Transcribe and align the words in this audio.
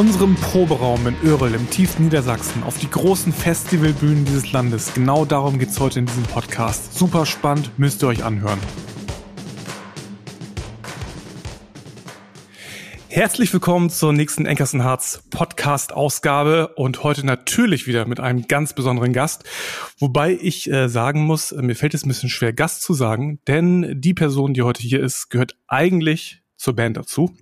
Unserem 0.00 0.34
Proberaum 0.34 1.06
in 1.06 1.14
Öhrel 1.22 1.54
im 1.54 1.68
tiefen 1.68 2.06
Niedersachsen 2.06 2.62
auf 2.62 2.78
die 2.78 2.88
großen 2.88 3.34
Festivalbühnen 3.34 4.24
dieses 4.24 4.50
Landes. 4.50 4.94
Genau 4.94 5.26
darum 5.26 5.58
geht 5.58 5.68
es 5.68 5.78
heute 5.78 5.98
in 5.98 6.06
diesem 6.06 6.22
Podcast. 6.22 6.94
Super 6.94 7.26
spannend, 7.26 7.70
müsst 7.76 8.02
ihr 8.02 8.08
euch 8.08 8.24
anhören. 8.24 8.58
Herzlich 13.10 13.52
willkommen 13.52 13.90
zur 13.90 14.14
nächsten 14.14 14.46
Enkersen 14.46 14.84
Harz 14.84 15.22
Podcast 15.28 15.92
Ausgabe 15.92 16.68
und 16.76 17.04
heute 17.04 17.26
natürlich 17.26 17.86
wieder 17.86 18.06
mit 18.06 18.20
einem 18.20 18.48
ganz 18.48 18.72
besonderen 18.72 19.12
Gast. 19.12 19.44
Wobei 19.98 20.32
ich 20.32 20.70
äh, 20.72 20.88
sagen 20.88 21.26
muss, 21.26 21.52
mir 21.52 21.76
fällt 21.76 21.92
es 21.92 22.06
ein 22.06 22.08
bisschen 22.08 22.30
schwer, 22.30 22.54
Gast 22.54 22.80
zu 22.80 22.94
sagen, 22.94 23.38
denn 23.46 24.00
die 24.00 24.14
Person, 24.14 24.54
die 24.54 24.62
heute 24.62 24.80
hier 24.80 25.02
ist, 25.02 25.28
gehört 25.28 25.58
eigentlich 25.66 26.40
zur 26.56 26.74
Band 26.74 26.96
dazu. 26.96 27.34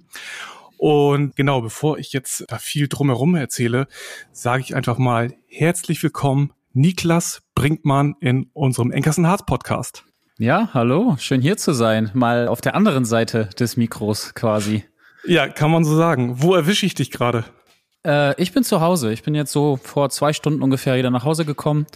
Und 0.78 1.34
genau, 1.34 1.60
bevor 1.60 1.98
ich 1.98 2.12
jetzt 2.12 2.44
da 2.48 2.58
viel 2.58 2.86
drumherum 2.86 3.34
erzähle, 3.34 3.88
sage 4.30 4.62
ich 4.62 4.76
einfach 4.76 4.96
mal 4.96 5.34
herzlich 5.48 6.00
willkommen, 6.04 6.52
Niklas 6.72 7.42
Brinkmann 7.56 8.14
in 8.20 8.48
unserem 8.52 8.92
Enkersen 8.92 9.26
Harz 9.26 9.44
Podcast. 9.44 10.04
Ja, 10.38 10.70
hallo, 10.72 11.16
schön 11.18 11.42
hier 11.42 11.56
zu 11.56 11.72
sein. 11.72 12.12
Mal 12.14 12.46
auf 12.46 12.60
der 12.60 12.76
anderen 12.76 13.04
Seite 13.04 13.50
des 13.58 13.76
Mikros 13.76 14.34
quasi. 14.34 14.84
Ja, 15.24 15.48
kann 15.48 15.72
man 15.72 15.84
so 15.84 15.96
sagen. 15.96 16.40
Wo 16.40 16.54
erwische 16.54 16.86
ich 16.86 16.94
dich 16.94 17.10
gerade? 17.10 17.44
Äh, 18.06 18.40
ich 18.40 18.52
bin 18.52 18.62
zu 18.62 18.80
Hause. 18.80 19.12
Ich 19.12 19.24
bin 19.24 19.34
jetzt 19.34 19.50
so 19.50 19.80
vor 19.82 20.10
zwei 20.10 20.32
Stunden 20.32 20.62
ungefähr 20.62 20.96
wieder 20.96 21.10
nach 21.10 21.24
Hause 21.24 21.44
gekommen. 21.44 21.86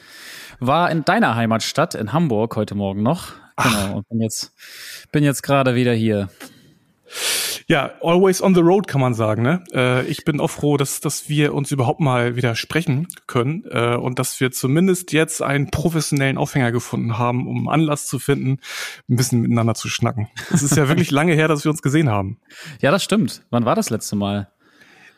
War 0.58 0.90
in 0.90 1.04
deiner 1.04 1.36
Heimatstadt 1.36 1.94
in 1.94 2.12
Hamburg 2.12 2.56
heute 2.56 2.74
Morgen 2.74 3.04
noch. 3.04 3.28
Genau. 3.62 3.76
Ach. 3.78 3.92
Und 3.94 4.08
bin 4.08 4.20
jetzt, 4.20 4.52
bin 5.12 5.22
jetzt 5.22 5.42
gerade 5.42 5.76
wieder 5.76 5.92
hier. 5.92 6.28
Ja, 7.72 7.90
always 8.02 8.42
on 8.42 8.54
the 8.54 8.60
road 8.60 8.86
kann 8.86 9.00
man 9.00 9.14
sagen. 9.14 9.40
Ne? 9.42 9.64
Äh, 9.72 10.04
ich 10.04 10.26
bin 10.26 10.40
auch 10.40 10.50
froh, 10.50 10.76
dass, 10.76 11.00
dass 11.00 11.30
wir 11.30 11.54
uns 11.54 11.72
überhaupt 11.72 12.00
mal 12.00 12.36
wieder 12.36 12.54
sprechen 12.54 13.08
können 13.26 13.64
äh, 13.70 13.96
und 13.96 14.18
dass 14.18 14.40
wir 14.40 14.50
zumindest 14.50 15.14
jetzt 15.14 15.40
einen 15.40 15.70
professionellen 15.70 16.36
Aufhänger 16.36 16.70
gefunden 16.70 17.16
haben, 17.16 17.48
um 17.48 17.68
Anlass 17.68 18.06
zu 18.06 18.18
finden, 18.18 18.58
ein 19.08 19.16
bisschen 19.16 19.40
miteinander 19.40 19.72
zu 19.72 19.88
schnacken. 19.88 20.28
Es 20.52 20.62
ist 20.62 20.76
ja 20.76 20.86
wirklich 20.88 21.10
lange 21.10 21.32
her, 21.32 21.48
dass 21.48 21.64
wir 21.64 21.70
uns 21.70 21.80
gesehen 21.80 22.10
haben. 22.10 22.38
Ja, 22.82 22.90
das 22.90 23.02
stimmt. 23.04 23.42
Wann 23.48 23.64
war 23.64 23.74
das 23.74 23.88
letzte 23.88 24.16
Mal? 24.16 24.52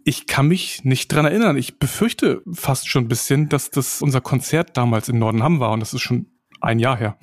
Ich 0.05 0.29
kann 0.29 0.47
mich 0.47 0.85
nicht 0.85 1.09
dran 1.09 1.25
erinnern. 1.25 1.57
Ich 1.57 1.81
befürchte 1.81 2.41
fast 2.53 2.89
schon 2.89 3.07
ein 3.07 3.09
bisschen, 3.09 3.49
dass 3.49 3.73
das 3.73 4.01
unser 4.01 4.21
Konzert 4.21 4.77
damals 4.77 5.09
in 5.09 5.19
Nordenham 5.19 5.59
war 5.59 5.73
und 5.73 5.81
das 5.81 5.93
ist 5.93 6.03
schon 6.03 6.27
ein 6.61 6.79
Jahr 6.79 6.97
her. 6.97 7.17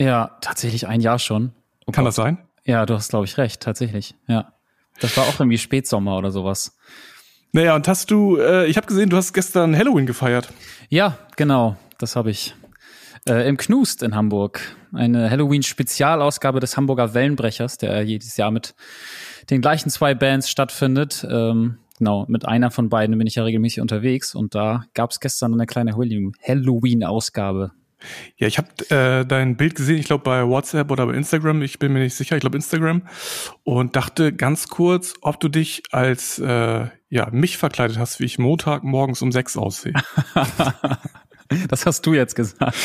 Ja, 0.00 0.38
tatsächlich 0.40 0.86
ein 0.86 1.02
Jahr 1.02 1.18
schon. 1.18 1.52
Oh 1.86 1.92
kann 1.92 2.04
Gott. 2.04 2.08
das 2.08 2.14
sein? 2.14 2.45
Ja, 2.66 2.84
du 2.84 2.94
hast, 2.94 3.10
glaube 3.10 3.24
ich, 3.24 3.38
recht, 3.38 3.62
tatsächlich. 3.62 4.14
Ja. 4.26 4.52
Das 5.00 5.16
war 5.16 5.24
auch 5.24 5.38
irgendwie 5.38 5.58
Spätsommer 5.58 6.18
oder 6.18 6.30
sowas. 6.32 6.76
Naja, 7.52 7.74
und 7.76 7.86
hast 7.86 8.10
du, 8.10 8.38
äh, 8.38 8.66
ich 8.66 8.76
habe 8.76 8.86
gesehen, 8.86 9.08
du 9.08 9.16
hast 9.16 9.32
gestern 9.32 9.76
Halloween 9.76 10.04
gefeiert. 10.04 10.52
Ja, 10.88 11.16
genau, 11.36 11.76
das 11.98 12.16
habe 12.16 12.30
ich. 12.30 12.54
Äh, 13.28 13.48
Im 13.48 13.56
Knust 13.56 14.02
in 14.02 14.14
Hamburg. 14.14 14.60
Eine 14.92 15.30
Halloween-Spezialausgabe 15.30 16.60
des 16.60 16.76
Hamburger 16.76 17.14
Wellenbrechers, 17.14 17.78
der 17.78 18.02
jedes 18.02 18.36
Jahr 18.36 18.50
mit 18.50 18.74
den 19.50 19.60
gleichen 19.60 19.90
zwei 19.90 20.14
Bands 20.14 20.50
stattfindet. 20.50 21.26
Ähm, 21.28 21.78
genau, 21.98 22.24
mit 22.28 22.46
einer 22.46 22.70
von 22.70 22.88
beiden 22.88 23.16
bin 23.16 23.26
ich 23.26 23.36
ja 23.36 23.44
regelmäßig 23.44 23.80
unterwegs 23.80 24.34
und 24.34 24.54
da 24.54 24.84
gab 24.94 25.10
es 25.10 25.20
gestern 25.20 25.54
eine 25.54 25.66
kleine 25.66 25.92
Halloween-Ausgabe. 25.92 27.72
Ja, 28.36 28.46
ich 28.46 28.58
habe 28.58 28.68
äh, 28.90 29.24
dein 29.24 29.56
Bild 29.56 29.74
gesehen, 29.74 29.98
ich 29.98 30.06
glaube 30.06 30.24
bei 30.24 30.46
WhatsApp 30.46 30.90
oder 30.90 31.06
bei 31.06 31.14
Instagram, 31.14 31.62
ich 31.62 31.78
bin 31.78 31.92
mir 31.92 32.00
nicht 32.00 32.14
sicher, 32.14 32.36
ich 32.36 32.40
glaube 32.40 32.56
Instagram, 32.56 33.02
und 33.64 33.96
dachte 33.96 34.32
ganz 34.32 34.68
kurz, 34.68 35.14
ob 35.22 35.40
du 35.40 35.48
dich 35.48 35.82
als 35.92 36.38
äh, 36.38 36.86
ja 37.08 37.30
mich 37.30 37.56
verkleidet 37.56 37.98
hast, 37.98 38.20
wie 38.20 38.24
ich 38.24 38.38
Montag 38.38 38.84
morgens 38.84 39.22
um 39.22 39.32
sechs 39.32 39.56
aussehe. 39.56 39.94
das 41.68 41.86
hast 41.86 42.04
du 42.06 42.14
jetzt 42.14 42.34
gesagt. 42.34 42.76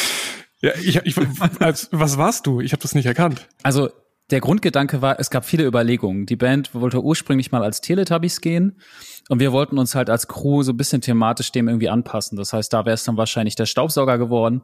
Ja, 0.62 0.72
ich, 0.76 0.96
ich 0.98 1.16
als, 1.60 1.90
was 1.92 2.18
warst 2.18 2.46
du? 2.46 2.62
Ich 2.62 2.72
habe 2.72 2.82
das 2.82 2.94
nicht 2.94 3.08
erkannt. 3.08 3.48
Also 3.64 3.90
der 4.32 4.40
Grundgedanke 4.40 5.02
war, 5.02 5.20
es 5.20 5.30
gab 5.30 5.46
viele 5.46 5.66
Überlegungen. 5.66 6.26
Die 6.26 6.38
Band 6.38 6.74
wollte 6.74 7.04
ursprünglich 7.04 7.52
mal 7.52 7.64
als 7.64 7.82
Teletubbies 7.82 8.40
gehen 8.40 8.80
und 9.28 9.40
wir 9.40 9.52
wollten 9.52 9.78
uns 9.78 9.94
halt 9.94 10.10
als 10.10 10.28
Crew 10.28 10.64
so 10.64 10.72
ein 10.72 10.78
bisschen 10.78 11.02
thematisch 11.02 11.52
dem 11.52 11.68
irgendwie 11.68 11.90
anpassen. 11.90 12.38
Das 12.38 12.54
heißt, 12.54 12.72
da 12.72 12.86
wäre 12.86 12.94
es 12.94 13.04
dann 13.04 13.18
wahrscheinlich 13.18 13.56
der 13.56 13.66
Staubsauger 13.66 14.18
geworden. 14.18 14.64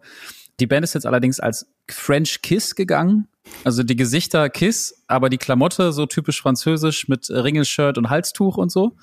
Die 0.59 0.67
Band 0.67 0.83
ist 0.83 0.95
jetzt 0.95 1.05
allerdings 1.05 1.39
als 1.39 1.69
French 1.89 2.41
Kiss 2.41 2.75
gegangen. 2.75 3.28
Also 3.63 3.83
die 3.83 3.95
Gesichter 3.95 4.50
Kiss, 4.50 5.03
aber 5.07 5.29
die 5.29 5.38
Klamotte 5.38 5.91
so 5.91 6.05
typisch 6.05 6.41
französisch 6.41 7.07
mit 7.07 7.29
Ringelshirt 7.29 7.97
und 7.97 8.09
Halstuch 8.09 8.57
und 8.57 8.72
so. 8.72 8.95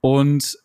Und 0.00 0.58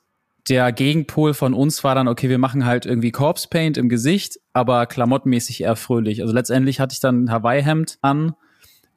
der 0.50 0.72
Gegenpol 0.72 1.34
von 1.34 1.54
uns 1.54 1.84
war 1.84 1.96
dann, 1.96 2.08
okay, 2.08 2.30
wir 2.30 2.38
machen 2.38 2.66
halt 2.66 2.86
irgendwie 2.86 3.12
Corpse 3.12 3.48
Paint 3.50 3.78
im 3.78 3.90
Gesicht, 3.90 4.40
aber 4.54 4.86
klamottenmäßig 4.86 5.62
eher 5.62 5.76
fröhlich. 5.76 6.22
Also 6.22 6.34
letztendlich 6.34 6.80
hatte 6.80 6.94
ich 6.94 7.00
dann 7.00 7.26
ein 7.26 7.32
Hawaii-Hemd 7.32 7.98
an 8.02 8.34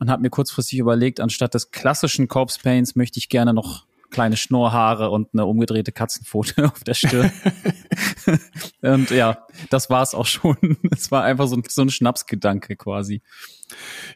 und 0.01 0.11
habe 0.11 0.23
mir 0.23 0.31
kurzfristig 0.31 0.79
überlegt, 0.79 1.21
anstatt 1.21 1.55
des 1.55 1.71
klassischen 1.71 2.27
Corpse 2.27 2.59
Paints 2.61 2.97
möchte 2.97 3.19
ich 3.19 3.29
gerne 3.29 3.55
noch 3.55 3.87
kleine 4.11 4.37
Schnurrhaare 4.37 5.11
und 5.11 5.29
eine 5.33 5.47
umgedrehte 5.47 5.93
Katzenpfote 5.93 6.65
auf 6.73 6.83
der 6.83 6.95
Stirn. 6.95 7.31
und 8.83 9.11
ja, 9.11 9.47
das 9.69 9.89
war 9.89 10.03
es 10.03 10.15
auch 10.15 10.27
schon. 10.27 10.57
Es 10.91 11.11
war 11.11 11.23
einfach 11.23 11.47
so 11.47 11.57
ein, 11.57 11.63
so 11.69 11.83
ein 11.83 11.91
Schnapsgedanke 11.91 12.77
quasi. 12.77 13.23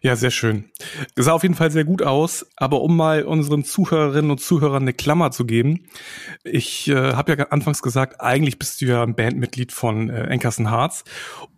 Ja, 0.03 0.17
sehr 0.17 0.31
schön. 0.31 0.71
sah 1.17 1.33
auf 1.33 1.43
jeden 1.43 1.55
Fall 1.55 1.71
sehr 1.71 1.85
gut 1.85 2.03
aus, 2.03 2.47
aber 2.57 2.83
um 2.83 2.97
mal 2.97 3.23
unseren 3.25 3.65
Zuhörerinnen 3.65 4.31
und 4.31 4.41
Zuhörern 4.41 4.83
eine 4.83 4.93
Klammer 4.93 5.31
zu 5.31 5.45
geben, 5.45 5.87
ich 6.45 6.89
äh, 6.89 7.15
habe 7.15 7.37
ja 7.37 7.47
anfangs 7.49 7.83
gesagt, 7.83 8.21
eigentlich 8.21 8.59
bist 8.59 8.81
du 8.81 8.87
ja 8.87 9.03
ein 9.03 9.15
Bandmitglied 9.15 9.73
von 9.73 10.11
äh, 10.11 10.25
Enkersen 10.25 10.71
Harz 10.71 11.05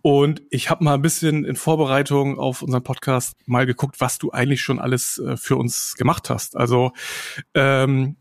und 0.01 0.41
ich 0.49 0.69
habe 0.69 0.83
mal 0.83 0.93
ein 0.93 1.01
bisschen 1.01 1.45
in 1.45 1.55
Vorbereitung 1.55 2.39
auf 2.39 2.61
unseren 2.61 2.83
Podcast 2.83 3.35
mal 3.45 3.65
geguckt, 3.65 3.99
was 3.99 4.17
du 4.17 4.31
eigentlich 4.31 4.61
schon 4.61 4.79
alles 4.79 5.17
äh, 5.19 5.37
für 5.37 5.57
uns 5.57 5.95
gemacht 5.95 6.29
hast. 6.29 6.55
Also 6.55 6.91
ähm, 7.53 8.17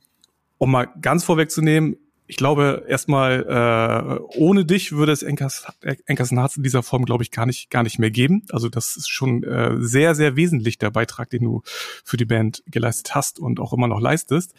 um 0.58 0.70
mal 0.70 0.88
ganz 1.00 1.24
vorwegzunehmen, 1.24 1.96
ich 2.26 2.36
glaube 2.36 2.84
erstmal 2.88 3.44
äh, 3.48 4.38
ohne 4.38 4.64
dich 4.64 4.92
würde 4.92 5.12
es 5.12 5.22
Enkers, 5.22 5.66
Enkersen 6.06 6.38
Harz 6.40 6.56
in 6.56 6.62
dieser 6.62 6.82
Form 6.82 7.04
glaube 7.04 7.22
ich 7.22 7.30
gar 7.30 7.46
nicht 7.46 7.70
gar 7.70 7.82
nicht 7.82 7.98
mehr 7.98 8.10
geben. 8.10 8.42
Also 8.50 8.68
das 8.68 8.96
ist 8.96 9.08
schon 9.08 9.42
äh, 9.44 9.76
sehr 9.78 10.14
sehr 10.14 10.36
wesentlich 10.36 10.78
der 10.78 10.90
Beitrag, 10.90 11.30
den 11.30 11.44
du 11.44 11.62
für 12.04 12.16
die 12.16 12.24
Band 12.24 12.62
geleistet 12.66 13.14
hast 13.14 13.38
und 13.38 13.60
auch 13.60 13.72
immer 13.72 13.88
noch 13.88 14.00
leistest. 14.00 14.54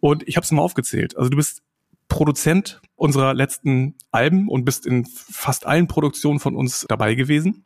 Und 0.00 0.26
ich 0.28 0.36
habe 0.36 0.44
es 0.44 0.52
mal 0.52 0.62
aufgezählt. 0.62 1.16
Also 1.16 1.30
du 1.30 1.36
bist 1.36 1.62
Produzent 2.08 2.80
unserer 2.94 3.34
letzten 3.34 3.94
Alben 4.10 4.48
und 4.48 4.64
bist 4.64 4.86
in 4.86 5.06
fast 5.06 5.66
allen 5.66 5.88
Produktionen 5.88 6.38
von 6.38 6.54
uns 6.54 6.86
dabei 6.88 7.14
gewesen. 7.14 7.64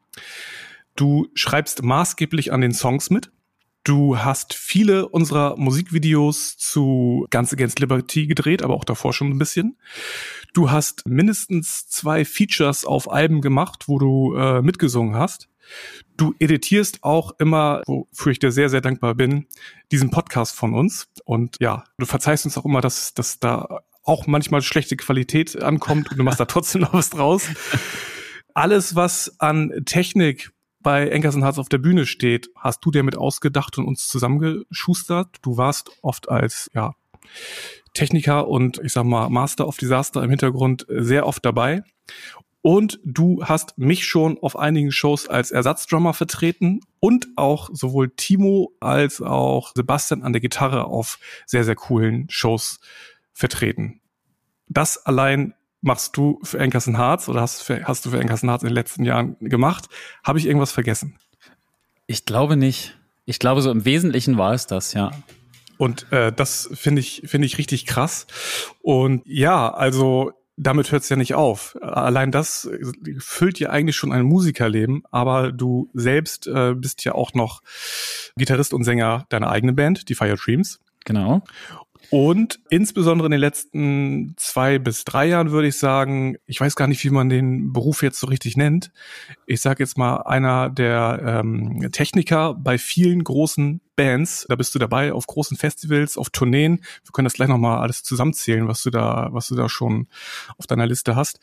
Du 0.96 1.28
schreibst 1.34 1.82
maßgeblich 1.82 2.52
an 2.52 2.60
den 2.60 2.72
Songs 2.72 3.10
mit. 3.10 3.30
Du 3.90 4.16
hast 4.16 4.54
viele 4.54 5.08
unserer 5.08 5.56
Musikvideos 5.56 6.56
zu 6.56 7.26
Guns 7.28 7.52
Against 7.52 7.80
Liberty 7.80 8.28
gedreht, 8.28 8.62
aber 8.62 8.74
auch 8.74 8.84
davor 8.84 9.12
schon 9.12 9.30
ein 9.30 9.38
bisschen. 9.38 9.78
Du 10.52 10.70
hast 10.70 11.08
mindestens 11.08 11.88
zwei 11.88 12.24
Features 12.24 12.84
auf 12.84 13.10
Alben 13.10 13.40
gemacht, 13.40 13.88
wo 13.88 13.98
du 13.98 14.36
äh, 14.36 14.62
mitgesungen 14.62 15.16
hast. 15.16 15.48
Du 16.16 16.34
editierst 16.38 17.02
auch 17.02 17.32
immer, 17.40 17.82
wofür 17.84 18.30
ich 18.30 18.38
dir 18.38 18.52
sehr, 18.52 18.68
sehr 18.68 18.80
dankbar 18.80 19.16
bin, 19.16 19.48
diesen 19.90 20.12
Podcast 20.12 20.54
von 20.54 20.72
uns. 20.72 21.08
Und 21.24 21.56
ja, 21.58 21.82
du 21.98 22.06
verzeihst 22.06 22.44
uns 22.44 22.56
auch 22.56 22.66
immer, 22.66 22.80
dass, 22.80 23.12
dass 23.14 23.40
da 23.40 23.80
auch 24.04 24.28
manchmal 24.28 24.62
schlechte 24.62 24.96
Qualität 24.96 25.60
ankommt 25.60 26.12
und 26.12 26.16
du 26.16 26.22
machst 26.22 26.38
da 26.38 26.44
trotzdem 26.46 26.82
noch 26.82 26.92
was 26.92 27.10
draus. 27.10 27.48
Alles, 28.54 28.94
was 28.94 29.34
an 29.40 29.72
Technik 29.84 30.52
bei 30.80 31.08
Enkersen 31.08 31.44
Harz 31.44 31.58
auf 31.58 31.68
der 31.68 31.78
Bühne 31.78 32.06
steht, 32.06 32.50
hast 32.56 32.84
du 32.84 32.90
dir 32.90 33.02
mit 33.02 33.16
ausgedacht 33.16 33.78
und 33.78 33.86
uns 33.86 34.08
zusammengeschustert. 34.08 35.36
Du 35.42 35.56
warst 35.56 35.90
oft 36.02 36.28
als 36.28 36.70
ja, 36.74 36.94
Techniker 37.94 38.48
und 38.48 38.80
ich 38.82 38.92
sag 38.92 39.04
mal 39.04 39.28
Master 39.28 39.66
of 39.66 39.76
Disaster 39.76 40.22
im 40.22 40.30
Hintergrund 40.30 40.86
sehr 40.88 41.26
oft 41.26 41.44
dabei. 41.44 41.82
Und 42.62 43.00
du 43.04 43.42
hast 43.42 43.78
mich 43.78 44.06
schon 44.06 44.38
auf 44.38 44.58
einigen 44.58 44.92
Shows 44.92 45.28
als 45.28 45.50
Ersatzdrummer 45.50 46.12
vertreten 46.12 46.80
und 47.00 47.28
auch 47.36 47.70
sowohl 47.72 48.10
Timo 48.10 48.72
als 48.80 49.22
auch 49.22 49.72
Sebastian 49.74 50.22
an 50.22 50.32
der 50.32 50.42
Gitarre 50.42 50.84
auf 50.84 51.18
sehr, 51.46 51.64
sehr 51.64 51.76
coolen 51.76 52.26
Shows 52.28 52.80
vertreten. 53.32 54.00
Das 54.68 54.98
allein 54.98 55.54
machst 55.82 56.16
du 56.16 56.38
für 56.42 56.58
Enkersen 56.58 56.98
Harz 56.98 57.28
oder 57.28 57.40
hast, 57.40 57.62
für, 57.62 57.84
hast 57.84 58.04
du 58.04 58.10
für 58.10 58.20
Enkersen 58.20 58.50
Harz 58.50 58.62
in 58.62 58.68
den 58.68 58.74
letzten 58.74 59.04
Jahren 59.04 59.36
gemacht? 59.40 59.86
Habe 60.24 60.38
ich 60.38 60.46
irgendwas 60.46 60.72
vergessen? 60.72 61.18
Ich 62.06 62.24
glaube 62.24 62.56
nicht. 62.56 62.98
Ich 63.24 63.38
glaube, 63.38 63.62
so 63.62 63.70
im 63.70 63.84
Wesentlichen 63.84 64.38
war 64.38 64.52
es 64.52 64.66
das, 64.66 64.92
ja. 64.92 65.10
Und 65.78 66.10
äh, 66.12 66.32
das 66.32 66.68
finde 66.74 67.00
ich, 67.00 67.22
finde 67.24 67.46
ich 67.46 67.56
richtig 67.56 67.86
krass. 67.86 68.26
Und 68.82 69.22
ja, 69.24 69.72
also 69.72 70.32
damit 70.56 70.92
hört 70.92 71.04
es 71.04 71.08
ja 71.08 71.16
nicht 71.16 71.34
auf. 71.34 71.78
Allein 71.80 72.30
das 72.30 72.68
füllt 73.18 73.58
ja 73.58 73.70
eigentlich 73.70 73.96
schon 73.96 74.12
ein 74.12 74.24
Musikerleben, 74.24 75.04
aber 75.10 75.52
du 75.52 75.88
selbst 75.94 76.46
äh, 76.46 76.74
bist 76.74 77.04
ja 77.04 77.14
auch 77.14 77.32
noch 77.32 77.62
Gitarrist 78.36 78.74
und 78.74 78.84
Sänger 78.84 79.24
deiner 79.30 79.50
eigenen 79.50 79.74
Band, 79.74 80.10
die 80.10 80.14
Fire 80.14 80.36
Dreams. 80.36 80.80
Genau. 81.06 81.42
Und 82.10 82.58
insbesondere 82.70 83.26
in 83.26 83.30
den 83.30 83.40
letzten 83.40 84.34
zwei 84.36 84.80
bis 84.80 85.04
drei 85.04 85.26
Jahren 85.26 85.52
würde 85.52 85.68
ich 85.68 85.76
sagen, 85.76 86.36
ich 86.46 86.60
weiß 86.60 86.74
gar 86.74 86.88
nicht, 86.88 87.04
wie 87.04 87.10
man 87.10 87.28
den 87.28 87.72
Beruf 87.72 88.02
jetzt 88.02 88.18
so 88.18 88.26
richtig 88.26 88.56
nennt. 88.56 88.90
Ich 89.46 89.60
sage 89.60 89.82
jetzt 89.82 89.96
mal 89.96 90.16
einer 90.22 90.70
der 90.70 91.22
ähm, 91.24 91.88
Techniker 91.92 92.54
bei 92.54 92.78
vielen 92.78 93.22
großen 93.22 93.80
Bands. 93.94 94.44
Da 94.48 94.56
bist 94.56 94.74
du 94.74 94.80
dabei 94.80 95.12
auf 95.12 95.26
großen 95.28 95.56
Festivals, 95.56 96.18
auf 96.18 96.30
Tourneen. 96.30 96.78
Wir 97.04 97.12
können 97.12 97.26
das 97.26 97.34
gleich 97.34 97.48
nochmal 97.48 97.78
alles 97.78 98.02
zusammenzählen, 98.02 98.66
was 98.66 98.82
du 98.82 98.90
da, 98.90 99.28
was 99.30 99.46
du 99.46 99.54
da 99.54 99.68
schon 99.68 100.08
auf 100.58 100.66
deiner 100.66 100.86
Liste 100.86 101.14
hast. 101.14 101.38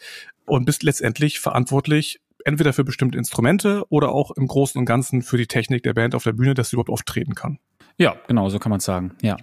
Und 0.46 0.66
bist 0.66 0.84
letztendlich 0.84 1.40
verantwortlich 1.40 2.20
entweder 2.44 2.74
für 2.74 2.84
bestimmte 2.84 3.18
Instrumente 3.18 3.84
oder 3.90 4.10
auch 4.12 4.32
im 4.32 4.48
Großen 4.48 4.78
und 4.80 4.86
Ganzen 4.86 5.22
für 5.22 5.38
die 5.38 5.48
Technik 5.48 5.84
der 5.84 5.94
Band 5.94 6.14
auf 6.14 6.24
der 6.24 6.34
Bühne, 6.34 6.54
dass 6.54 6.70
sie 6.70 6.76
überhaupt 6.76 6.90
auftreten 6.90 7.36
kann. 7.36 7.60
Ja, 7.98 8.16
genau, 8.28 8.50
so 8.50 8.60
kann 8.60 8.70
man 8.70 8.80
sagen. 8.80 9.16
Ja. 9.22 9.38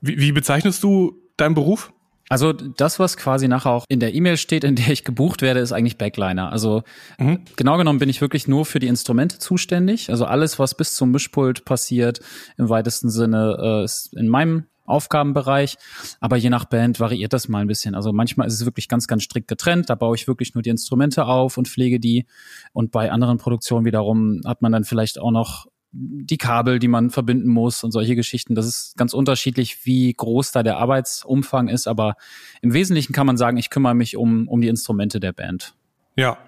Wie, 0.00 0.18
wie 0.18 0.32
bezeichnest 0.32 0.82
du 0.82 1.20
deinen 1.36 1.54
Beruf? 1.54 1.92
Also 2.28 2.52
das, 2.52 2.98
was 2.98 3.16
quasi 3.16 3.46
nachher 3.46 3.70
auch 3.70 3.84
in 3.88 4.00
der 4.00 4.14
E-Mail 4.14 4.36
steht, 4.36 4.64
in 4.64 4.74
der 4.74 4.88
ich 4.88 5.04
gebucht 5.04 5.42
werde, 5.42 5.60
ist 5.60 5.72
eigentlich 5.72 5.96
Backliner. 5.96 6.50
Also 6.50 6.82
mhm. 7.18 7.42
genau 7.54 7.78
genommen 7.78 8.00
bin 8.00 8.08
ich 8.08 8.20
wirklich 8.20 8.48
nur 8.48 8.64
für 8.66 8.80
die 8.80 8.88
Instrumente 8.88 9.38
zuständig. 9.38 10.10
Also 10.10 10.24
alles, 10.24 10.58
was 10.58 10.74
bis 10.74 10.94
zum 10.94 11.12
Mischpult 11.12 11.64
passiert, 11.64 12.20
im 12.58 12.68
weitesten 12.68 13.10
Sinne 13.10 13.56
äh, 13.60 13.84
ist 13.84 14.12
in 14.16 14.28
meinem 14.28 14.64
Aufgabenbereich. 14.86 15.76
Aber 16.20 16.36
je 16.36 16.50
nach 16.50 16.64
Band 16.64 16.98
variiert 16.98 17.32
das 17.32 17.48
mal 17.48 17.60
ein 17.60 17.66
bisschen. 17.68 17.94
Also 17.94 18.12
manchmal 18.12 18.48
ist 18.48 18.54
es 18.54 18.64
wirklich 18.64 18.88
ganz, 18.88 19.06
ganz 19.06 19.22
strikt 19.22 19.48
getrennt. 19.48 19.90
Da 19.90 19.94
baue 19.94 20.16
ich 20.16 20.26
wirklich 20.26 20.54
nur 20.54 20.62
die 20.62 20.70
Instrumente 20.70 21.26
auf 21.26 21.58
und 21.58 21.68
pflege 21.68 22.00
die. 22.00 22.26
Und 22.72 22.90
bei 22.90 23.10
anderen 23.10 23.38
Produktionen 23.38 23.84
wiederum 23.84 24.40
hat 24.44 24.62
man 24.62 24.72
dann 24.72 24.84
vielleicht 24.84 25.20
auch 25.20 25.30
noch 25.30 25.66
die 25.98 26.38
Kabel, 26.38 26.78
die 26.78 26.88
man 26.88 27.10
verbinden 27.10 27.48
muss 27.48 27.82
und 27.84 27.92
solche 27.92 28.16
Geschichten. 28.16 28.54
Das 28.54 28.66
ist 28.66 28.96
ganz 28.96 29.14
unterschiedlich, 29.14 29.86
wie 29.86 30.12
groß 30.12 30.52
da 30.52 30.62
der 30.62 30.76
Arbeitsumfang 30.76 31.68
ist. 31.68 31.88
Aber 31.88 32.16
im 32.60 32.72
Wesentlichen 32.72 33.12
kann 33.12 33.26
man 33.26 33.36
sagen, 33.36 33.56
ich 33.56 33.70
kümmere 33.70 33.94
mich 33.94 34.16
um, 34.16 34.48
um 34.48 34.60
die 34.60 34.68
Instrumente 34.68 35.20
der 35.20 35.32
Band. 35.32 35.74
Ja, 36.16 36.38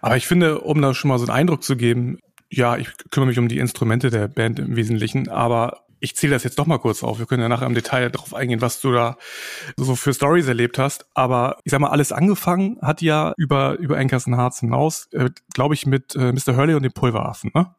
aber 0.00 0.16
ich 0.16 0.26
finde, 0.26 0.60
um 0.60 0.80
da 0.80 0.94
schon 0.94 1.08
mal 1.08 1.18
so 1.18 1.24
einen 1.24 1.38
Eindruck 1.38 1.62
zu 1.62 1.76
geben, 1.76 2.18
ja, 2.50 2.76
ich 2.76 2.88
kümmere 3.10 3.28
mich 3.28 3.38
um 3.38 3.48
die 3.48 3.58
Instrumente 3.58 4.10
der 4.10 4.28
Band 4.28 4.58
im 4.58 4.76
Wesentlichen, 4.76 5.28
aber 5.28 5.82
ich 5.98 6.14
zähle 6.14 6.34
das 6.34 6.44
jetzt 6.44 6.58
doch 6.58 6.66
mal 6.66 6.78
kurz 6.78 7.02
auf. 7.02 7.18
Wir 7.18 7.26
können 7.26 7.42
ja 7.42 7.48
nachher 7.48 7.66
im 7.66 7.74
Detail 7.74 8.10
darauf 8.10 8.34
eingehen, 8.34 8.60
was 8.60 8.80
du 8.80 8.92
da 8.92 9.16
so 9.76 9.96
für 9.96 10.12
Stories 10.12 10.46
erlebt 10.46 10.78
hast. 10.78 11.06
Aber 11.14 11.58
ich 11.64 11.70
sag 11.70 11.80
mal, 11.80 11.88
alles 11.88 12.12
angefangen 12.12 12.78
hat 12.82 13.02
ja 13.02 13.32
über, 13.36 13.78
über 13.78 13.96
Ankerson 13.96 14.36
Hearts 14.36 14.60
hinaus, 14.60 15.08
äh, 15.12 15.30
glaube 15.54 15.74
ich, 15.74 15.86
mit 15.86 16.14
äh, 16.14 16.32
Mr. 16.32 16.56
Hurley 16.56 16.74
und 16.74 16.82
dem 16.82 16.92
Pulveraffen, 16.92 17.50
ne? 17.54 17.74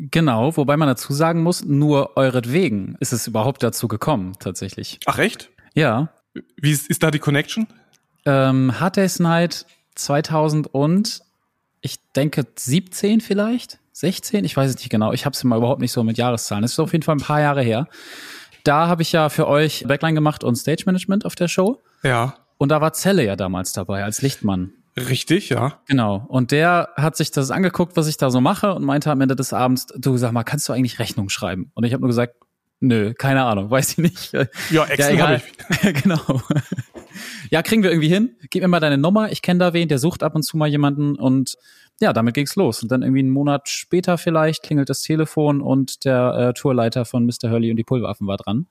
Genau, 0.00 0.56
wobei 0.56 0.76
man 0.76 0.88
dazu 0.88 1.12
sagen 1.12 1.42
muss, 1.42 1.64
nur 1.64 2.16
euretwegen 2.16 2.96
ist 3.00 3.12
es 3.12 3.26
überhaupt 3.26 3.62
dazu 3.62 3.88
gekommen, 3.88 4.34
tatsächlich. 4.38 5.00
Ach 5.06 5.18
echt? 5.18 5.50
Ja. 5.74 6.10
Wie 6.56 6.70
ist, 6.70 6.88
ist 6.88 7.02
da 7.02 7.10
die 7.10 7.18
Connection? 7.18 7.66
Ähm, 8.24 8.78
Hard 8.78 8.96
Day's 8.96 9.18
Night 9.18 9.66
2000 9.96 10.68
und 10.68 11.22
ich 11.80 11.98
denke 12.14 12.46
17 12.54 13.20
vielleicht, 13.20 13.78
16, 13.92 14.44
ich 14.44 14.56
weiß 14.56 14.70
es 14.70 14.76
nicht 14.76 14.90
genau. 14.90 15.12
Ich 15.12 15.24
habe 15.24 15.34
es 15.34 15.42
immer 15.42 15.56
überhaupt 15.56 15.80
nicht 15.80 15.92
so 15.92 16.04
mit 16.04 16.18
Jahreszahlen. 16.18 16.64
Es 16.64 16.72
ist 16.72 16.78
auf 16.78 16.92
jeden 16.92 17.02
Fall 17.02 17.16
ein 17.16 17.20
paar 17.20 17.40
Jahre 17.40 17.62
her. 17.62 17.88
Da 18.62 18.86
habe 18.86 19.02
ich 19.02 19.12
ja 19.12 19.28
für 19.28 19.48
euch 19.48 19.84
Backline 19.86 20.14
gemacht 20.14 20.44
und 20.44 20.56
Stage 20.56 20.84
Management 20.86 21.24
auf 21.24 21.34
der 21.34 21.48
Show. 21.48 21.80
Ja. 22.02 22.36
Und 22.58 22.70
da 22.70 22.80
war 22.80 22.92
Zelle 22.92 23.24
ja 23.24 23.34
damals 23.34 23.72
dabei 23.72 24.04
als 24.04 24.22
Lichtmann. 24.22 24.72
Richtig, 24.98 25.48
ja. 25.48 25.80
Genau. 25.86 26.24
Und 26.28 26.50
der 26.50 26.90
hat 26.96 27.16
sich 27.16 27.30
das 27.30 27.50
angeguckt, 27.50 27.96
was 27.96 28.08
ich 28.08 28.16
da 28.16 28.30
so 28.30 28.40
mache 28.40 28.74
und 28.74 28.84
meinte 28.84 29.10
am 29.10 29.20
Ende 29.20 29.36
des 29.36 29.52
Abends, 29.52 29.86
du 29.96 30.16
sag 30.16 30.32
mal, 30.32 30.44
kannst 30.44 30.68
du 30.68 30.72
eigentlich 30.72 30.98
Rechnung 30.98 31.28
schreiben? 31.28 31.70
Und 31.74 31.84
ich 31.84 31.92
habe 31.92 32.00
nur 32.00 32.08
gesagt, 32.08 32.34
nö, 32.80 33.14
keine 33.14 33.44
Ahnung, 33.44 33.70
weiß 33.70 33.92
ich 33.92 33.98
nicht. 33.98 34.32
Ja, 34.70 34.84
extra 34.84 35.12
ja, 35.12 35.28
habe 35.28 35.42
ich. 35.82 36.02
genau. 36.02 36.42
ja, 37.50 37.62
kriegen 37.62 37.82
wir 37.82 37.90
irgendwie 37.90 38.08
hin. 38.08 38.36
Gib 38.50 38.62
mir 38.62 38.68
mal 38.68 38.80
deine 38.80 38.98
Nummer. 38.98 39.30
Ich 39.30 39.42
kenne 39.42 39.58
da 39.58 39.72
wen, 39.72 39.88
der 39.88 39.98
sucht 39.98 40.22
ab 40.22 40.34
und 40.34 40.42
zu 40.42 40.56
mal 40.56 40.68
jemanden 40.68 41.16
und 41.16 41.56
ja, 42.00 42.12
damit 42.12 42.34
ging's 42.34 42.54
los. 42.54 42.82
Und 42.82 42.92
dann 42.92 43.02
irgendwie 43.02 43.20
einen 43.20 43.30
Monat 43.30 43.68
später 43.68 44.18
vielleicht 44.18 44.62
klingelt 44.62 44.88
das 44.88 45.02
Telefon 45.02 45.60
und 45.60 46.04
der 46.04 46.34
äh, 46.34 46.52
Tourleiter 46.52 47.04
von 47.04 47.26
Mr. 47.26 47.50
Hurley 47.50 47.70
und 47.70 47.76
die 47.76 47.84
Pulveraffen 47.84 48.26
war 48.26 48.36
dran 48.36 48.66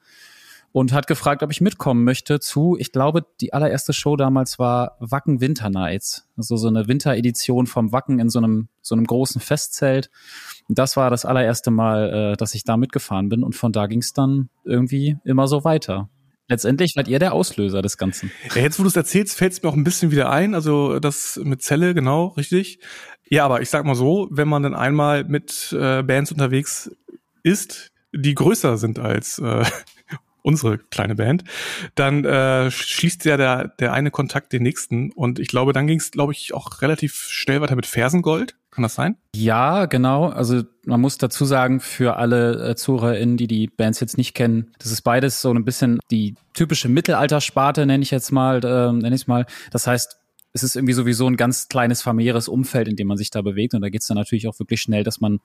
und 0.71 0.93
hat 0.93 1.07
gefragt, 1.07 1.43
ob 1.43 1.51
ich 1.51 1.61
mitkommen 1.61 2.03
möchte 2.03 2.39
zu, 2.39 2.75
ich 2.79 2.91
glaube, 2.91 3.25
die 3.41 3.53
allererste 3.53 3.93
Show 3.93 4.15
damals 4.15 4.59
war 4.59 4.97
Wacken 4.99 5.41
Winter 5.41 5.69
Nights. 5.69 6.27
Also 6.35 6.55
so 6.55 6.67
eine 6.67 6.87
Winteredition 6.87 7.67
vom 7.67 7.91
Wacken 7.91 8.19
in 8.19 8.29
so 8.29 8.39
einem, 8.39 8.67
so 8.81 8.93
einem 8.93 9.05
großen 9.05 9.41
Festzelt. 9.41 10.09
Und 10.67 10.77
das 10.77 10.97
war 10.97 11.09
das 11.09 11.25
allererste 11.25 11.71
Mal, 11.71 12.33
äh, 12.33 12.37
dass 12.37 12.53
ich 12.53 12.63
da 12.63 12.77
mitgefahren 12.77 13.29
bin 13.29 13.43
und 13.43 13.55
von 13.55 13.71
da 13.71 13.87
ging 13.87 13.99
es 13.99 14.13
dann 14.13 14.49
irgendwie 14.65 15.17
immer 15.23 15.47
so 15.47 15.63
weiter. 15.63 16.09
Letztendlich 16.49 16.95
wart 16.95 17.09
ihr 17.09 17.19
der 17.19 17.33
Auslöser 17.33 17.81
des 17.81 17.97
Ganzen. 17.97 18.31
Ja, 18.55 18.61
jetzt, 18.61 18.79
wo 18.79 18.83
du 18.83 18.89
es 18.89 18.95
erzählst, 18.95 19.37
fällt 19.37 19.51
es 19.51 19.63
mir 19.63 19.69
auch 19.69 19.75
ein 19.75 19.83
bisschen 19.83 20.11
wieder 20.11 20.29
ein. 20.29 20.55
Also 20.55 20.99
das 20.99 21.39
mit 21.43 21.61
Zelle, 21.61 21.93
genau, 21.93 22.27
richtig. 22.27 22.79
Ja, 23.29 23.43
aber 23.43 23.61
ich 23.61 23.69
sag 23.69 23.83
mal 23.83 23.95
so, 23.95 24.29
wenn 24.31 24.47
man 24.47 24.63
dann 24.63 24.73
einmal 24.73 25.25
mit 25.25 25.75
äh, 25.77 26.03
Bands 26.03 26.31
unterwegs 26.31 26.89
ist, 27.43 27.89
die 28.13 28.33
größer 28.33 28.77
sind 28.77 28.99
als 28.99 29.39
äh, 29.39 29.65
unsere 30.47 30.77
kleine 30.77 31.15
Band, 31.15 31.44
dann 31.95 32.23
äh, 32.23 32.71
schließt 32.71 33.25
ja 33.25 33.35
der, 33.35 33.67
der 33.67 33.91
eine 33.91 34.11
Kontakt 34.11 34.53
den 34.53 34.63
nächsten. 34.63 35.11
Und 35.11 35.39
ich 35.39 35.49
glaube, 35.49 35.73
dann 35.73 35.88
ging 35.88 35.99
es, 35.99 36.09
glaube 36.11 36.31
ich, 36.31 36.53
auch 36.53 36.81
relativ 36.81 37.27
schnell 37.29 37.59
weiter 37.59 37.75
mit 37.75 37.85
Fersengold. 37.85 38.55
Kann 38.71 38.83
das 38.83 38.95
sein? 38.95 39.17
Ja, 39.35 39.88
genau. 39.88 40.29
Also 40.29 40.63
man 40.85 41.01
muss 41.01 41.17
dazu 41.17 41.44
sagen, 41.44 41.81
für 41.81 42.15
alle 42.15 42.69
äh, 42.69 42.75
ZuhörerInnen, 42.75 43.35
die 43.35 43.47
die 43.47 43.67
Bands 43.67 43.99
jetzt 43.99 44.17
nicht 44.17 44.35
kennen, 44.35 44.71
das 44.79 44.91
ist 44.91 45.01
beides 45.01 45.41
so 45.41 45.51
ein 45.51 45.65
bisschen 45.65 45.99
die 46.11 46.35
typische 46.53 46.88
Mittelaltersparte, 46.88 47.85
nenne 47.85 48.03
ich 48.03 48.11
jetzt 48.11 48.31
mal, 48.31 48.63
äh, 48.63 48.94
nenne 48.94 49.15
ich 49.15 49.27
mal. 49.27 49.45
Das 49.71 49.85
heißt, 49.85 50.17
es 50.57 50.63
ist 50.63 50.75
irgendwie 50.75 50.94
sowieso 50.94 51.27
ein 51.27 51.38
ganz 51.38 51.68
kleines 51.68 52.01
familiäres 52.01 52.48
Umfeld, 52.48 52.88
in 52.88 52.95
dem 52.95 53.07
man 53.07 53.18
sich 53.18 53.30
da 53.30 53.42
bewegt. 53.42 53.74
Und 53.74 53.81
da 53.81 53.89
geht 53.89 54.01
es 54.01 54.07
dann 54.07 54.18
natürlich 54.18 54.48
auch 54.48 54.57
wirklich 54.59 54.81
schnell, 54.81 55.04
dass 55.04 55.21
man 55.21 55.39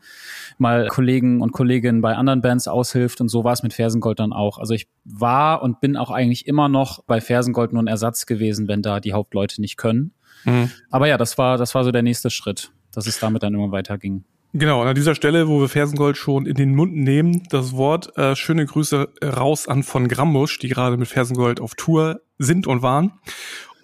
mal 0.59 0.89
Kollegen 0.89 1.43
und 1.43 1.53
Kolleginnen 1.53 2.01
bei 2.01 2.17
anderen 2.17 2.41
Bands 2.41 2.67
aushilft. 2.67 3.21
Und 3.21 3.29
so 3.29 3.45
war 3.45 3.53
es 3.53 3.63
mit 3.63 3.75
Fersengold 3.75 4.19
dann 4.19 4.33
auch. 4.33 4.59
Also 4.59 4.75
ich 4.75 4.89
war 5.05 5.63
und 5.63 5.81
bin 5.81 5.97
auch 5.97 6.11
eigentlich 6.11 6.47
immer 6.47 6.69
noch 6.69 7.05
bei 7.05 7.21
Fersengold 7.21 7.73
nur 7.73 7.83
ein 7.83 7.89
Ersatz 7.89 8.27
gewesen, 8.27 8.69
wenn 8.69 8.83
da 8.83 9.01
die 9.01 9.13
Hauptleute 9.13 9.61
nicht 9.61 9.77
können. 9.77 10.13
Mhm. 10.45 10.71
Aber 10.91 11.07
ja, 11.07 11.19
das 11.19 11.37
war, 11.39 11.59
das 11.59 11.75
war 11.75 11.85
so 11.85 11.93
der 11.93 12.03
nächste 12.03 12.31
Schritt, 12.31 12.73
dass 12.93 13.07
es 13.07 13.21
damit 13.21 13.43
dann 13.43 13.55
immer 13.55 13.71
weiterging. 13.71 14.25
Genau, 14.55 14.83
und 14.83 14.89
an 14.89 14.95
dieser 14.95 15.15
Stelle, 15.15 15.49
wo 15.49 15.61
wir 15.61 15.69
Fersengold 15.69 16.19
schon 16.19 16.45
in 16.45 16.55
den 16.55 16.75
Mund 16.75 16.95
nehmen, 16.95 17.43
das 17.49 17.75
Wort, 17.75 18.17
äh, 18.19 18.37
schöne 18.37 18.67
Grüße 18.67 19.09
raus 19.25 19.67
an 19.67 19.83
von 19.83 20.09
Grambusch, 20.09 20.59
die 20.59 20.69
gerade 20.69 20.99
mit 20.99 21.09
Fersengold 21.09 21.59
auf 21.59 21.75
Tour 21.75 22.21
sind 22.39 22.67
und 22.67 22.83
waren 22.83 23.13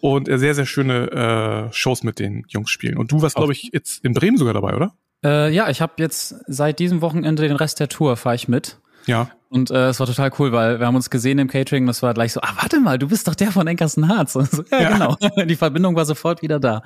und 0.00 0.26
sehr, 0.26 0.54
sehr 0.54 0.66
schöne 0.66 1.68
äh, 1.70 1.72
Shows 1.72 2.02
mit 2.02 2.18
den 2.18 2.44
Jungs 2.48 2.70
spielen. 2.70 2.96
Und 2.96 3.12
du 3.12 3.22
warst, 3.22 3.36
glaube 3.36 3.52
ich, 3.52 3.70
jetzt 3.72 4.04
in 4.04 4.14
Bremen 4.14 4.36
sogar 4.36 4.54
dabei, 4.54 4.74
oder? 4.74 4.94
Äh, 5.24 5.52
ja, 5.52 5.68
ich 5.68 5.80
habe 5.80 5.94
jetzt 5.98 6.36
seit 6.46 6.78
diesem 6.78 7.00
Wochenende 7.00 7.46
den 7.46 7.56
Rest 7.56 7.80
der 7.80 7.88
Tour, 7.88 8.16
fahre 8.16 8.36
ich 8.36 8.48
mit. 8.48 8.78
Ja. 9.06 9.30
Und 9.50 9.70
äh, 9.70 9.88
es 9.88 9.98
war 9.98 10.06
total 10.06 10.30
cool, 10.38 10.52
weil 10.52 10.78
wir 10.78 10.86
haben 10.86 10.94
uns 10.94 11.08
gesehen 11.08 11.38
im 11.38 11.48
Catering, 11.48 11.86
das 11.86 12.02
war 12.02 12.12
gleich 12.12 12.34
so, 12.34 12.40
ah, 12.42 12.52
warte 12.56 12.80
mal, 12.80 12.98
du 12.98 13.08
bist 13.08 13.26
doch 13.26 13.34
der 13.34 13.50
von 13.50 13.66
Enkersen 13.66 14.06
Harz. 14.08 14.34
So, 14.50 14.62
ja, 14.70 14.82
ja, 14.82 14.90
genau. 14.90 15.44
Die 15.44 15.56
Verbindung 15.56 15.96
war 15.96 16.04
sofort 16.04 16.42
wieder 16.42 16.60
da. 16.60 16.82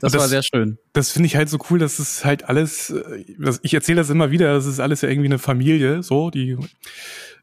Das, 0.00 0.12
das 0.12 0.20
war 0.20 0.28
sehr 0.28 0.42
schön. 0.42 0.78
Das 0.94 1.10
finde 1.10 1.26
ich 1.26 1.36
halt 1.36 1.50
so 1.50 1.58
cool, 1.68 1.78
dass 1.78 1.98
es 1.98 2.24
halt 2.24 2.48
alles, 2.48 2.90
äh, 2.90 3.24
ich 3.62 3.74
erzähle 3.74 3.96
das 3.96 4.08
immer 4.08 4.30
wieder, 4.30 4.54
das 4.54 4.64
ist 4.64 4.80
alles 4.80 5.02
ja 5.02 5.10
irgendwie 5.10 5.28
eine 5.28 5.38
Familie, 5.38 6.02
so, 6.02 6.30
die 6.30 6.56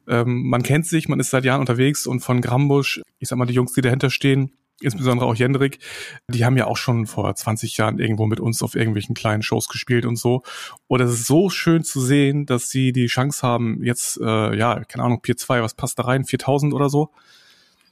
ähm, 0.08 0.50
man 0.50 0.64
kennt 0.64 0.88
sich, 0.88 1.08
man 1.08 1.20
ist 1.20 1.30
seit 1.30 1.46
Jahren 1.46 1.60
unterwegs 1.60 2.08
und 2.08 2.22
von 2.22 2.42
Grambusch, 2.42 3.02
ich 3.20 3.30
sag 3.30 3.38
mal, 3.38 3.46
die 3.46 3.54
Jungs, 3.54 3.74
die 3.74 3.82
dahinter 3.82 4.10
stehen, 4.10 4.52
insbesondere 4.82 5.28
auch 5.28 5.36
Jendrik, 5.36 5.80
die 6.28 6.46
haben 6.46 6.58
ja 6.58 6.68
auch 6.68 6.78
schon 6.78 7.08
vor 7.08 7.34
20 7.34 7.78
Jahren 7.78 8.00
irgendwo 8.00 8.26
mit 8.26 8.40
uns 8.40 8.62
auf 8.64 8.76
irgendwelchen 8.76 9.16
kleinen 9.16 9.42
Shows 9.42 9.68
gespielt 9.68 10.06
und 10.06 10.16
so. 10.16 10.44
Und 10.88 11.02
es 11.02 11.12
ist 11.12 11.26
so 11.26 11.50
schön 11.50 11.84
zu 11.84 12.02
sehen, 12.02 12.46
dass 12.46 12.70
sie 12.70 12.92
die 12.92 13.08
Chance 13.08 13.46
haben, 13.46 13.84
jetzt, 13.84 14.20
äh, 14.22 14.56
ja, 14.56 14.84
keine 14.86 15.04
Ahnung, 15.04 15.22
Pier 15.22 15.38
2, 15.38 15.62
was 15.62 15.74
passt 15.74 16.00
da 16.00 16.04
rein, 16.04 16.26
4000 16.26 16.74
oder 16.74 16.90
so, 16.90 17.10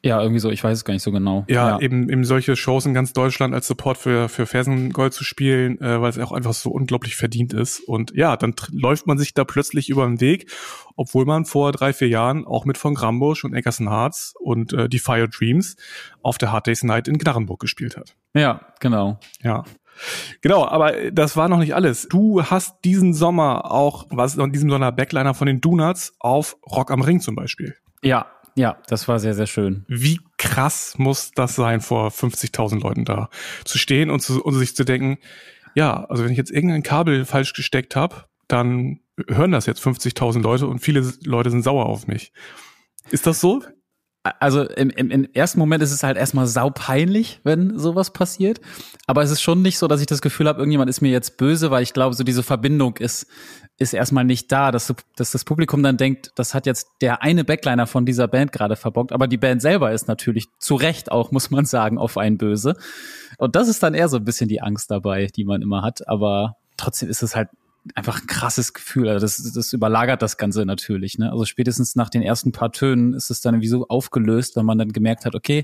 ja, 0.04 0.22
irgendwie 0.22 0.39
so, 0.39 0.50
ich 0.50 0.63
weiß 0.63 0.77
es 0.77 0.86
gar 0.86 0.94
nicht 0.94 1.04
so 1.04 1.12
genau. 1.12 1.46
Ja, 1.48 1.70
ja, 1.70 1.80
Eben, 1.80 2.10
eben 2.10 2.24
solche 2.24 2.56
Shows 2.56 2.86
in 2.86 2.94
ganz 2.94 3.13
Deutschland 3.13 3.54
als 3.54 3.68
Support 3.68 3.98
für, 3.98 4.30
für 4.30 4.46
Fersengold 4.46 5.13
zu 5.13 5.24
spielen, 5.24 5.80
äh, 5.82 6.01
weil 6.01 6.10
es 6.10 6.20
auch 6.20 6.32
einfach 6.32 6.54
so 6.54 6.70
unglaublich 6.70 7.16
verdient 7.16 7.54
ist. 7.54 7.80
Und 7.80 8.13
ja, 8.16 8.38
dann 8.38 8.54
läuft 8.72 9.08
man 9.08 9.18
sich 9.18 9.34
da 9.34 9.44
plötzlich 9.44 9.89
über 9.89 10.06
den 10.06 10.22
Weg, 10.22 10.51
obwohl 10.96 11.25
man 11.25 11.46
vor 11.46 11.72
drei, 11.72 11.94
vier 11.94 12.08
Jahren 12.08 12.46
auch 12.46 12.66
mit 12.66 12.77
von 12.77 12.96
Grambusch 12.96 13.44
und 13.44 13.54
Eckerson 13.54 13.89
Hearts 13.89 14.34
und 14.39 14.74
äh, 14.74 14.88
die 14.88 15.00
Fire 15.00 15.27
Dreams 15.27 15.75
auf 16.22 16.38
der 16.38 16.51
Hard 16.51 16.68
Days 16.68 16.84
Night 16.84 17.08
in 17.08 17.18
Gnarrenburg 17.18 17.60
gespielt 17.60 17.98
hat. 17.98 18.16
Ja, 18.34 18.62
genau. 18.80 19.20
Ja. 19.42 19.63
Genau, 20.42 20.68
aber 20.68 21.12
das 21.12 21.36
war 21.36 21.50
noch 21.50 21.58
nicht 21.58 21.74
alles. 21.74 22.08
Du 22.08 22.44
hast 22.44 22.84
diesen 22.84 23.13
Sommer 23.13 23.72
auch, 23.72 24.06
was 24.10 24.36
in 24.36 24.51
diesem 24.51 24.70
Sommer 24.70 24.92
Backliner 24.92 25.34
von 25.34 25.48
den 25.48 25.60
Donuts 25.60 26.16
auf 26.20 26.58
Rock 26.70 26.92
am 26.92 27.01
Ring 27.01 27.20
zum 27.20 27.36
Beispiel. 27.36 27.75
Ja, 28.04 28.27
ja, 28.57 28.77
das 28.87 29.07
war 29.07 29.19
sehr, 29.19 29.35
sehr 29.35 29.45
schön. 29.45 29.85
Wie 29.87 30.19
krass 30.37 30.95
muss 30.97 31.31
das 31.31 31.55
sein, 31.55 31.79
vor 31.79 32.09
50.000 32.09 32.81
Leuten 32.81 33.05
da 33.05 33.29
zu 33.65 33.77
stehen 33.77 34.09
und, 34.09 34.19
zu, 34.21 34.43
und 34.43 34.55
sich 34.55 34.75
zu 34.75 34.83
denken, 34.83 35.19
ja, 35.75 36.05
also 36.05 36.23
wenn 36.23 36.31
ich 36.31 36.39
jetzt 36.39 36.49
irgendein 36.49 36.81
Kabel 36.81 37.25
falsch 37.25 37.53
gesteckt 37.53 37.95
habe, 37.95 38.25
dann 38.47 38.99
hören 39.27 39.51
das 39.51 39.67
jetzt 39.67 39.85
50.000 39.85 40.41
Leute 40.41 40.65
und 40.65 40.79
viele 40.79 41.07
Leute 41.23 41.51
sind 41.51 41.61
sauer 41.61 41.85
auf 41.85 42.07
mich. 42.07 42.31
Ist 43.11 43.27
das 43.27 43.39
so? 43.39 43.61
also 44.39 44.63
im, 44.63 44.89
im, 44.89 45.11
im 45.11 45.27
ersten 45.33 45.59
Moment 45.59 45.83
ist 45.83 45.91
es 45.91 46.03
halt 46.03 46.17
erstmal 46.17 46.47
saupeinlich, 46.47 47.39
wenn 47.43 47.77
sowas 47.77 48.11
passiert. 48.11 48.59
Aber 49.05 49.23
es 49.23 49.31
ist 49.31 49.41
schon 49.41 49.61
nicht 49.61 49.77
so, 49.77 49.87
dass 49.87 50.01
ich 50.01 50.07
das 50.07 50.21
Gefühl 50.21 50.47
habe, 50.47 50.59
irgendjemand 50.59 50.89
ist 50.89 51.01
mir 51.01 51.11
jetzt 51.11 51.37
böse, 51.37 51.71
weil 51.71 51.83
ich 51.83 51.93
glaube, 51.93 52.15
so 52.15 52.23
diese 52.23 52.43
Verbindung 52.43 52.97
ist, 52.97 53.27
ist 53.79 53.93
erstmal 53.93 54.25
nicht 54.25 54.51
da, 54.51 54.72
dass, 54.72 54.93
dass 55.15 55.31
das 55.31 55.46
Publikum 55.46 55.84
dann 55.84 55.98
denkt, 55.98 56.31
das 56.36 56.53
hat 56.53 56.65
jetzt 56.65 56.88
der 57.01 57.22
eine 57.22 57.43
Backliner 57.43 57.86
von 57.86 58.05
dieser 58.05 58.27
Band 58.27 58.51
gerade 58.51 58.75
verbockt. 58.75 59.12
Aber 59.12 59.27
die 59.27 59.38
Band 59.38 59.62
selber 59.62 59.91
ist 59.91 60.07
natürlich 60.07 60.48
zu 60.57 60.75
Recht 60.75 61.12
auch, 61.12 61.31
muss 61.31 61.51
man 61.51 61.65
sagen, 61.65 61.98
auf 61.98 62.17
einen 62.17 62.38
böse. 62.38 62.75
Und 63.38 63.55
das 63.55 63.67
ist 63.67 63.84
dann 63.84 63.93
eher 63.93 64.10
so 64.10 64.17
ein 64.17 64.25
bisschen 64.25 64.50
die 64.50 64.62
Angst 64.62 64.89
dabei, 64.89 65.27
die 65.27 65.46
man 65.46 65.62
immer 65.62 65.84
hat. 65.84 66.07
Aber 66.07 66.57
trotzdem 66.75 67.10
ist 67.10 67.22
es 67.22 67.36
halt 67.36 67.50
einfach 67.93 68.22
ein 68.22 68.27
krasses 68.27 68.74
Gefühl. 68.74 69.07
Also 69.10 69.25
das, 69.25 69.53
das 69.53 69.74
überlagert 69.74 70.22
das 70.22 70.38
Ganze 70.38 70.65
natürlich. 70.65 71.17
Ne? 71.19 71.31
Also 71.31 71.46
spätestens 71.46 71.96
nach 71.96 72.10
den 72.10 72.22
ersten 72.22 72.51
paar 72.51 72.72
Tönen 72.72 73.13
ist 73.13 73.29
es 73.29 73.41
dann 73.41 73.55
irgendwie 73.55 73.69
so 73.69 73.88
aufgelöst, 73.88 74.55
wenn 74.55 74.65
man 74.65 74.77
dann 74.77 74.91
gemerkt 74.91 75.25
hat, 75.25 75.36
okay, 75.36 75.63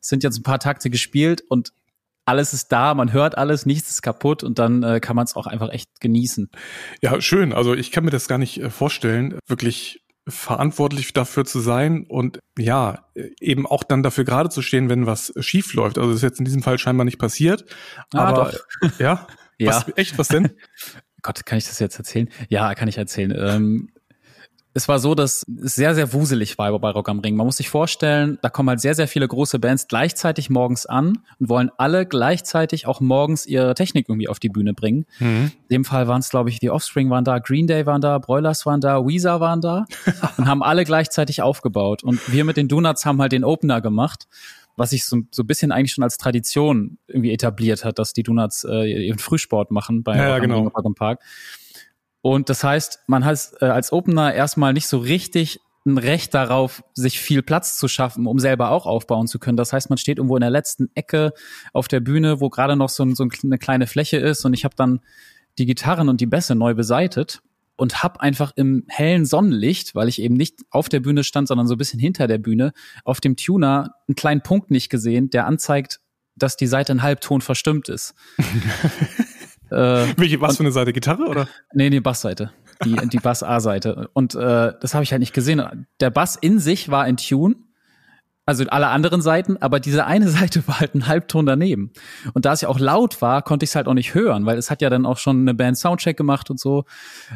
es 0.00 0.08
sind 0.08 0.22
jetzt 0.22 0.38
ein 0.38 0.42
paar 0.42 0.58
Takte 0.58 0.90
gespielt 0.90 1.42
und 1.48 1.72
alles 2.24 2.52
ist 2.54 2.72
da, 2.72 2.94
man 2.94 3.12
hört 3.12 3.36
alles, 3.36 3.66
nichts 3.66 3.90
ist 3.90 4.02
kaputt 4.02 4.42
und 4.42 4.58
dann 4.58 4.82
äh, 4.82 5.00
kann 5.00 5.16
man 5.16 5.24
es 5.24 5.36
auch 5.36 5.46
einfach 5.46 5.68
echt 5.70 6.00
genießen. 6.00 6.50
Ja, 7.02 7.20
schön. 7.20 7.52
Also 7.52 7.74
ich 7.74 7.90
kann 7.90 8.04
mir 8.04 8.10
das 8.10 8.28
gar 8.28 8.38
nicht 8.38 8.60
äh, 8.60 8.70
vorstellen, 8.70 9.38
wirklich 9.46 10.04
verantwortlich 10.26 11.12
dafür 11.12 11.44
zu 11.44 11.60
sein 11.60 12.06
und 12.08 12.40
ja, 12.58 13.06
eben 13.40 13.66
auch 13.66 13.84
dann 13.84 14.02
dafür 14.02 14.24
gerade 14.24 14.48
zu 14.48 14.62
stehen, 14.62 14.88
wenn 14.88 15.06
was 15.06 15.34
schief 15.40 15.74
läuft. 15.74 15.98
Also 15.98 16.10
das 16.10 16.16
ist 16.16 16.22
jetzt 16.22 16.38
in 16.38 16.46
diesem 16.46 16.62
Fall 16.62 16.78
scheinbar 16.78 17.04
nicht 17.04 17.18
passiert. 17.18 17.66
Ah, 18.14 18.24
aber 18.24 18.52
doch. 18.80 18.98
ja. 18.98 19.26
ja. 19.58 19.68
Was, 19.68 19.92
echt, 19.96 20.16
was 20.16 20.28
denn? 20.28 20.50
Gott, 21.22 21.44
kann 21.46 21.58
ich 21.58 21.66
das 21.66 21.78
jetzt 21.78 21.98
erzählen? 21.98 22.28
Ja, 22.48 22.74
kann 22.74 22.88
ich 22.88 22.98
erzählen. 22.98 23.34
Ähm, 23.36 23.90
es 24.76 24.88
war 24.88 24.98
so, 24.98 25.14
dass 25.14 25.46
es 25.62 25.74
sehr, 25.76 25.94
sehr 25.94 26.12
wuselig 26.12 26.58
war 26.58 26.76
bei 26.80 26.90
Rock 26.90 27.08
am 27.08 27.20
Ring. 27.20 27.36
Man 27.36 27.46
muss 27.46 27.58
sich 27.58 27.70
vorstellen, 27.70 28.38
da 28.42 28.50
kommen 28.50 28.68
halt 28.68 28.80
sehr, 28.80 28.96
sehr 28.96 29.06
viele 29.06 29.28
große 29.28 29.60
Bands 29.60 29.86
gleichzeitig 29.86 30.50
morgens 30.50 30.84
an 30.84 31.18
und 31.38 31.48
wollen 31.48 31.70
alle 31.78 32.06
gleichzeitig 32.06 32.88
auch 32.88 33.00
morgens 33.00 33.46
ihre 33.46 33.74
Technik 33.74 34.08
irgendwie 34.08 34.28
auf 34.28 34.40
die 34.40 34.48
Bühne 34.48 34.74
bringen. 34.74 35.06
Mhm. 35.20 35.52
In 35.68 35.68
dem 35.70 35.84
Fall 35.84 36.08
waren 36.08 36.20
es, 36.20 36.28
glaube 36.28 36.50
ich, 36.50 36.58
die 36.58 36.70
Offspring 36.70 37.08
waren 37.08 37.24
da, 37.24 37.38
Green 37.38 37.68
Day 37.68 37.86
waren 37.86 38.00
da, 38.00 38.18
Broilers 38.18 38.66
waren 38.66 38.80
da, 38.80 39.06
Weezer 39.06 39.38
waren 39.38 39.60
da 39.60 39.86
und 40.38 40.46
haben 40.46 40.62
alle 40.64 40.84
gleichzeitig 40.84 41.40
aufgebaut. 41.40 42.02
Und 42.02 42.20
wir 42.32 42.44
mit 42.44 42.56
den 42.56 42.66
Donuts 42.66 43.06
haben 43.06 43.20
halt 43.22 43.32
den 43.32 43.44
Opener 43.44 43.80
gemacht 43.80 44.26
was 44.76 44.90
sich 44.90 45.04
so, 45.04 45.18
so 45.30 45.44
ein 45.44 45.46
bisschen 45.46 45.70
eigentlich 45.70 45.92
schon 45.92 46.02
als 46.02 46.18
Tradition 46.18 46.98
irgendwie 47.06 47.32
etabliert 47.32 47.84
hat, 47.84 48.00
dass 48.00 48.12
die 48.12 48.24
Donuts 48.24 48.64
äh, 48.64 49.06
ihren 49.06 49.20
Frühsport 49.20 49.70
machen 49.70 50.02
bei 50.02 50.16
ja, 50.16 50.30
ja, 50.30 50.38
genau. 50.40 50.68
Park 50.96 51.20
und 52.24 52.48
das 52.48 52.64
heißt, 52.64 53.00
man 53.06 53.26
hat 53.26 53.52
äh, 53.60 53.66
als 53.66 53.92
Opener 53.92 54.32
erstmal 54.32 54.72
nicht 54.72 54.88
so 54.88 54.96
richtig 54.96 55.60
ein 55.84 55.98
Recht 55.98 56.32
darauf, 56.32 56.82
sich 56.94 57.20
viel 57.20 57.42
Platz 57.42 57.76
zu 57.76 57.86
schaffen, 57.86 58.26
um 58.26 58.38
selber 58.38 58.70
auch 58.70 58.86
aufbauen 58.86 59.26
zu 59.26 59.38
können. 59.38 59.58
Das 59.58 59.74
heißt, 59.74 59.90
man 59.90 59.98
steht 59.98 60.16
irgendwo 60.16 60.34
in 60.34 60.40
der 60.40 60.48
letzten 60.48 60.88
Ecke 60.94 61.34
auf 61.74 61.86
der 61.86 62.00
Bühne, 62.00 62.40
wo 62.40 62.48
gerade 62.48 62.76
noch 62.76 62.88
so, 62.88 63.06
so 63.14 63.28
eine 63.42 63.58
kleine 63.58 63.86
Fläche 63.86 64.16
ist 64.16 64.42
und 64.46 64.54
ich 64.54 64.64
habe 64.64 64.74
dann 64.74 65.00
die 65.58 65.66
Gitarren 65.66 66.08
und 66.08 66.22
die 66.22 66.26
Bässe 66.26 66.54
neu 66.54 66.72
beseitet 66.72 67.42
und 67.76 68.02
hab 68.02 68.20
einfach 68.20 68.52
im 68.56 68.84
hellen 68.88 69.26
Sonnenlicht, 69.26 69.94
weil 69.94 70.08
ich 70.08 70.18
eben 70.18 70.34
nicht 70.34 70.62
auf 70.70 70.88
der 70.88 71.00
Bühne 71.00 71.24
stand, 71.24 71.46
sondern 71.46 71.66
so 71.66 71.74
ein 71.74 71.78
bisschen 71.78 72.00
hinter 72.00 72.26
der 72.26 72.38
Bühne, 72.38 72.72
auf 73.04 73.20
dem 73.20 73.36
Tuner 73.36 73.96
einen 74.08 74.16
kleinen 74.16 74.40
Punkt 74.40 74.70
nicht 74.70 74.88
gesehen, 74.88 75.28
der 75.28 75.44
anzeigt, 75.44 76.00
dass 76.36 76.56
die 76.56 76.68
Seite 76.68 76.92
ein 76.92 77.02
Halbton 77.02 77.42
verstimmt 77.42 77.90
ist. 77.90 78.14
äh, 79.70 80.06
Welche, 80.16 80.40
was 80.40 80.52
und, 80.52 80.56
für 80.56 80.62
eine 80.64 80.72
Seite? 80.72 80.92
Gitarre 80.92 81.24
oder? 81.26 81.48
Nee, 81.72 81.90
nee, 81.90 82.00
Bassseite. 82.00 82.52
Die, 82.84 82.94
die 83.08 83.18
Bass-A-Seite. 83.18 84.08
Und 84.12 84.34
äh, 84.34 84.72
das 84.80 84.94
habe 84.94 85.04
ich 85.04 85.12
halt 85.12 85.20
nicht 85.20 85.34
gesehen. 85.34 85.86
Der 86.00 86.10
Bass 86.10 86.36
in 86.36 86.58
sich 86.58 86.90
war 86.90 87.06
in 87.06 87.16
Tune, 87.16 87.56
also 88.46 88.64
alle 88.68 88.88
anderen 88.88 89.22
Seiten, 89.22 89.56
aber 89.58 89.80
diese 89.80 90.06
eine 90.06 90.28
Seite 90.30 90.66
war 90.68 90.80
halt 90.80 90.94
ein 90.94 91.06
Halbton 91.06 91.46
daneben. 91.46 91.92
Und 92.34 92.44
da 92.44 92.52
es 92.52 92.60
ja 92.60 92.68
auch 92.68 92.78
laut 92.78 93.22
war, 93.22 93.42
konnte 93.42 93.64
ich 93.64 93.70
es 93.70 93.76
halt 93.76 93.88
auch 93.88 93.94
nicht 93.94 94.14
hören, 94.14 94.46
weil 94.46 94.58
es 94.58 94.70
hat 94.70 94.82
ja 94.82 94.90
dann 94.90 95.06
auch 95.06 95.18
schon 95.18 95.40
eine 95.40 95.54
Band 95.54 95.78
Soundcheck 95.78 96.16
gemacht 96.16 96.50
und 96.50 96.60
so. 96.60 96.84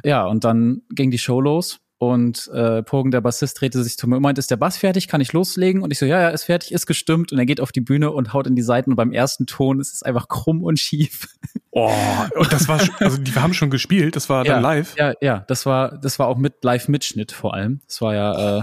Ja, 0.04 0.25
und 0.25 0.44
dann 0.44 0.82
ging 0.90 1.11
die 1.11 1.18
Show 1.18 1.40
los 1.40 1.80
und 1.98 2.48
äh, 2.54 2.84
Pogen, 2.84 3.10
der 3.10 3.20
Bassist, 3.20 3.60
drehte 3.60 3.82
sich 3.82 3.98
zu 3.98 4.08
mir 4.08 4.16
und 4.16 4.22
meinte, 4.22 4.38
ist 4.38 4.52
der 4.52 4.56
Bass 4.56 4.76
fertig? 4.76 5.08
Kann 5.08 5.20
ich 5.20 5.32
loslegen? 5.32 5.82
Und 5.82 5.90
ich 5.90 5.98
so, 5.98 6.06
ja, 6.06 6.20
ja, 6.20 6.28
ist 6.28 6.44
fertig, 6.44 6.70
ist 6.70 6.86
gestimmt. 6.86 7.32
Und 7.32 7.38
er 7.38 7.46
geht 7.46 7.60
auf 7.60 7.72
die 7.72 7.80
Bühne 7.80 8.12
und 8.12 8.32
haut 8.32 8.46
in 8.46 8.54
die 8.54 8.62
Seiten 8.62 8.90
und 8.90 8.96
beim 8.96 9.12
ersten 9.12 9.46
Ton 9.46 9.80
ist 9.80 9.92
es 9.92 10.02
einfach 10.04 10.28
krumm 10.28 10.62
und 10.62 10.78
schief. 10.78 11.28
Oh, 11.70 11.92
und 12.34 12.52
das 12.52 12.66
war, 12.66 12.80
also 12.98 13.18
die 13.18 13.32
haben 13.34 13.54
schon 13.54 13.70
gespielt, 13.70 14.16
das 14.16 14.28
war 14.28 14.44
ja, 14.44 14.54
dann 14.54 14.62
live. 14.62 14.96
Ja, 14.96 15.12
ja, 15.20 15.44
das 15.46 15.64
war, 15.64 15.96
das 15.98 16.18
war 16.18 16.26
auch 16.26 16.38
mit 16.38 16.64
Live-Mitschnitt 16.64 17.30
vor 17.30 17.54
allem. 17.54 17.82
Das 17.86 18.00
war 18.00 18.14
ja, 18.14 18.58
äh, 18.58 18.62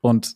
und 0.00 0.34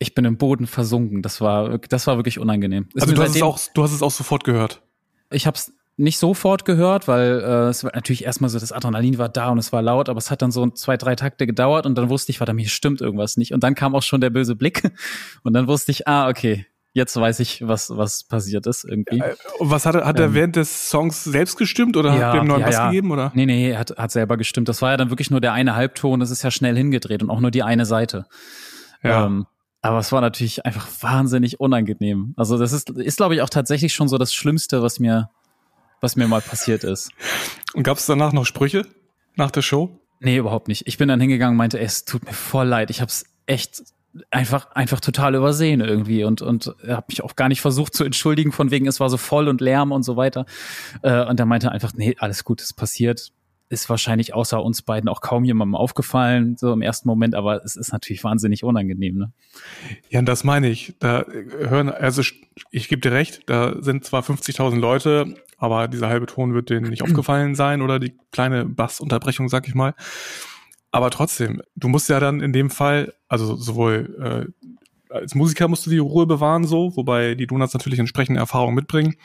ich 0.00 0.14
bin 0.14 0.24
im 0.24 0.38
Boden 0.38 0.66
versunken. 0.66 1.22
Das 1.22 1.40
war, 1.40 1.78
das 1.78 2.06
war 2.08 2.16
wirklich 2.16 2.40
unangenehm. 2.40 2.88
Ist 2.94 3.02
also 3.02 3.14
du 3.14 3.22
hast, 3.22 3.36
es 3.36 3.42
auch, 3.42 3.60
du 3.74 3.82
hast 3.82 3.92
es 3.92 4.02
auch 4.02 4.10
sofort 4.10 4.42
gehört. 4.42 4.82
Ich 5.30 5.46
habe 5.46 5.56
es 5.56 5.72
nicht 6.00 6.18
sofort 6.18 6.64
gehört, 6.64 7.06
weil 7.08 7.40
äh, 7.40 7.68
es 7.68 7.84
war 7.84 7.92
natürlich 7.94 8.24
erstmal 8.24 8.50
so, 8.50 8.58
das 8.58 8.72
Adrenalin 8.72 9.18
war 9.18 9.28
da 9.28 9.50
und 9.50 9.58
es 9.58 9.72
war 9.72 9.82
laut, 9.82 10.08
aber 10.08 10.18
es 10.18 10.30
hat 10.30 10.42
dann 10.42 10.50
so 10.50 10.68
zwei, 10.70 10.96
drei 10.96 11.14
Takte 11.14 11.46
gedauert 11.46 11.86
und 11.86 11.96
dann 11.96 12.08
wusste 12.08 12.32
ich, 12.32 12.40
warte, 12.40 12.54
mir 12.54 12.68
stimmt 12.68 13.00
irgendwas 13.00 13.36
nicht. 13.36 13.52
Und 13.52 13.62
dann 13.62 13.74
kam 13.74 13.94
auch 13.94 14.02
schon 14.02 14.20
der 14.20 14.30
böse 14.30 14.56
Blick 14.56 14.90
und 15.42 15.52
dann 15.52 15.68
wusste 15.68 15.92
ich, 15.92 16.08
ah, 16.08 16.28
okay, 16.28 16.66
jetzt 16.92 17.14
weiß 17.14 17.40
ich, 17.40 17.66
was, 17.66 17.90
was 17.96 18.24
passiert 18.24 18.66
ist 18.66 18.84
irgendwie. 18.84 19.18
Ja, 19.18 19.26
was 19.60 19.86
hat 19.86 19.94
er, 19.94 20.06
hat 20.06 20.18
er 20.18 20.26
ähm, 20.26 20.34
während 20.34 20.56
des 20.56 20.90
Songs 20.90 21.22
selbst 21.22 21.56
gestimmt 21.56 21.96
oder 21.96 22.14
ja, 22.14 22.28
hat 22.28 22.34
er 22.34 22.40
ihm 22.42 22.48
neuen 22.48 22.60
ja, 22.60 22.66
Bass 22.66 22.74
ja. 22.76 22.88
gegeben 22.88 23.10
oder? 23.10 23.30
Nee, 23.34 23.46
nee, 23.46 23.70
er 23.70 23.78
hat, 23.78 23.96
hat 23.96 24.10
selber 24.10 24.36
gestimmt. 24.36 24.68
Das 24.68 24.82
war 24.82 24.90
ja 24.90 24.96
dann 24.96 25.10
wirklich 25.10 25.30
nur 25.30 25.40
der 25.40 25.52
eine 25.52 25.76
Halbton, 25.76 26.20
das 26.20 26.30
ist 26.30 26.42
ja 26.42 26.50
schnell 26.50 26.76
hingedreht 26.76 27.22
und 27.22 27.30
auch 27.30 27.40
nur 27.40 27.50
die 27.50 27.62
eine 27.62 27.86
Seite. 27.86 28.26
Ja. 29.02 29.26
Ähm, 29.26 29.46
aber 29.82 29.98
es 29.98 30.12
war 30.12 30.20
natürlich 30.20 30.66
einfach 30.66 30.86
wahnsinnig 31.00 31.58
unangenehm. 31.58 32.34
Also 32.36 32.58
das 32.58 32.72
ist, 32.72 32.90
ist 32.90 33.16
glaube 33.16 33.34
ich, 33.34 33.42
auch 33.42 33.48
tatsächlich 33.48 33.94
schon 33.94 34.08
so 34.08 34.18
das 34.18 34.34
Schlimmste, 34.34 34.82
was 34.82 34.98
mir, 34.98 35.30
was 36.00 36.16
mir 36.16 36.28
mal 36.28 36.40
passiert 36.40 36.84
ist. 36.84 37.10
Und 37.74 37.82
gab 37.82 37.98
es 37.98 38.06
danach 38.06 38.32
noch 38.32 38.46
Sprüche 38.46 38.86
nach 39.36 39.50
der 39.50 39.62
Show? 39.62 39.98
Nee, 40.20 40.36
überhaupt 40.36 40.68
nicht. 40.68 40.86
Ich 40.86 40.98
bin 40.98 41.08
dann 41.08 41.20
hingegangen 41.20 41.54
und 41.54 41.58
meinte, 41.58 41.78
es 41.78 42.04
tut 42.04 42.24
mir 42.24 42.32
voll 42.32 42.66
leid. 42.66 42.90
Ich 42.90 43.00
habe 43.00 43.08
es 43.08 43.24
echt 43.46 43.82
einfach 44.30 44.72
einfach 44.72 44.98
total 44.98 45.36
übersehen 45.36 45.80
irgendwie 45.80 46.24
und 46.24 46.42
und 46.42 46.74
habe 46.86 47.04
mich 47.08 47.22
auch 47.22 47.36
gar 47.36 47.48
nicht 47.48 47.60
versucht 47.60 47.94
zu 47.94 48.02
entschuldigen 48.02 48.50
von 48.50 48.72
wegen 48.72 48.88
es 48.88 48.98
war 48.98 49.08
so 49.08 49.16
voll 49.16 49.46
und 49.46 49.60
Lärm 49.60 49.92
und 49.92 50.02
so 50.02 50.16
weiter 50.16 50.46
äh, 51.02 51.24
und 51.24 51.38
er 51.38 51.46
meinte 51.46 51.70
einfach 51.70 51.92
nee 51.94 52.16
alles 52.18 52.42
gut 52.42 52.60
es 52.60 52.72
passiert 52.72 53.30
ist 53.70 53.88
wahrscheinlich 53.88 54.34
außer 54.34 54.62
uns 54.62 54.82
beiden 54.82 55.08
auch 55.08 55.20
kaum 55.20 55.44
jemandem 55.44 55.76
aufgefallen, 55.76 56.56
so 56.56 56.72
im 56.72 56.82
ersten 56.82 57.08
Moment, 57.08 57.36
aber 57.36 57.64
es 57.64 57.76
ist 57.76 57.92
natürlich 57.92 58.24
wahnsinnig 58.24 58.64
unangenehm, 58.64 59.16
ne? 59.16 59.32
Ja, 60.10 60.18
und 60.18 60.26
das 60.26 60.42
meine 60.42 60.68
ich. 60.68 60.94
Da 60.98 61.24
hören, 61.24 61.88
also 61.88 62.20
ich 62.72 62.88
gebe 62.88 63.00
dir 63.00 63.12
recht, 63.12 63.42
da 63.46 63.80
sind 63.80 64.04
zwar 64.04 64.22
50.000 64.22 64.76
Leute, 64.76 65.36
aber 65.60 65.86
dieser 65.86 66.08
halbe 66.08 66.26
Ton 66.26 66.54
wird 66.54 66.70
denen 66.70 66.90
nicht 66.90 67.02
aufgefallen 67.04 67.54
sein 67.54 67.82
oder 67.82 68.00
die 68.00 68.16
kleine 68.32 68.64
Bassunterbrechung, 68.64 69.48
sag 69.48 69.68
ich 69.68 69.74
mal. 69.74 69.94
Aber 70.90 71.10
trotzdem, 71.10 71.62
du 71.76 71.88
musst 71.88 72.08
ja 72.08 72.18
dann 72.18 72.40
in 72.40 72.52
dem 72.52 72.70
Fall, 72.70 73.14
also 73.28 73.54
sowohl 73.54 74.50
äh, 74.50 74.66
als 75.12 75.34
Musiker 75.34 75.68
musst 75.68 75.86
du 75.86 75.90
die 75.90 75.98
Ruhe 75.98 76.26
bewahren, 76.26 76.64
so, 76.64 76.96
wobei 76.96 77.34
die 77.34 77.46
Donuts 77.46 77.74
natürlich 77.74 77.98
entsprechende 77.98 78.40
Erfahrungen 78.40 78.74
mitbringen. 78.74 79.16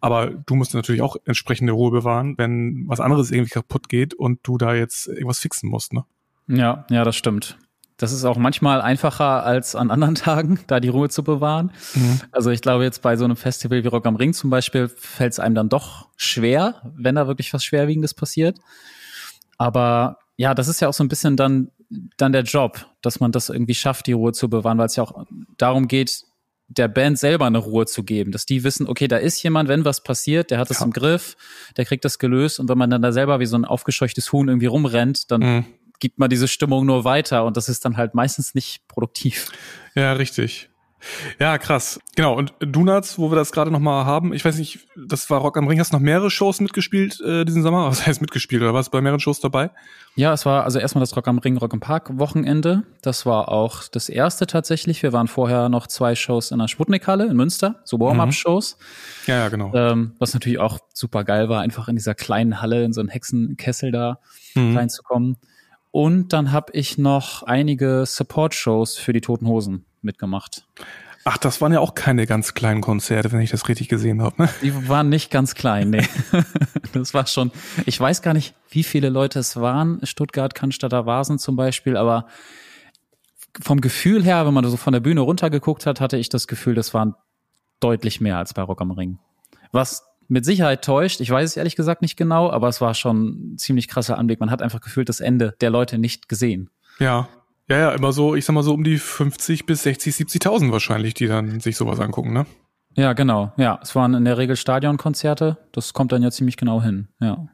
Aber 0.00 0.28
du 0.28 0.54
musst 0.54 0.74
natürlich 0.74 1.02
auch 1.02 1.16
entsprechende 1.24 1.72
Ruhe 1.72 1.90
bewahren, 1.90 2.36
wenn 2.38 2.84
was 2.86 3.00
anderes 3.00 3.30
irgendwie 3.30 3.50
kaputt 3.50 3.88
geht 3.88 4.14
und 4.14 4.40
du 4.42 4.58
da 4.58 4.74
jetzt 4.74 5.08
irgendwas 5.08 5.38
fixen 5.38 5.70
musst, 5.70 5.92
ne? 5.92 6.04
Ja, 6.48 6.86
ja, 6.90 7.04
das 7.04 7.16
stimmt. 7.16 7.58
Das 7.98 8.12
ist 8.12 8.24
auch 8.24 8.36
manchmal 8.36 8.82
einfacher 8.82 9.44
als 9.44 9.74
an 9.74 9.90
anderen 9.90 10.14
Tagen, 10.16 10.60
da 10.66 10.80
die 10.80 10.88
Ruhe 10.88 11.08
zu 11.08 11.24
bewahren. 11.24 11.72
Mhm. 11.94 12.20
Also 12.30 12.50
ich 12.50 12.60
glaube 12.60 12.84
jetzt 12.84 13.02
bei 13.02 13.16
so 13.16 13.24
einem 13.24 13.36
Festival 13.36 13.82
wie 13.82 13.88
Rock 13.88 14.06
am 14.06 14.16
Ring 14.16 14.32
zum 14.32 14.50
Beispiel 14.50 14.88
fällt 14.88 15.32
es 15.32 15.38
einem 15.38 15.54
dann 15.54 15.68
doch 15.68 16.08
schwer, 16.16 16.82
wenn 16.96 17.14
da 17.14 17.26
wirklich 17.26 17.52
was 17.52 17.64
Schwerwiegendes 17.64 18.14
passiert. 18.14 18.58
Aber 19.58 20.18
ja, 20.36 20.54
das 20.54 20.68
ist 20.68 20.80
ja 20.80 20.88
auch 20.88 20.94
so 20.94 21.02
ein 21.04 21.08
bisschen 21.08 21.36
dann 21.36 21.70
dann 22.16 22.32
der 22.32 22.42
Job, 22.42 22.86
dass 23.00 23.20
man 23.20 23.32
das 23.32 23.48
irgendwie 23.48 23.74
schafft, 23.74 24.06
die 24.06 24.12
Ruhe 24.12 24.32
zu 24.32 24.48
bewahren, 24.48 24.78
weil 24.78 24.86
es 24.86 24.96
ja 24.96 25.04
auch 25.04 25.24
darum 25.56 25.88
geht, 25.88 26.24
der 26.68 26.88
Band 26.88 27.18
selber 27.18 27.46
eine 27.46 27.58
Ruhe 27.58 27.86
zu 27.86 28.02
geben, 28.02 28.32
dass 28.32 28.44
die 28.44 28.64
wissen, 28.64 28.88
okay, 28.88 29.06
da 29.06 29.18
ist 29.18 29.40
jemand, 29.42 29.68
wenn 29.68 29.84
was 29.84 30.02
passiert, 30.02 30.50
der 30.50 30.58
hat 30.58 30.68
das 30.68 30.80
ja. 30.80 30.86
im 30.86 30.92
Griff, 30.92 31.36
der 31.76 31.84
kriegt 31.84 32.04
das 32.04 32.18
gelöst 32.18 32.58
und 32.58 32.68
wenn 32.68 32.78
man 32.78 32.90
dann 32.90 33.02
da 33.02 33.12
selber 33.12 33.38
wie 33.38 33.46
so 33.46 33.56
ein 33.56 33.64
aufgescheuchtes 33.64 34.32
Huhn 34.32 34.48
irgendwie 34.48 34.66
rumrennt, 34.66 35.30
dann 35.30 35.40
mhm. 35.40 35.64
Gibt 35.98 36.18
man 36.18 36.30
diese 36.30 36.48
Stimmung 36.48 36.86
nur 36.86 37.04
weiter 37.04 37.44
und 37.44 37.56
das 37.56 37.68
ist 37.68 37.84
dann 37.84 37.96
halt 37.96 38.14
meistens 38.14 38.54
nicht 38.54 38.86
produktiv. 38.88 39.50
Ja, 39.94 40.12
richtig. 40.12 40.68
Ja, 41.38 41.58
krass. 41.58 42.00
Genau. 42.16 42.34
Und 42.34 42.54
Donuts, 42.60 43.18
wo 43.18 43.30
wir 43.30 43.36
das 43.36 43.52
gerade 43.52 43.70
nochmal 43.70 44.04
haben, 44.04 44.32
ich 44.32 44.44
weiß 44.44 44.58
nicht, 44.58 44.80
das 44.96 45.28
war 45.30 45.40
Rock 45.40 45.56
am 45.56 45.68
Ring, 45.68 45.78
hast 45.78 45.92
du 45.92 45.96
noch 45.96 46.02
mehrere 46.02 46.30
Shows 46.30 46.60
mitgespielt 46.60 47.20
äh, 47.20 47.44
diesen 47.44 47.62
Sommer? 47.62 47.86
Was 47.90 48.06
heißt 48.06 48.20
mitgespielt 48.20 48.62
oder 48.62 48.74
warst 48.74 48.88
du 48.88 48.92
bei 48.92 49.00
mehreren 49.00 49.20
Shows 49.20 49.40
dabei? 49.40 49.70
Ja, 50.14 50.32
es 50.32 50.46
war 50.46 50.64
also 50.64 50.78
erstmal 50.78 51.00
das 51.00 51.16
Rock 51.16 51.28
am 51.28 51.38
Ring, 51.38 51.56
Rock 51.58 51.74
am 51.74 51.80
Park 51.80 52.18
Wochenende. 52.18 52.84
Das 53.02 53.26
war 53.26 53.50
auch 53.50 53.84
das 53.88 54.08
erste 54.08 54.46
tatsächlich. 54.46 55.02
Wir 55.02 55.12
waren 55.12 55.28
vorher 55.28 55.68
noch 55.68 55.86
zwei 55.86 56.14
Shows 56.14 56.50
in 56.50 56.58
der 56.58 56.68
Sputnikhalle 56.68 57.26
in 57.26 57.36
Münster, 57.36 57.80
so 57.84 58.00
Warm-Up-Shows. 58.00 58.78
Mhm. 58.78 59.32
Ja, 59.32 59.38
ja, 59.38 59.48
genau. 59.48 59.72
Ähm, 59.74 60.14
was 60.18 60.34
natürlich 60.34 60.58
auch 60.58 60.78
super 60.92 61.24
geil 61.24 61.48
war, 61.48 61.60
einfach 61.60 61.88
in 61.88 61.96
dieser 61.96 62.14
kleinen 62.14 62.60
Halle, 62.62 62.84
in 62.84 62.92
so 62.92 63.00
einen 63.00 63.10
Hexenkessel 63.10 63.92
da 63.92 64.20
mhm. 64.54 64.76
reinzukommen. 64.76 65.36
Und 65.96 66.34
dann 66.34 66.52
habe 66.52 66.72
ich 66.74 66.98
noch 66.98 67.42
einige 67.44 68.04
Support-Shows 68.04 68.98
für 68.98 69.14
die 69.14 69.22
Toten 69.22 69.46
Hosen 69.46 69.86
mitgemacht. 70.02 70.66
Ach, 71.24 71.38
das 71.38 71.62
waren 71.62 71.72
ja 71.72 71.80
auch 71.80 71.94
keine 71.94 72.26
ganz 72.26 72.52
kleinen 72.52 72.82
Konzerte, 72.82 73.32
wenn 73.32 73.40
ich 73.40 73.50
das 73.50 73.66
richtig 73.66 73.88
gesehen 73.88 74.20
habe. 74.20 74.42
Ne? 74.42 74.50
Die 74.60 74.88
waren 74.88 75.08
nicht 75.08 75.30
ganz 75.30 75.54
klein, 75.54 75.88
nee. 75.88 76.06
das 76.92 77.14
war 77.14 77.26
schon, 77.26 77.50
ich 77.86 77.98
weiß 77.98 78.20
gar 78.20 78.34
nicht, 78.34 78.54
wie 78.68 78.82
viele 78.82 79.08
Leute 79.08 79.38
es 79.38 79.56
waren, 79.56 80.00
Stuttgart, 80.02 80.54
Cannstatter 80.54 81.06
Vasen 81.06 81.38
zum 81.38 81.56
Beispiel, 81.56 81.96
aber 81.96 82.26
vom 83.62 83.80
Gefühl 83.80 84.22
her, 84.22 84.44
wenn 84.46 84.52
man 84.52 84.68
so 84.68 84.76
von 84.76 84.92
der 84.92 85.00
Bühne 85.00 85.22
runtergeguckt 85.22 85.86
hat, 85.86 86.02
hatte 86.02 86.18
ich 86.18 86.28
das 86.28 86.46
Gefühl, 86.46 86.74
das 86.74 86.92
waren 86.92 87.14
deutlich 87.80 88.20
mehr 88.20 88.36
als 88.36 88.52
bei 88.52 88.60
Rock 88.60 88.82
am 88.82 88.90
Ring. 88.90 89.18
Was 89.72 90.04
mit 90.28 90.44
Sicherheit 90.44 90.84
täuscht, 90.84 91.20
ich 91.20 91.30
weiß 91.30 91.50
es 91.50 91.56
ehrlich 91.56 91.76
gesagt 91.76 92.02
nicht 92.02 92.16
genau, 92.16 92.50
aber 92.50 92.68
es 92.68 92.80
war 92.80 92.94
schon 92.94 93.54
ein 93.54 93.58
ziemlich 93.58 93.88
krasser 93.88 94.18
Anblick. 94.18 94.40
Man 94.40 94.50
hat 94.50 94.62
einfach 94.62 94.80
gefühlt 94.80 95.08
das 95.08 95.20
Ende 95.20 95.54
der 95.60 95.70
Leute 95.70 95.98
nicht 95.98 96.28
gesehen. 96.28 96.70
Ja, 96.98 97.28
ja, 97.68 97.78
ja, 97.78 97.92
immer 97.92 98.12
so, 98.12 98.36
ich 98.36 98.44
sag 98.44 98.54
mal 98.54 98.62
so 98.62 98.74
um 98.74 98.84
die 98.84 98.98
50 98.98 99.66
bis 99.66 99.82
60, 99.82 100.14
70.000 100.14 100.70
wahrscheinlich, 100.70 101.14
die 101.14 101.26
dann 101.26 101.58
sich 101.60 101.76
sowas 101.76 101.98
angucken, 101.98 102.32
ne? 102.32 102.46
Ja, 102.94 103.12
genau. 103.12 103.52
Ja, 103.56 103.78
es 103.82 103.94
waren 103.94 104.14
in 104.14 104.24
der 104.24 104.38
Regel 104.38 104.56
Stadionkonzerte. 104.56 105.58
Das 105.72 105.92
kommt 105.92 106.12
dann 106.12 106.22
ja 106.22 106.30
ziemlich 106.30 106.56
genau 106.56 106.80
hin. 106.80 107.08
Ja. 107.20 107.48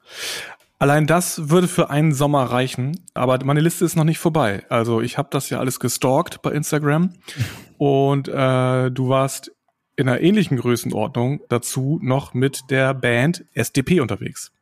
Allein 0.78 1.06
das 1.06 1.48
würde 1.48 1.68
für 1.68 1.90
einen 1.90 2.12
Sommer 2.12 2.44
reichen, 2.44 2.98
aber 3.14 3.38
meine 3.44 3.60
Liste 3.60 3.84
ist 3.84 3.96
noch 3.96 4.04
nicht 4.04 4.18
vorbei. 4.18 4.64
Also 4.68 5.00
ich 5.00 5.16
habe 5.16 5.28
das 5.30 5.48
ja 5.48 5.58
alles 5.60 5.80
gestalkt 5.80 6.42
bei 6.42 6.50
Instagram 6.50 7.10
und 7.78 8.28
äh, 8.28 8.90
du 8.90 9.08
warst 9.08 9.52
in 9.96 10.08
einer 10.08 10.20
ähnlichen 10.20 10.56
Größenordnung 10.56 11.42
dazu 11.48 11.98
noch 12.02 12.34
mit 12.34 12.70
der 12.70 12.94
Band 12.94 13.44
SDP 13.54 14.00
unterwegs. 14.00 14.52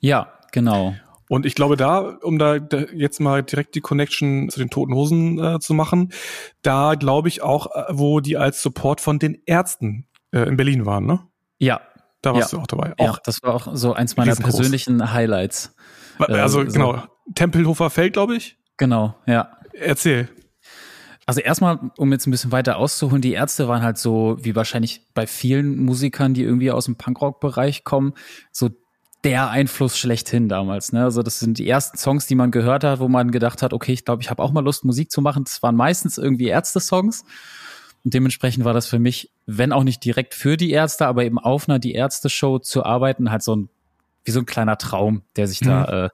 Ja, 0.00 0.32
genau. 0.50 0.94
Und 1.28 1.46
ich 1.46 1.54
glaube, 1.54 1.76
da, 1.76 2.00
um 2.00 2.38
da, 2.38 2.56
jetzt 2.94 3.20
mal 3.20 3.42
direkt 3.42 3.74
die 3.74 3.80
Connection 3.80 4.50
zu 4.50 4.58
den 4.58 4.68
Toten 4.68 4.92
Hosen 4.92 5.42
äh, 5.42 5.60
zu 5.60 5.72
machen, 5.72 6.12
da 6.60 6.94
glaube 6.94 7.28
ich 7.28 7.42
auch, 7.42 7.74
äh, 7.74 7.84
wo 7.88 8.20
die 8.20 8.36
als 8.36 8.60
Support 8.62 9.00
von 9.00 9.18
den 9.18 9.40
Ärzten 9.46 10.06
äh, 10.32 10.40
in 10.40 10.56
Berlin 10.58 10.84
waren, 10.84 11.06
ne? 11.06 11.20
Ja. 11.58 11.80
Da 12.20 12.34
warst 12.34 12.52
ja. 12.52 12.58
du 12.58 12.62
auch 12.62 12.66
dabei. 12.66 12.92
Auch 12.98 13.14
ja, 13.14 13.18
das 13.24 13.42
war 13.42 13.54
auch 13.54 13.68
so 13.72 13.94
eins 13.94 14.16
meiner 14.16 14.36
persönlichen 14.36 15.12
Highlights. 15.12 15.74
Also 16.18 16.62
äh, 16.62 16.66
genau, 16.66 16.96
so. 16.96 17.02
Tempelhofer 17.34 17.90
Feld, 17.90 18.12
glaube 18.12 18.36
ich. 18.36 18.58
Genau, 18.76 19.14
ja. 19.26 19.56
Erzähl. 19.72 20.28
Also 21.24 21.40
erstmal, 21.40 21.78
um 21.96 22.10
jetzt 22.12 22.26
ein 22.26 22.32
bisschen 22.32 22.52
weiter 22.52 22.76
auszuholen, 22.78 23.22
die 23.22 23.32
Ärzte 23.32 23.68
waren 23.68 23.82
halt 23.82 23.96
so, 23.96 24.36
wie 24.40 24.56
wahrscheinlich 24.56 25.02
bei 25.14 25.26
vielen 25.26 25.84
Musikern, 25.84 26.34
die 26.34 26.42
irgendwie 26.42 26.72
aus 26.72 26.86
dem 26.86 26.96
Punkrock-Bereich 26.96 27.84
kommen, 27.84 28.14
so 28.50 28.70
der 29.24 29.50
Einfluss 29.50 29.96
schlechthin 29.96 30.48
damals. 30.48 30.92
Ne? 30.92 31.04
Also 31.04 31.22
das 31.22 31.38
sind 31.38 31.58
die 31.58 31.68
ersten 31.68 31.96
Songs, 31.96 32.26
die 32.26 32.34
man 32.34 32.50
gehört 32.50 32.82
hat, 32.82 32.98
wo 32.98 33.06
man 33.06 33.30
gedacht 33.30 33.62
hat, 33.62 33.72
okay, 33.72 33.92
ich 33.92 34.04
glaube, 34.04 34.22
ich 34.22 34.30
habe 34.30 34.42
auch 34.42 34.50
mal 34.50 34.64
Lust, 34.64 34.84
Musik 34.84 35.12
zu 35.12 35.22
machen. 35.22 35.44
Das 35.44 35.62
waren 35.62 35.76
meistens 35.76 36.18
irgendwie 36.18 36.48
Ärzte-Songs. 36.48 37.24
Und 38.04 38.14
dementsprechend 38.14 38.64
war 38.64 38.74
das 38.74 38.88
für 38.88 38.98
mich, 38.98 39.30
wenn 39.46 39.72
auch 39.72 39.84
nicht 39.84 40.04
direkt 40.04 40.34
für 40.34 40.56
die 40.56 40.72
Ärzte, 40.72 41.06
aber 41.06 41.24
eben 41.24 41.38
auf 41.38 41.68
einer 41.68 41.78
Die 41.78 41.92
Ärzte-Show 41.92 42.58
zu 42.58 42.84
arbeiten, 42.84 43.30
halt 43.30 43.44
so 43.44 43.54
ein 43.54 43.68
wie 44.24 44.30
so 44.30 44.40
ein 44.40 44.46
kleiner 44.46 44.78
Traum, 44.78 45.22
der 45.36 45.48
sich 45.48 45.60
mhm. 45.62 45.66
da, 45.66 46.04
äh, 46.04 46.10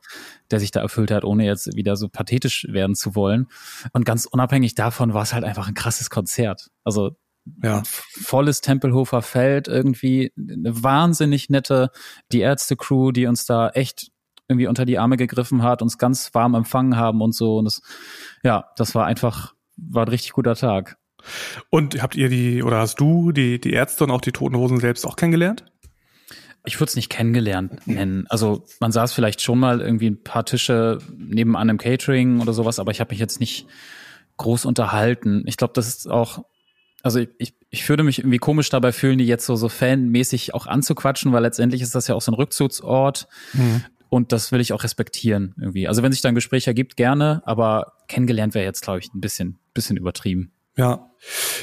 der 0.51 0.61
sich 0.61 0.71
da 0.71 0.81
erfüllt 0.81 1.11
hat, 1.11 1.25
ohne 1.25 1.45
jetzt 1.45 1.75
wieder 1.77 1.97
so 1.97 2.09
pathetisch 2.09 2.67
werden 2.71 2.95
zu 2.95 3.15
wollen. 3.15 3.49
Und 3.93 4.05
ganz 4.05 4.27
unabhängig 4.27 4.75
davon 4.75 5.15
war 5.15 5.23
es 5.23 5.33
halt 5.33 5.45
einfach 5.45 5.69
ein 5.69 5.75
krasses 5.75 6.11
Konzert. 6.11 6.71
Also 6.85 7.17
ja. 7.63 7.83
volles 7.85 8.61
Tempelhofer 8.61 9.23
Feld, 9.23 9.69
irgendwie 9.69 10.33
eine 10.37 10.83
wahnsinnig 10.83 11.51
nette, 11.51 11.91
die 12.33 12.41
Ärzte-Crew, 12.41 13.13
die 13.13 13.27
uns 13.27 13.47
da 13.47 13.71
echt 13.71 14.11
irgendwie 14.49 14.67
unter 14.67 14.87
die 14.87 14.99
Arme 14.99 15.17
gegriffen 15.17 15.63
hat, 15.63 15.83
uns 15.83 15.99
ganz 15.99 16.35
warm 16.35 16.55
empfangen 16.55 16.97
haben 16.97 17.21
und 17.21 17.35
so. 17.35 17.59
Und 17.59 17.67
das, 17.67 17.83
ja, 18.43 18.71
das 18.77 18.95
war 18.95 19.07
einfach, 19.07 19.55
war 19.77 20.07
ein 20.07 20.09
richtig 20.09 20.33
guter 20.33 20.55
Tag. 20.55 20.97
Und 21.71 22.01
habt 22.03 22.17
ihr 22.17 22.29
die, 22.29 22.63
oder 22.63 22.79
hast 22.79 23.01
du 23.01 23.33
die, 23.33 23.61
die 23.61 23.73
Ärzte 23.73 24.05
und 24.05 24.11
auch 24.11 24.21
die 24.21 24.33
Toten 24.33 24.57
Hosen 24.57 24.81
selbst 24.81 25.07
auch 25.07 25.17
kennengelernt? 25.17 25.65
Ich 26.69 26.79
würde 26.79 26.91
es 26.91 26.97
nicht 26.97 27.11
kennengelernt 27.11 27.87
nennen. 27.87 28.27
Also 28.29 28.65
man 28.81 28.93
saß 28.93 29.13
vielleicht 29.13 29.43
schon 29.43 29.59
mal 29.59 29.81
irgendwie 29.81 30.11
ein 30.11 30.23
paar 30.23 30.45
Tische 30.45 30.99
nebenan 31.17 31.69
im 31.69 31.79
Catering 31.79 32.41
oder 32.41 32.53
sowas, 32.53 32.79
aber 32.79 32.93
ich 32.93 33.01
habe 33.01 33.11
mich 33.11 33.19
jetzt 33.19 33.41
nicht 33.41 33.67
groß 34.37 34.65
unterhalten. 34.65 35.43
Ich 35.47 35.57
glaube, 35.57 35.73
das 35.75 35.89
ist 35.89 36.09
auch 36.09 36.45
also 37.03 37.21
ich, 37.21 37.29
ich, 37.39 37.55
ich 37.71 37.89
würde 37.89 38.03
mich 38.03 38.19
irgendwie 38.19 38.39
komisch 38.39 38.71
dabei 38.71 38.93
fühlen, 38.93 39.19
die 39.19 39.27
jetzt 39.27 39.47
so, 39.47 39.57
so 39.57 39.69
fanmäßig 39.69 40.55
auch 40.55 40.67
anzuquatschen, 40.67 41.33
weil 41.33 41.43
letztendlich 41.43 41.81
ist 41.83 41.95
das 41.95 42.09
ja 42.09 42.15
auch 42.15 42.23
so 42.23 42.33
ein 42.33 42.35
Rückzugsort. 42.35 43.29
Mhm. 43.53 43.85
Und 44.11 44.33
das 44.33 44.53
will 44.53 44.61
ich 44.61 44.73
auch 44.73 44.85
respektieren 44.85 45.55
irgendwie. 45.61 45.87
Also 45.87 46.03
wenn 46.03 46.13
sich 46.13 46.23
da 46.23 46.31
ein 46.31 46.35
Gespräch 46.35 46.67
ergibt, 46.67 46.97
gerne, 46.97 47.43
aber 47.45 47.93
kennengelernt 48.09 48.55
wäre 48.55 48.65
jetzt, 48.65 48.83
glaube 48.83 49.01
ich, 49.01 49.13
ein 49.13 49.21
bisschen, 49.21 49.59
bisschen 49.75 49.99
übertrieben. 49.99 50.53
Ja. 50.77 51.08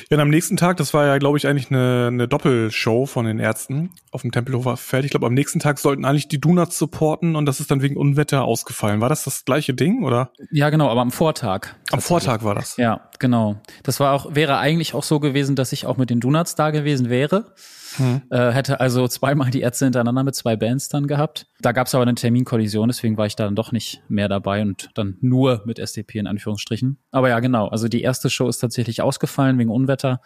Ja, 0.10 0.18
und 0.18 0.22
am 0.22 0.30
nächsten 0.30 0.58
Tag, 0.58 0.78
das 0.78 0.94
war 0.94 1.06
ja, 1.06 1.18
glaube 1.18 1.38
ich, 1.38 1.48
eigentlich 1.48 1.70
eine, 1.72 2.08
eine 2.08 2.28
Doppelshow 2.28 3.06
von 3.06 3.26
den 3.26 3.40
Ärzten 3.40 3.92
auf 4.12 4.22
dem 4.22 4.32
Tempelhofer 4.32 4.78
Feld. 4.78 5.06
Ich 5.06 5.12
glaube, 5.12 5.26
am 5.26 5.34
nächsten 5.34 5.60
Tag 5.60 5.80
sollten 5.80 6.06
eigentlich 6.06 6.28
die 6.28 6.40
Donuts 6.40 6.78
supporten 6.78 7.36
und 7.36 7.46
das 7.46 7.60
ist 7.60 7.72
dann 7.72 7.82
wegen 7.82 7.98
Unwetter 7.98 8.44
ausgefallen. 8.44 9.02
War 9.02 9.10
das 9.10 9.24
das 9.24 9.46
gleiche 9.46 9.74
Ding, 9.74 10.04
oder? 10.04 10.32
Ja, 10.52 10.70
genau, 10.70 10.90
aber 10.90 11.02
am 11.02 11.12
Vortag. 11.12 11.76
Am 11.92 12.02
Vortag 12.02 12.44
war 12.44 12.56
das. 12.56 12.78
Ja, 12.78 13.10
genau. 13.20 13.62
Das 13.84 14.00
war 14.00 14.14
auch, 14.14 14.36
wäre 14.36 14.58
eigentlich 14.58 14.94
auch 14.94 15.04
so 15.04 15.20
gewesen, 15.20 15.56
dass 15.56 15.72
ich 15.72 15.86
auch 15.86 15.98
mit 15.98 16.10
den 16.10 16.20
Donuts 16.20 16.56
da 16.56 16.72
gewesen 16.72 17.10
wäre. 17.10 17.54
Hm. 17.98 18.22
Äh, 18.30 18.52
hätte 18.52 18.80
also 18.80 19.08
zweimal 19.08 19.52
die 19.52 19.62
Ärzte 19.62 19.86
hintereinander 19.86 20.24
mit 20.24 20.36
zwei 20.36 20.56
Bands 20.56 20.90
dann 20.90 21.08
gehabt. 21.08 21.48
Da 21.62 21.72
gab 21.72 21.88
es 21.88 21.96
aber 21.96 22.04
eine 22.04 22.16
Terminkollision, 22.16 22.90
deswegen 22.90 23.18
war 23.18 23.26
ich 23.26 23.36
da 23.36 23.46
dann 23.46 23.56
doch 23.56 23.72
nicht 23.72 24.04
mehr 24.08 24.28
dabei 24.28 24.62
und 24.62 24.90
dann 24.96 25.18
nur 25.22 25.64
mit 25.66 25.80
SDP 25.80 26.20
in 26.20 26.28
Anführungsstrichen. 26.28 26.98
Aber 27.12 27.30
ja, 27.30 27.40
genau. 27.40 27.68
Also 27.68 27.88
die 27.88 28.02
erste 28.02 28.30
Show 28.30 28.48
ist 28.48 28.60
tatsächlich 28.60 29.02
ausgefallen 29.02 29.45
wegen 29.58 29.70
Unwetter. 29.70 30.22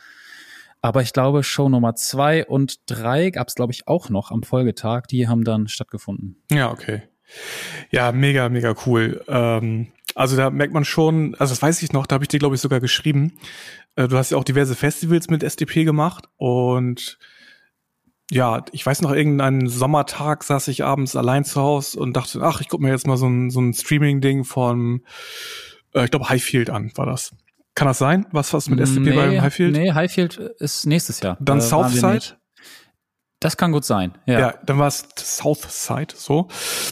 Aber 0.81 1.01
ich 1.01 1.11
glaube, 1.11 1.43
Show 1.43 1.67
Nummer 1.67 1.95
zwei 1.95 2.45
und 2.45 2.77
drei 2.89 3.31
gab 3.31 3.49
es, 3.49 3.55
glaube 3.55 3.73
ich, 3.73 3.87
auch 3.87 4.09
noch 4.09 4.31
am 4.31 4.43
Folgetag. 4.43 5.07
Die 5.07 5.27
haben 5.27 5.43
dann 5.43 5.67
stattgefunden. 5.67 6.41
Ja, 6.51 6.71
okay. 6.71 7.03
Ja, 7.91 8.11
mega, 8.11 8.49
mega 8.49 8.73
cool. 8.85 9.23
Ähm, 9.27 9.91
also 10.15 10.35
da 10.35 10.49
merkt 10.49 10.73
man 10.73 10.85
schon, 10.85 11.35
also 11.35 11.51
das 11.51 11.61
weiß 11.61 11.81
ich 11.83 11.91
noch, 11.91 12.07
da 12.07 12.15
habe 12.15 12.23
ich 12.23 12.29
dir, 12.29 12.39
glaube 12.39 12.55
ich, 12.55 12.61
sogar 12.61 12.79
geschrieben. 12.79 13.33
Äh, 13.95 14.07
du 14.07 14.17
hast 14.17 14.31
ja 14.31 14.37
auch 14.37 14.43
diverse 14.43 14.75
Festivals 14.75 15.29
mit 15.29 15.43
SDP 15.43 15.83
gemacht 15.83 16.25
und 16.37 17.19
ja, 18.31 18.63
ich 18.71 18.85
weiß 18.85 19.01
noch, 19.01 19.11
irgendeinen 19.11 19.67
Sommertag 19.67 20.43
saß 20.43 20.67
ich 20.67 20.83
abends 20.83 21.15
allein 21.15 21.45
zu 21.45 21.61
Hause 21.61 21.99
und 21.99 22.13
dachte, 22.15 22.41
ach, 22.43 22.61
ich 22.61 22.69
gucke 22.69 22.83
mir 22.83 22.91
jetzt 22.91 23.07
mal 23.07 23.17
so 23.17 23.27
ein, 23.27 23.49
so 23.49 23.59
ein 23.59 23.73
Streaming-Ding 23.73 24.43
von, 24.43 25.01
äh, 25.93 26.05
ich 26.05 26.11
glaube, 26.11 26.29
Highfield 26.29 26.69
an, 26.69 26.91
war 26.95 27.07
das. 27.07 27.35
Kann 27.79 27.87
das 27.87 27.97
sein? 27.97 28.25
Was 28.31 28.51
was 28.51 28.67
mit 28.67 28.81
SDP 28.81 29.11
nee, 29.11 29.15
bei 29.15 29.41
Highfield? 29.41 29.71
Nee, 29.71 29.93
Highfield 29.93 30.35
ist 30.35 30.85
nächstes 30.85 31.21
Jahr. 31.21 31.37
Dann 31.39 31.59
äh, 31.59 31.61
Southside? 31.61 32.35
Das 33.39 33.55
kann 33.55 33.71
gut 33.71 33.85
sein. 33.85 34.17
Ja, 34.25 34.39
ja 34.39 34.53
dann 34.65 34.79
war 34.79 34.87
es 34.87 35.07
Southside 35.17 36.13
so. 36.13 36.49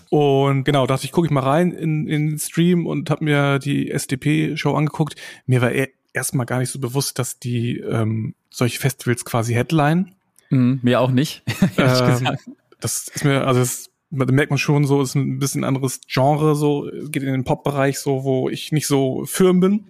Und 0.09 0.63
genau, 0.63 0.87
dachte 0.87 1.03
ich, 1.03 1.11
gucke 1.11 1.27
ich 1.27 1.31
mal 1.31 1.43
rein 1.43 1.73
in, 1.73 2.07
in 2.07 2.29
den 2.29 2.39
Stream 2.39 2.87
und 2.87 3.09
habe 3.09 3.25
mir 3.25 3.59
die 3.59 3.91
SDP-Show 3.91 4.75
angeguckt. 4.75 5.17
Mir 5.45 5.61
war 5.61 5.73
e-, 5.73 5.89
erstmal 6.13 6.45
gar 6.45 6.59
nicht 6.59 6.71
so 6.71 6.79
bewusst, 6.79 7.19
dass 7.19 7.37
die 7.37 7.79
ähm, 7.79 8.33
solche 8.49 8.79
Festivals 8.79 9.25
quasi 9.25 9.55
Headline. 9.55 10.15
Mhm, 10.49 10.79
mir 10.83 11.01
auch 11.01 11.11
nicht, 11.11 11.43
ehrlich 11.75 12.21
ähm, 12.21 12.37
Das 12.79 13.09
ist 13.09 13.25
mir, 13.25 13.45
also 13.45 13.59
das 13.59 13.89
merkt 14.09 14.51
man 14.51 14.57
schon 14.57 14.85
so, 14.85 15.01
ist 15.01 15.15
ein 15.15 15.39
bisschen 15.39 15.65
anderes 15.65 15.99
Genre, 16.07 16.55
so, 16.55 16.89
geht 17.09 17.23
in 17.23 17.33
den 17.33 17.43
Pop-Bereich, 17.43 17.99
so, 17.99 18.23
wo 18.23 18.47
ich 18.47 18.71
nicht 18.71 18.87
so 18.87 19.25
firm 19.25 19.59
bin. 19.59 19.87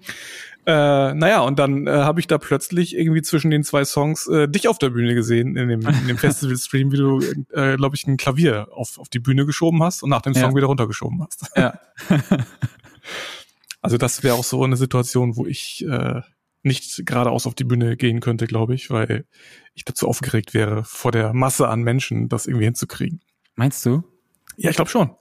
Äh, 0.67 1.13
naja, 1.13 1.39
und 1.39 1.59
dann 1.59 1.87
äh, 1.87 1.91
habe 1.91 2.19
ich 2.19 2.27
da 2.27 2.37
plötzlich 2.37 2.93
irgendwie 2.93 3.21
zwischen 3.21 3.51
den 3.51 3.63
zwei 3.63 3.85
Songs 3.85 4.27
äh, 4.27 4.49
dich 4.49 4.67
auf 4.67 4.77
der 4.77 4.89
Bühne 4.89 5.15
gesehen, 5.15 5.55
in 5.55 5.69
dem, 5.69 5.79
in 5.79 6.07
dem 6.07 6.17
Festival-Stream, 6.17 6.91
wie 6.91 6.97
du, 6.97 7.21
äh, 7.53 7.77
glaube 7.77 7.95
ich, 7.95 8.05
ein 8.05 8.17
Klavier 8.17 8.67
auf, 8.73 8.97
auf 8.97 9.07
die 9.07 9.19
Bühne 9.19 9.45
geschoben 9.45 9.81
hast 9.81 10.03
und 10.03 10.09
nach 10.09 10.21
dem 10.21 10.33
Song 10.33 10.51
ja. 10.51 10.55
wieder 10.57 10.67
runtergeschoben 10.67 11.23
hast. 11.23 11.49
Ja. 11.55 11.79
also 13.81 13.97
das 13.97 14.23
wäre 14.23 14.35
auch 14.35 14.43
so 14.43 14.61
eine 14.61 14.75
Situation, 14.75 15.37
wo 15.37 15.45
ich 15.45 15.85
äh, 15.87 16.19
nicht 16.63 17.05
geradeaus 17.05 17.47
auf 17.47 17.55
die 17.55 17.63
Bühne 17.63 17.95
gehen 17.95 18.19
könnte, 18.19 18.45
glaube 18.45 18.75
ich, 18.75 18.89
weil 18.89 19.23
ich 19.73 19.85
dazu 19.85 20.05
aufgeregt 20.05 20.53
wäre, 20.53 20.83
vor 20.83 21.13
der 21.13 21.31
Masse 21.31 21.69
an 21.69 21.81
Menschen 21.81 22.27
das 22.27 22.45
irgendwie 22.45 22.65
hinzukriegen. 22.65 23.21
Meinst 23.55 23.85
du? 23.85 24.03
Ja, 24.57 24.69
ich 24.69 24.75
glaube 24.75 24.91
schon. 24.91 25.11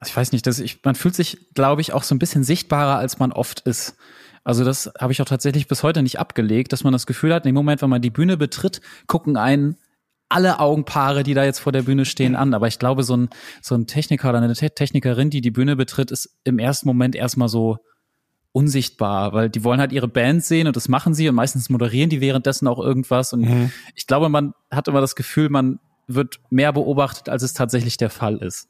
Also 0.00 0.10
ich 0.10 0.16
weiß 0.16 0.32
nicht, 0.32 0.46
dass 0.46 0.58
ich, 0.58 0.84
man 0.84 0.94
fühlt 0.94 1.14
sich, 1.14 1.52
glaube 1.54 1.80
ich, 1.80 1.92
auch 1.92 2.02
so 2.02 2.14
ein 2.14 2.18
bisschen 2.18 2.44
sichtbarer, 2.44 2.98
als 2.98 3.18
man 3.18 3.32
oft 3.32 3.60
ist. 3.60 3.96
Also 4.44 4.64
das 4.64 4.90
habe 4.98 5.12
ich 5.12 5.20
auch 5.20 5.26
tatsächlich 5.26 5.66
bis 5.66 5.82
heute 5.82 6.02
nicht 6.02 6.18
abgelegt, 6.18 6.72
dass 6.72 6.84
man 6.84 6.92
das 6.92 7.06
Gefühl 7.06 7.34
hat, 7.34 7.44
in 7.44 7.50
dem 7.50 7.54
Moment, 7.54 7.82
wenn 7.82 7.90
man 7.90 8.00
die 8.00 8.10
Bühne 8.10 8.36
betritt, 8.36 8.80
gucken 9.06 9.36
einen 9.36 9.76
alle 10.28 10.60
Augenpaare, 10.60 11.22
die 11.22 11.34
da 11.34 11.44
jetzt 11.44 11.58
vor 11.58 11.72
der 11.72 11.82
Bühne 11.82 12.04
stehen, 12.04 12.36
an. 12.36 12.54
Aber 12.54 12.68
ich 12.68 12.78
glaube, 12.78 13.02
so 13.02 13.16
ein, 13.16 13.30
so 13.62 13.74
ein 13.74 13.86
Techniker 13.86 14.28
oder 14.28 14.38
eine 14.38 14.54
Technikerin, 14.54 15.30
die 15.30 15.40
die 15.40 15.50
Bühne 15.50 15.74
betritt, 15.74 16.10
ist 16.10 16.38
im 16.44 16.58
ersten 16.58 16.86
Moment 16.86 17.16
erstmal 17.16 17.48
so 17.48 17.78
unsichtbar, 18.52 19.32
weil 19.32 19.50
die 19.50 19.64
wollen 19.64 19.80
halt 19.80 19.92
ihre 19.92 20.08
Band 20.08 20.44
sehen 20.44 20.66
und 20.66 20.76
das 20.76 20.88
machen 20.88 21.14
sie 21.14 21.28
und 21.28 21.34
meistens 21.34 21.70
moderieren 21.70 22.10
die 22.10 22.20
währenddessen 22.20 22.66
auch 22.66 22.78
irgendwas. 22.78 23.32
Und 23.32 23.42
mhm. 23.42 23.72
ich 23.94 24.06
glaube, 24.06 24.28
man 24.28 24.54
hat 24.70 24.88
immer 24.88 25.00
das 25.00 25.16
Gefühl, 25.16 25.48
man 25.48 25.78
wird 26.06 26.40
mehr 26.50 26.72
beobachtet, 26.72 27.28
als 27.28 27.42
es 27.42 27.52
tatsächlich 27.52 27.96
der 27.96 28.10
Fall 28.10 28.38
ist. 28.38 28.68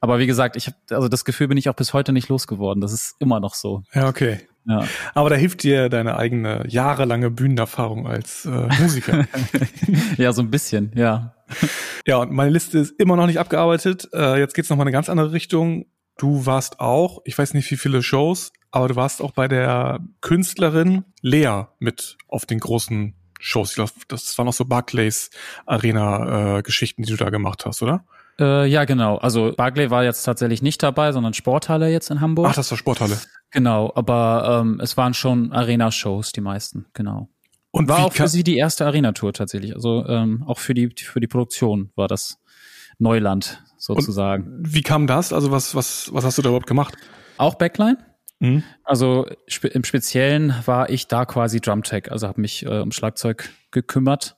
Aber 0.00 0.18
wie 0.18 0.26
gesagt, 0.26 0.56
ich 0.56 0.66
habe 0.66 0.76
also 0.90 1.08
das 1.08 1.24
Gefühl 1.24 1.48
bin 1.48 1.58
ich 1.58 1.68
auch 1.68 1.74
bis 1.74 1.92
heute 1.92 2.12
nicht 2.12 2.28
losgeworden. 2.28 2.80
Das 2.80 2.92
ist 2.92 3.16
immer 3.18 3.40
noch 3.40 3.54
so. 3.54 3.82
Ja, 3.92 4.08
okay. 4.08 4.40
ja. 4.64 4.84
Aber 5.14 5.30
da 5.30 5.36
hilft 5.36 5.62
dir 5.62 5.88
deine 5.88 6.16
eigene 6.16 6.64
jahrelange 6.68 7.30
Bühnenerfahrung 7.30 8.06
als 8.06 8.44
äh, 8.44 8.68
Musiker. 8.80 9.26
ja, 10.16 10.32
so 10.32 10.42
ein 10.42 10.50
bisschen, 10.50 10.92
ja. 10.94 11.34
Ja, 12.06 12.18
und 12.18 12.32
meine 12.32 12.50
Liste 12.50 12.78
ist 12.78 12.98
immer 13.00 13.16
noch 13.16 13.26
nicht 13.26 13.38
abgearbeitet. 13.38 14.08
Äh, 14.12 14.38
jetzt 14.38 14.54
geht's 14.54 14.70
noch 14.70 14.76
mal 14.76 14.84
eine 14.84 14.92
ganz 14.92 15.08
andere 15.08 15.32
Richtung. 15.32 15.86
Du 16.16 16.46
warst 16.46 16.80
auch, 16.80 17.20
ich 17.24 17.38
weiß 17.38 17.54
nicht 17.54 17.70
wie 17.70 17.76
viele 17.76 18.02
Shows, 18.02 18.52
aber 18.70 18.88
du 18.88 18.96
warst 18.96 19.22
auch 19.22 19.32
bei 19.32 19.48
der 19.48 20.00
Künstlerin 20.20 21.04
Lea 21.22 21.64
mit 21.78 22.18
auf 22.28 22.44
den 22.44 22.58
großen 22.58 23.14
Shows. 23.40 23.70
Ich 23.70 23.76
glaube, 23.76 23.92
das 24.08 24.36
waren 24.36 24.48
auch 24.48 24.52
so 24.52 24.64
Barclays 24.64 25.30
Arena 25.64 26.58
äh, 26.58 26.62
Geschichten, 26.62 27.02
die 27.02 27.10
du 27.10 27.16
da 27.16 27.30
gemacht 27.30 27.64
hast, 27.66 27.82
oder? 27.82 28.04
Äh, 28.40 28.66
ja, 28.66 28.84
genau. 28.84 29.16
Also 29.16 29.52
Barclay 29.56 29.90
war 29.90 30.04
jetzt 30.04 30.22
tatsächlich 30.22 30.62
nicht 30.62 30.82
dabei, 30.82 31.12
sondern 31.12 31.34
Sporthalle 31.34 31.90
jetzt 31.90 32.10
in 32.10 32.20
Hamburg. 32.20 32.48
Ach, 32.50 32.54
das 32.54 32.70
war 32.70 32.78
Sporthalle. 32.78 33.18
Genau, 33.50 33.92
aber 33.94 34.60
ähm, 34.60 34.80
es 34.80 34.96
waren 34.96 35.14
schon 35.14 35.52
Arena-Shows, 35.52 36.32
die 36.32 36.40
meisten, 36.40 36.86
genau. 36.92 37.28
Und 37.70 37.88
war 37.88 38.04
auch 38.04 38.12
für 38.12 38.28
sie 38.28 38.44
die 38.44 38.56
erste 38.56 38.86
Arena-Tour 38.86 39.32
tatsächlich. 39.32 39.74
Also 39.74 40.06
ähm, 40.06 40.42
auch 40.46 40.58
für 40.58 40.74
die 40.74 40.90
für 40.96 41.20
die 41.20 41.26
Produktion 41.26 41.90
war 41.96 42.08
das 42.08 42.38
Neuland 42.98 43.62
sozusagen. 43.76 44.44
Und 44.44 44.74
wie 44.74 44.82
kam 44.82 45.06
das? 45.06 45.32
Also 45.32 45.50
was 45.50 45.74
was 45.74 46.10
was 46.12 46.24
hast 46.24 46.38
du 46.38 46.42
da 46.42 46.48
überhaupt 46.48 46.66
gemacht? 46.66 46.96
Auch 47.36 47.56
Backline. 47.56 47.98
Mhm. 48.40 48.62
Also 48.84 49.26
spe 49.46 49.68
im 49.68 49.84
Speziellen 49.84 50.54
war 50.64 50.90
ich 50.90 51.08
da 51.08 51.24
quasi 51.24 51.60
Drumtech, 51.60 52.10
also 52.10 52.26
habe 52.26 52.40
mich 52.40 52.64
äh, 52.64 52.80
um 52.80 52.92
Schlagzeug 52.92 53.50
gekümmert. 53.70 54.36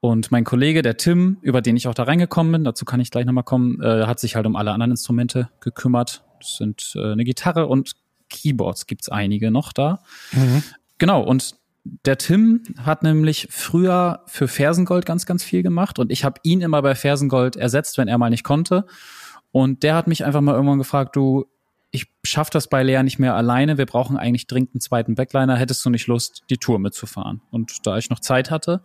Und 0.00 0.32
mein 0.32 0.44
Kollege, 0.44 0.80
der 0.82 0.96
Tim, 0.96 1.36
über 1.42 1.60
den 1.60 1.76
ich 1.76 1.86
auch 1.86 1.94
da 1.94 2.04
reingekommen 2.04 2.52
bin, 2.52 2.64
dazu 2.64 2.84
kann 2.84 3.00
ich 3.00 3.10
gleich 3.10 3.26
nochmal 3.26 3.44
kommen, 3.44 3.80
äh, 3.82 4.06
hat 4.06 4.18
sich 4.18 4.34
halt 4.34 4.46
um 4.46 4.56
alle 4.56 4.72
anderen 4.72 4.92
Instrumente 4.92 5.50
gekümmert. 5.60 6.24
Das 6.40 6.56
sind 6.56 6.94
äh, 6.96 7.12
eine 7.12 7.24
Gitarre 7.24 7.66
und 7.66 7.92
Keyboards 8.30 8.86
gibt's 8.86 9.10
einige 9.10 9.50
noch 9.50 9.72
da. 9.72 10.00
Mhm. 10.32 10.62
Genau, 10.98 11.22
und 11.22 11.54
der 12.04 12.18
Tim 12.18 12.62
hat 12.82 13.02
nämlich 13.02 13.48
früher 13.50 14.22
für 14.26 14.48
Fersengold 14.48 15.04
ganz, 15.04 15.26
ganz 15.26 15.42
viel 15.42 15.62
gemacht 15.62 15.98
und 15.98 16.12
ich 16.12 16.24
habe 16.24 16.40
ihn 16.42 16.60
immer 16.60 16.80
bei 16.82 16.94
Fersengold 16.94 17.56
ersetzt, 17.56 17.98
wenn 17.98 18.08
er 18.08 18.18
mal 18.18 18.30
nicht 18.30 18.44
konnte. 18.44 18.86
Und 19.52 19.82
der 19.82 19.96
hat 19.96 20.06
mich 20.06 20.24
einfach 20.24 20.40
mal 20.40 20.54
irgendwann 20.54 20.78
gefragt, 20.78 21.16
du, 21.16 21.46
ich 21.92 22.06
schaffe 22.24 22.50
das 22.52 22.68
bei 22.68 22.82
Lea 22.82 23.02
nicht 23.02 23.18
mehr 23.18 23.34
alleine, 23.34 23.78
wir 23.78 23.86
brauchen 23.86 24.16
eigentlich 24.16 24.46
dringend 24.46 24.74
einen 24.74 24.80
zweiten 24.80 25.14
Backliner, 25.14 25.56
hättest 25.56 25.84
du 25.84 25.90
nicht 25.90 26.06
Lust, 26.06 26.44
die 26.50 26.58
Tour 26.58 26.78
mitzufahren? 26.78 27.42
Und 27.50 27.86
da 27.86 27.98
ich 27.98 28.10
noch 28.10 28.20
Zeit 28.20 28.50
hatte 28.50 28.82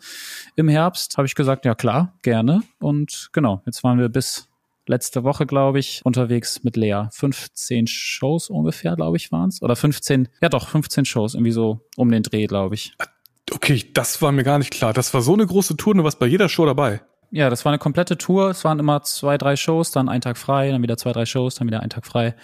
im 0.55 0.67
Herbst, 0.67 1.17
habe 1.17 1.27
ich 1.27 1.35
gesagt, 1.35 1.65
ja 1.65 1.75
klar, 1.75 2.13
gerne. 2.21 2.63
Und 2.79 3.29
genau, 3.31 3.61
jetzt 3.65 3.83
waren 3.83 3.99
wir 3.99 4.09
bis 4.09 4.49
letzte 4.87 5.23
Woche, 5.23 5.45
glaube 5.45 5.79
ich, 5.79 6.01
unterwegs 6.03 6.63
mit 6.63 6.75
Lea. 6.75 7.05
15 7.11 7.87
Shows 7.87 8.49
ungefähr, 8.49 8.95
glaube 8.95 9.17
ich, 9.17 9.31
waren 9.31 9.49
es. 9.49 9.61
Oder 9.61 9.75
15, 9.75 10.29
ja 10.41 10.49
doch, 10.49 10.69
15 10.69 11.05
Shows, 11.05 11.33
irgendwie 11.33 11.51
so 11.51 11.81
um 11.95 12.11
den 12.11 12.23
Dreh, 12.23 12.47
glaube 12.47 12.75
ich. 12.75 12.95
Okay, 13.51 13.83
das 13.93 14.21
war 14.21 14.31
mir 14.31 14.43
gar 14.43 14.57
nicht 14.57 14.71
klar. 14.71 14.93
Das 14.93 15.13
war 15.13 15.21
so 15.21 15.33
eine 15.33 15.45
große 15.45 15.77
Tour, 15.77 15.93
du 15.93 16.03
warst 16.03 16.19
bei 16.19 16.25
jeder 16.25 16.49
Show 16.49 16.65
dabei. 16.65 17.01
Ja, 17.31 17.49
das 17.49 17.65
war 17.65 17.71
eine 17.71 17.79
komplette 17.79 18.17
Tour. 18.17 18.49
Es 18.49 18.63
waren 18.63 18.79
immer 18.79 19.03
zwei, 19.03 19.37
drei 19.37 19.55
Shows, 19.55 19.91
dann 19.91 20.09
ein 20.09 20.21
Tag 20.21 20.37
frei, 20.37 20.71
dann 20.71 20.81
wieder 20.81 20.97
zwei, 20.97 21.11
drei 21.11 21.25
Shows, 21.25 21.55
dann 21.55 21.67
wieder 21.67 21.81
ein 21.81 21.89
Tag 21.89 22.05
frei. 22.05 22.35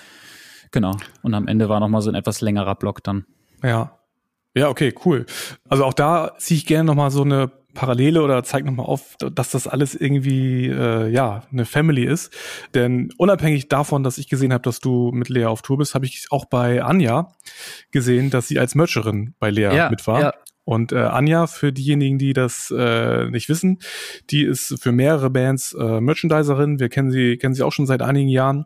Genau. 0.72 0.96
Und 1.22 1.34
am 1.34 1.48
Ende 1.48 1.70
war 1.70 1.80
noch 1.80 1.90
mal 1.90 2.02
so 2.02 2.10
ein 2.10 2.16
etwas 2.16 2.42
längerer 2.42 2.76
Block 2.76 3.04
dann. 3.04 3.26
Ja. 3.64 3.98
Ja, 4.56 4.68
okay, 4.68 4.94
cool. 5.06 5.26
Also 5.70 5.86
auch 5.86 5.94
da 5.94 6.34
ziehe 6.38 6.58
ich 6.58 6.66
gerne 6.66 6.86
noch 6.86 6.96
mal 6.96 7.10
so 7.10 7.22
eine 7.22 7.52
Parallele 7.74 8.22
oder 8.22 8.44
zeigt 8.44 8.66
nochmal 8.66 8.86
auf, 8.86 9.16
dass 9.18 9.52
das 9.52 9.68
alles 9.68 9.96
irgendwie 9.96 10.68
äh, 10.68 11.08
ja 11.10 11.44
eine 11.52 11.66
Family 11.66 12.06
ist. 12.06 12.34
Denn 12.74 13.14
unabhängig 13.18 13.70
davon, 13.70 14.04
dass 14.04 14.18
ich 14.18 14.28
gesehen 14.28 14.52
habe, 14.52 14.64
dass 14.64 14.80
du 14.80 15.12
mit 15.14 15.30
Lea 15.30 15.46
auf 15.46 15.62
Tour 15.62 15.78
bist, 15.78 15.96
habe 15.96 16.06
ich 16.06 16.28
auch 16.32 16.46
bei 16.46 16.84
Anja 16.84 17.32
gesehen, 17.92 18.30
dass 18.30 18.48
sie 18.48 18.60
als 18.60 18.76
Mercherin 18.76 19.36
bei 19.40 19.52
Lea 19.52 19.74
ja, 19.74 19.90
mit 19.90 20.06
war. 20.06 20.22
Ja. 20.22 20.34
Und 20.64 20.92
äh, 20.92 20.98
Anja, 20.98 21.48
für 21.48 21.74
diejenigen, 21.74 22.20
die 22.20 22.34
das 22.34 22.74
äh, 22.76 23.30
nicht 23.30 23.50
wissen, 23.50 23.80
die 24.30 24.44
ist 24.44 24.82
für 24.82 24.92
mehrere 24.92 25.30
Bands 25.30 25.74
äh, 25.74 26.00
Merchandiserin. 26.00 26.80
Wir 26.80 26.90
kennen 26.90 27.10
sie, 27.10 27.38
kennen 27.38 27.56
sie 27.56 27.64
auch 27.64 27.72
schon 27.72 27.88
seit 27.88 28.02
einigen 28.02 28.30
Jahren. 28.30 28.66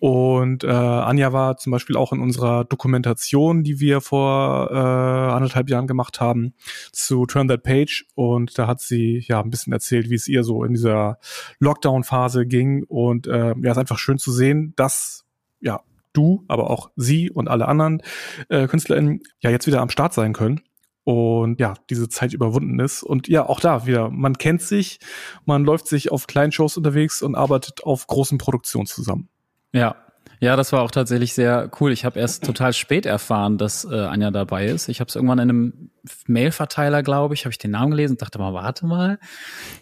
Und 0.00 0.64
äh, 0.64 0.68
Anja 0.68 1.34
war 1.34 1.58
zum 1.58 1.72
Beispiel 1.72 1.96
auch 1.96 2.12
in 2.12 2.20
unserer 2.20 2.64
Dokumentation, 2.64 3.62
die 3.62 3.80
wir 3.80 4.00
vor 4.00 4.70
äh, 4.70 4.74
anderthalb 4.74 5.68
Jahren 5.68 5.86
gemacht 5.86 6.20
haben, 6.20 6.54
zu 6.90 7.26
Turn 7.26 7.48
That 7.48 7.62
Page. 7.62 8.06
Und 8.14 8.58
da 8.58 8.66
hat 8.66 8.80
sie 8.80 9.22
ja 9.28 9.40
ein 9.42 9.50
bisschen 9.50 9.74
erzählt, 9.74 10.08
wie 10.08 10.14
es 10.14 10.26
ihr 10.26 10.42
so 10.42 10.64
in 10.64 10.72
dieser 10.72 11.18
Lockdown-Phase 11.58 12.46
ging. 12.46 12.84
Und 12.84 13.26
äh, 13.26 13.48
ja, 13.48 13.54
es 13.62 13.72
ist 13.72 13.78
einfach 13.78 13.98
schön 13.98 14.18
zu 14.18 14.32
sehen, 14.32 14.72
dass 14.76 15.26
ja 15.60 15.82
du, 16.14 16.44
aber 16.48 16.70
auch 16.70 16.90
sie 16.96 17.30
und 17.30 17.48
alle 17.48 17.68
anderen 17.68 18.02
äh, 18.48 18.66
KünstlerInnen 18.66 19.20
ja 19.40 19.50
jetzt 19.50 19.66
wieder 19.66 19.82
am 19.82 19.90
Start 19.90 20.14
sein 20.14 20.32
können 20.32 20.62
und 21.04 21.58
ja, 21.60 21.74
diese 21.88 22.08
Zeit 22.08 22.32
überwunden 22.32 22.78
ist. 22.78 23.02
Und 23.02 23.28
ja, 23.28 23.46
auch 23.46 23.60
da 23.60 23.86
wieder, 23.86 24.10
man 24.10 24.38
kennt 24.38 24.62
sich, 24.62 24.98
man 25.44 25.64
läuft 25.64 25.88
sich 25.88 26.12
auf 26.12 26.26
kleinen 26.26 26.52
Shows 26.52 26.76
unterwegs 26.76 27.22
und 27.22 27.34
arbeitet 27.34 27.84
auf 27.84 28.06
großen 28.06 28.38
Produktionen 28.38 28.86
zusammen. 28.86 29.28
Ja. 29.72 29.96
Ja, 30.42 30.56
das 30.56 30.72
war 30.72 30.80
auch 30.80 30.90
tatsächlich 30.90 31.34
sehr 31.34 31.70
cool. 31.80 31.92
Ich 31.92 32.06
habe 32.06 32.18
erst 32.18 32.44
total 32.44 32.72
spät 32.72 33.04
erfahren, 33.04 33.58
dass 33.58 33.84
äh, 33.84 33.94
Anja 33.94 34.30
dabei 34.30 34.64
ist. 34.64 34.88
Ich 34.88 35.00
habe 35.00 35.08
es 35.08 35.14
irgendwann 35.14 35.38
in 35.38 35.50
einem 35.50 35.90
Mailverteiler, 36.26 37.02
glaube 37.02 37.34
ich, 37.34 37.44
habe 37.44 37.50
ich 37.50 37.58
den 37.58 37.72
Namen 37.72 37.90
gelesen 37.90 38.12
und 38.12 38.22
dachte 38.22 38.38
mal, 38.38 38.54
warte 38.54 38.86
mal, 38.86 39.18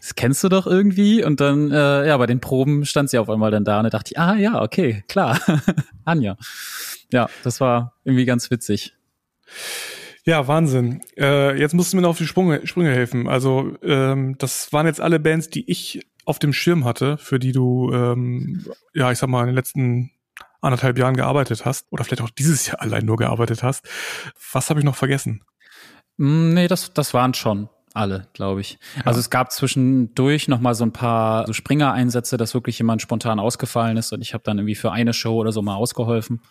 das 0.01 0.16
kennst 0.16 0.42
du 0.42 0.48
doch 0.48 0.66
irgendwie. 0.66 1.22
Und 1.22 1.40
dann, 1.40 1.70
äh, 1.70 2.09
ja, 2.09 2.16
bei 2.16 2.27
den 2.27 2.40
Proben 2.40 2.85
stand 2.87 3.09
sie 3.09 3.18
auf 3.18 3.31
einmal 3.31 3.53
dann 3.53 3.64
da 3.64 3.79
und 3.79 3.85
da 3.85 3.90
dachte 3.90 4.11
ich, 4.12 4.18
ah 4.18 4.35
ja, 4.35 4.61
okay, 4.61 5.05
klar, 5.07 5.38
Anja. 6.05 6.37
Ja, 7.12 7.29
das 7.44 7.61
war 7.61 7.94
irgendwie 8.03 8.24
ganz 8.24 8.51
witzig. 8.51 8.94
Ja, 10.24 10.46
Wahnsinn. 10.48 11.01
Äh, 11.16 11.59
jetzt 11.59 11.72
musst 11.72 11.92
du 11.92 11.96
mir 11.96 12.03
noch 12.03 12.11
auf 12.11 12.18
die 12.18 12.27
Sprünge, 12.27 12.66
Sprünge 12.66 12.90
helfen. 12.90 13.29
Also 13.29 13.77
ähm, 13.83 14.37
das 14.38 14.72
waren 14.72 14.87
jetzt 14.87 15.01
alle 15.01 15.20
Bands, 15.20 15.51
die 15.51 15.70
ich 15.70 16.05
auf 16.28 16.38
dem 16.38 16.52
Schirm 16.52 16.84
hatte, 16.84 17.16
für 17.16 17.38
die 17.38 17.52
du, 17.52 17.90
ähm, 17.92 18.64
ja, 18.92 19.10
ich 19.10 19.18
sag 19.18 19.28
mal, 19.30 19.40
in 19.40 19.46
den 19.46 19.54
letzten 19.54 20.10
anderthalb 20.60 20.98
Jahren 20.98 21.16
gearbeitet 21.16 21.64
hast 21.64 21.86
oder 21.90 22.04
vielleicht 22.04 22.22
auch 22.22 22.30
dieses 22.30 22.66
Jahr 22.66 22.82
allein 22.82 23.06
nur 23.06 23.16
gearbeitet 23.16 23.62
hast. 23.62 23.88
Was 24.52 24.68
habe 24.68 24.80
ich 24.80 24.84
noch 24.84 24.96
vergessen? 24.96 25.42
Mm, 26.18 26.52
nee, 26.52 26.68
das, 26.68 26.92
das 26.92 27.14
waren 27.14 27.32
schon 27.32 27.70
alle, 27.94 28.28
glaube 28.34 28.60
ich. 28.60 28.78
Ja. 28.96 29.06
Also 29.06 29.20
es 29.20 29.30
gab 29.30 29.52
zwischendurch 29.52 30.48
noch 30.48 30.60
mal 30.60 30.74
so 30.74 30.84
ein 30.84 30.92
paar 30.92 31.46
so 31.46 31.54
Springer-Einsätze, 31.54 32.36
dass 32.36 32.52
wirklich 32.52 32.78
jemand 32.78 33.00
spontan 33.00 33.40
ausgefallen 33.40 33.96
ist 33.96 34.12
und 34.12 34.20
ich 34.20 34.34
habe 34.34 34.44
dann 34.44 34.58
irgendwie 34.58 34.74
für 34.74 34.92
eine 34.92 35.14
Show 35.14 35.36
oder 35.36 35.52
so 35.52 35.62
mal 35.62 35.76
ausgeholfen. 35.76 36.42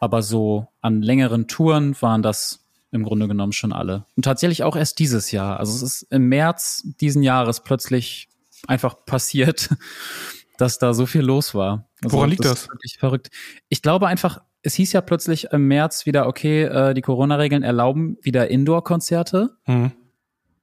Aber 0.00 0.22
so 0.22 0.68
an 0.80 1.02
längeren 1.02 1.48
Touren 1.48 2.00
waren 2.00 2.22
das 2.22 2.66
im 2.92 3.04
Grunde 3.04 3.28
genommen 3.28 3.52
schon 3.52 3.72
alle. 3.72 4.06
Und 4.16 4.24
tatsächlich 4.24 4.62
auch 4.62 4.76
erst 4.76 4.98
dieses 4.98 5.32
Jahr. 5.32 5.60
Also 5.60 5.74
es 5.74 5.82
ist 5.82 6.02
im 6.10 6.28
März 6.28 6.82
diesen 7.00 7.22
Jahres 7.22 7.60
plötzlich 7.60 8.28
einfach 8.66 9.04
passiert, 9.06 9.70
dass 10.58 10.78
da 10.78 10.94
so 10.94 11.06
viel 11.06 11.22
los 11.22 11.54
war. 11.54 11.88
Also, 12.02 12.16
Woran 12.16 12.30
liegt 12.30 12.44
das? 12.44 12.62
das? 12.62 12.68
wirklich 12.70 12.98
verrückt. 12.98 13.30
Ich 13.68 13.82
glaube 13.82 14.08
einfach, 14.08 14.40
es 14.62 14.74
hieß 14.74 14.92
ja 14.92 15.00
plötzlich 15.00 15.52
im 15.52 15.68
März 15.68 16.06
wieder, 16.06 16.26
okay, 16.26 16.64
äh, 16.64 16.94
die 16.94 17.02
Corona-Regeln 17.02 17.62
erlauben 17.62 18.18
wieder 18.22 18.48
Indoor-Konzerte. 18.50 19.56
Mhm. 19.66 19.92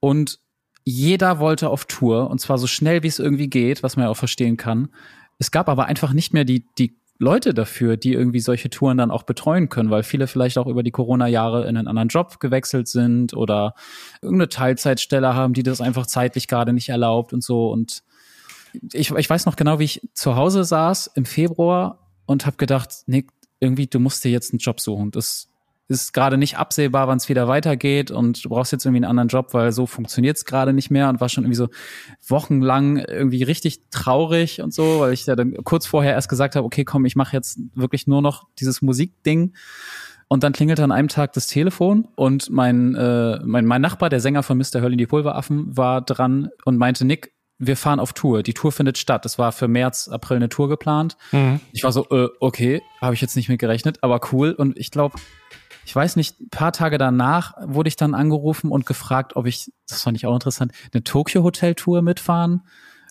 Und 0.00 0.40
jeder 0.84 1.38
wollte 1.38 1.70
auf 1.70 1.86
Tour 1.86 2.28
und 2.30 2.40
zwar 2.40 2.58
so 2.58 2.66
schnell, 2.66 3.02
wie 3.02 3.08
es 3.08 3.18
irgendwie 3.18 3.48
geht, 3.48 3.82
was 3.82 3.96
man 3.96 4.04
ja 4.04 4.10
auch 4.10 4.16
verstehen 4.16 4.58
kann. 4.58 4.88
Es 5.38 5.50
gab 5.50 5.68
aber 5.68 5.86
einfach 5.86 6.12
nicht 6.12 6.34
mehr 6.34 6.44
die, 6.44 6.66
die 6.78 6.96
Leute 7.18 7.54
dafür, 7.54 7.96
die 7.96 8.12
irgendwie 8.12 8.40
solche 8.40 8.70
Touren 8.70 8.98
dann 8.98 9.10
auch 9.10 9.22
betreuen 9.22 9.68
können, 9.68 9.90
weil 9.90 10.02
viele 10.02 10.26
vielleicht 10.26 10.58
auch 10.58 10.66
über 10.66 10.82
die 10.82 10.90
Corona-Jahre 10.90 11.62
in 11.62 11.76
einen 11.76 11.86
anderen 11.86 12.08
Job 12.08 12.40
gewechselt 12.40 12.88
sind 12.88 13.34
oder 13.34 13.74
irgendeine 14.20 14.48
Teilzeitstelle 14.48 15.34
haben, 15.34 15.54
die 15.54 15.62
das 15.62 15.80
einfach 15.80 16.06
zeitlich 16.06 16.48
gerade 16.48 16.72
nicht 16.72 16.88
erlaubt 16.88 17.32
und 17.32 17.42
so. 17.44 17.70
Und 17.70 18.02
ich, 18.92 19.12
ich 19.12 19.30
weiß 19.30 19.46
noch 19.46 19.54
genau, 19.56 19.78
wie 19.78 19.84
ich 19.84 20.08
zu 20.12 20.34
Hause 20.34 20.64
saß 20.64 21.12
im 21.14 21.24
Februar 21.24 22.10
und 22.26 22.46
habe 22.46 22.56
gedacht, 22.56 23.04
Nick, 23.06 23.30
irgendwie, 23.60 23.86
du 23.86 24.00
musst 24.00 24.24
dir 24.24 24.30
jetzt 24.30 24.52
einen 24.52 24.58
Job 24.58 24.80
suchen. 24.80 25.12
Das 25.12 25.48
ist 25.94 26.12
gerade 26.12 26.36
nicht 26.36 26.58
absehbar, 26.58 27.08
wann 27.08 27.16
es 27.16 27.28
wieder 27.28 27.48
weitergeht 27.48 28.10
und 28.10 28.44
du 28.44 28.48
brauchst 28.48 28.72
jetzt 28.72 28.84
irgendwie 28.84 29.04
einen 29.04 29.10
anderen 29.10 29.28
Job, 29.28 29.54
weil 29.54 29.72
so 29.72 29.86
funktioniert 29.86 30.36
es 30.36 30.44
gerade 30.44 30.72
nicht 30.72 30.90
mehr 30.90 31.08
und 31.08 31.20
war 31.20 31.28
schon 31.28 31.44
irgendwie 31.44 31.56
so 31.56 31.68
wochenlang 32.28 32.98
irgendwie 32.98 33.42
richtig 33.42 33.88
traurig 33.90 34.60
und 34.60 34.74
so, 34.74 35.00
weil 35.00 35.12
ich 35.12 35.26
ja 35.26 35.36
dann 35.36 35.54
kurz 35.64 35.86
vorher 35.86 36.12
erst 36.12 36.28
gesagt 36.28 36.56
habe, 36.56 36.66
okay, 36.66 36.84
komm, 36.84 37.04
ich 37.04 37.16
mache 37.16 37.36
jetzt 37.36 37.58
wirklich 37.74 38.06
nur 38.06 38.22
noch 38.22 38.46
dieses 38.58 38.82
Musikding. 38.82 39.54
Und 40.26 40.42
dann 40.42 40.52
klingelte 40.52 40.82
an 40.82 40.90
einem 40.90 41.08
Tag 41.08 41.34
das 41.34 41.46
Telefon 41.46 42.08
und 42.16 42.50
mein, 42.50 42.94
äh, 42.94 43.38
mein, 43.44 43.66
mein 43.66 43.82
Nachbar, 43.82 44.08
der 44.08 44.20
Sänger 44.20 44.42
von 44.42 44.56
Mr. 44.58 44.80
Hurley 44.80 44.96
die 44.96 45.06
Pulveraffen, 45.06 45.76
war 45.76 46.00
dran 46.00 46.48
und 46.64 46.78
meinte, 46.78 47.04
Nick, 47.04 47.34
wir 47.58 47.76
fahren 47.76 48.00
auf 48.00 48.12
Tour. 48.12 48.42
Die 48.42 48.54
Tour 48.54 48.72
findet 48.72 48.98
statt. 48.98 49.24
Es 49.26 49.38
war 49.38 49.52
für 49.52 49.68
März, 49.68 50.08
April 50.08 50.36
eine 50.36 50.48
Tour 50.48 50.68
geplant. 50.68 51.16
Mhm. 51.32 51.60
Ich 51.72 51.84
war 51.84 51.92
so, 51.92 52.08
äh, 52.10 52.28
okay, 52.40 52.82
habe 53.00 53.14
ich 53.14 53.20
jetzt 53.20 53.36
nicht 53.36 53.48
mit 53.48 53.60
gerechnet, 53.60 53.98
aber 54.02 54.20
cool. 54.32 54.52
Und 54.52 54.78
ich 54.78 54.90
glaube, 54.90 55.18
ich 55.84 55.94
weiß 55.94 56.16
nicht, 56.16 56.40
ein 56.40 56.48
paar 56.50 56.72
Tage 56.72 56.98
danach 56.98 57.54
wurde 57.64 57.88
ich 57.88 57.96
dann 57.96 58.14
angerufen 58.14 58.70
und 58.70 58.86
gefragt, 58.86 59.36
ob 59.36 59.46
ich, 59.46 59.72
das 59.88 60.02
fand 60.02 60.16
ich 60.16 60.26
auch 60.26 60.34
interessant, 60.34 60.72
eine 60.92 61.04
Tokyo 61.04 61.42
Hotel 61.42 61.74
Tour 61.74 62.02
mitfahren 62.02 62.62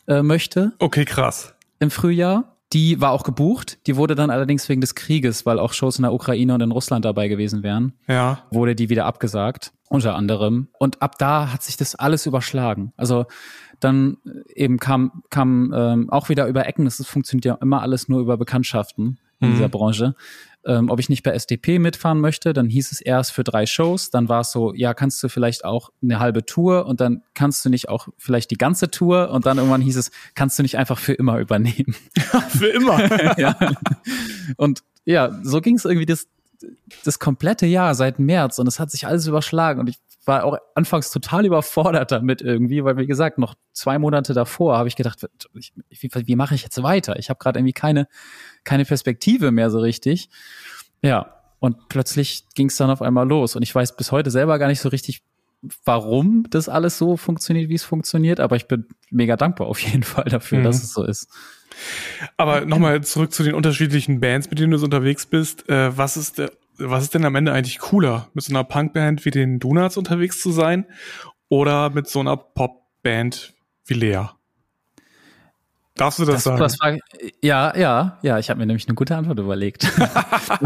äh, 0.08 0.22
möchte. 0.22 0.74
Okay, 0.80 1.06
krass. 1.06 1.54
Im 1.80 1.92
Frühjahr. 1.92 2.50
Die 2.72 3.00
war 3.00 3.12
auch 3.12 3.24
gebucht. 3.24 3.78
Die 3.86 3.98
wurde 3.98 4.16
dann 4.16 4.32
allerdings 4.32 4.68
wegen 4.68 4.82
des 4.82 4.96
Krieges, 4.96 5.46
weil 5.46 5.60
auch 5.60 5.74
Shows 5.74 5.98
in 5.98 6.02
der 6.04 6.12
Ukraine 6.14 6.56
und 6.56 6.62
in 6.62 6.72
Russland 6.72 7.06
dabei 7.06 7.28
gewesen 7.28 7.62
wären, 7.62 7.94
Ja. 8.08 8.40
wurde 8.50 8.74
die 8.74 8.90
wieder 8.90 9.06
abgesagt, 9.06 9.74
unter 9.90 10.16
anderem. 10.16 10.70
Und 10.80 11.00
ab 11.04 11.20
da 11.20 11.54
hat 11.54 11.62
sich 11.62 11.78
das 11.78 11.94
alles 11.94 12.26
überschlagen. 12.26 12.92
Also 12.98 13.28
dann 13.80 14.18
eben 14.56 14.80
kam, 14.80 15.22
kam 15.30 15.72
ähm, 15.76 16.10
auch 16.10 16.30
wieder 16.30 16.48
über 16.48 16.66
Ecken, 16.66 16.86
das 16.86 17.06
funktioniert 17.06 17.46
ja 17.46 17.58
immer 17.62 17.84
alles 17.84 18.08
nur 18.08 18.22
über 18.22 18.38
Bekanntschaften 18.38 19.20
in 19.40 19.50
Mhm. 19.50 19.52
dieser 19.54 19.70
Branche. 19.70 20.16
Ähm, 20.66 20.90
ob 20.90 21.00
ich 21.00 21.10
nicht 21.10 21.24
bei 21.24 21.32
SDP 21.32 21.78
mitfahren 21.80 22.22
möchte, 22.22 22.54
dann 22.54 22.70
hieß 22.70 22.92
es 22.92 23.02
erst 23.02 23.34
für 23.34 23.44
drei 23.44 23.66
Shows, 23.66 24.12
dann 24.12 24.30
war 24.30 24.42
es 24.42 24.52
so, 24.52 24.74
ja, 24.74 24.94
kannst 24.94 25.22
du 25.22 25.28
vielleicht 25.28 25.66
auch 25.66 25.90
eine 26.02 26.20
halbe 26.20 26.46
Tour 26.46 26.86
und 26.86 27.02
dann 27.02 27.22
kannst 27.34 27.66
du 27.66 27.70
nicht 27.70 27.90
auch 27.90 28.08
vielleicht 28.18 28.50
die 28.52 28.58
ganze 28.58 28.90
Tour 28.90 29.30
und 29.32 29.46
dann 29.46 29.58
irgendwann 29.58 29.82
hieß 29.82 29.98
es, 29.98 30.12
kannst 30.36 30.58
du 30.58 30.64
nicht 30.64 30.78
einfach 30.78 31.00
für 31.00 31.14
immer 31.14 31.40
übernehmen. 31.40 31.96
Für 32.50 32.68
immer. 32.68 33.38
ja. 33.38 33.58
Und 34.58 34.84
ja, 35.06 35.38
so 35.44 35.60
ging 35.60 35.76
es 35.76 35.86
irgendwie 35.86 36.06
das, 36.06 36.28
das 37.04 37.20
komplette 37.20 37.66
Jahr 37.66 37.94
seit 37.96 38.20
März 38.20 38.60
und 38.60 38.68
es 38.68 38.80
hat 38.80 38.90
sich 38.92 39.06
alles 39.06 39.28
überschlagen 39.28 39.80
und 39.80 39.90
ich 39.90 39.98
war 40.26 40.44
auch 40.46 40.58
anfangs 40.76 41.12
total 41.12 41.46
überfordert 41.46 42.12
damit 42.12 42.42
irgendwie, 42.42 42.84
weil 42.84 42.98
wie 42.98 43.08
gesagt, 43.08 43.38
noch 43.38 43.56
zwei 43.74 44.00
Monate 44.00 44.34
davor 44.34 44.78
habe 44.78 44.88
ich 44.88 44.96
gedacht, 44.96 45.28
ich, 45.54 45.74
wie, 45.90 46.10
wie 46.28 46.36
mache 46.36 46.56
ich 46.56 46.64
jetzt 46.64 46.82
weiter? 46.82 47.18
Ich 47.20 47.30
habe 47.30 47.40
gerade 47.40 47.60
irgendwie 47.60 47.74
keine, 47.74 48.08
keine 48.64 48.86
Perspektive 48.86 49.52
mehr 49.52 49.70
so 49.70 49.80
richtig. 49.80 50.30
Ja, 51.02 51.36
und 51.60 51.90
plötzlich 51.90 52.46
ging 52.56 52.68
es 52.68 52.76
dann 52.78 52.90
auf 52.90 53.02
einmal 53.02 53.28
los 53.28 53.56
und 53.56 53.64
ich 53.64 53.74
weiß 53.74 53.96
bis 53.96 54.12
heute 54.12 54.32
selber 54.32 54.60
gar 54.60 54.68
nicht 54.68 54.82
so 54.82 54.90
richtig, 54.90 55.24
warum 55.86 56.46
das 56.50 56.68
alles 56.68 56.98
so 56.98 57.16
funktioniert, 57.16 57.70
wie 57.70 57.76
es 57.76 57.84
funktioniert, 57.84 58.42
aber 58.42 58.58
ich 58.58 58.68
bin 58.68 58.86
mega 59.12 59.38
dankbar 59.38 59.68
auf 59.68 59.80
jeden 59.80 60.04
Fall 60.04 60.26
dafür, 60.26 60.60
Mhm. 60.60 60.64
dass 60.64 60.84
es 60.84 60.94
so 60.94 61.04
ist. 61.06 61.30
Aber 62.38 62.66
nochmal 62.66 63.02
zurück 63.04 63.32
zu 63.32 63.44
den 63.44 63.56
unterschiedlichen 63.56 64.20
Bands, 64.20 64.50
mit 64.50 64.60
denen 64.60 64.72
du 64.72 64.78
so 64.78 64.86
unterwegs 64.86 65.26
bist. 65.26 65.68
Äh, 65.70 65.98
was 65.98 66.18
ist 66.18 66.38
der, 66.38 66.52
was 66.90 67.04
ist 67.04 67.14
denn 67.14 67.26
am 67.26 67.36
Ende 67.36 67.52
eigentlich 67.52 67.80
cooler? 67.80 68.30
Mit 68.34 68.44
so 68.44 68.54
einer 68.54 68.64
Punkband 68.64 69.26
wie 69.26 69.32
den 69.32 69.60
Donuts 69.60 69.98
unterwegs 69.98 70.42
zu 70.42 70.52
sein 70.52 70.86
oder 71.50 71.90
mit 71.90 72.08
so 72.08 72.20
einer 72.20 72.38
Popband 72.38 73.54
wie 73.86 73.94
Lea? 73.94 74.28
Darfst 75.96 76.18
du 76.18 76.26
das, 76.26 76.44
Das, 76.44 76.74
sagen? 76.74 77.00
war, 77.00 77.30
ja, 77.44 77.78
ja, 77.78 78.18
ja, 78.24 78.40
ich 78.40 78.50
habe 78.50 78.60
mir 78.60 78.66
nämlich 78.66 78.88
eine 78.88 78.96
gute 78.96 79.16
Antwort 79.16 79.38
überlegt. 79.38 79.88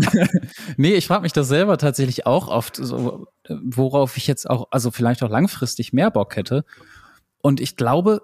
nee, 0.78 0.94
ich 0.94 1.08
frage 1.08 1.24
mich 1.24 1.34
das 1.34 1.50
selber 1.50 1.78
tatsächlich 1.78 2.26
auch 2.26 2.48
oft, 2.48 2.78
so, 2.78 3.28
worauf 3.50 4.16
ich 4.16 4.26
jetzt 4.28 4.50
auch, 4.50 4.68
also 4.72 4.90
vielleicht 4.90 5.24
auch 5.24 5.30
langfristig 5.30 5.92
mehr 5.92 6.12
Bock 6.12 6.38
hätte. 6.38 6.64
Und 7.40 7.60
ich 7.60 7.76
glaube, 7.76 8.22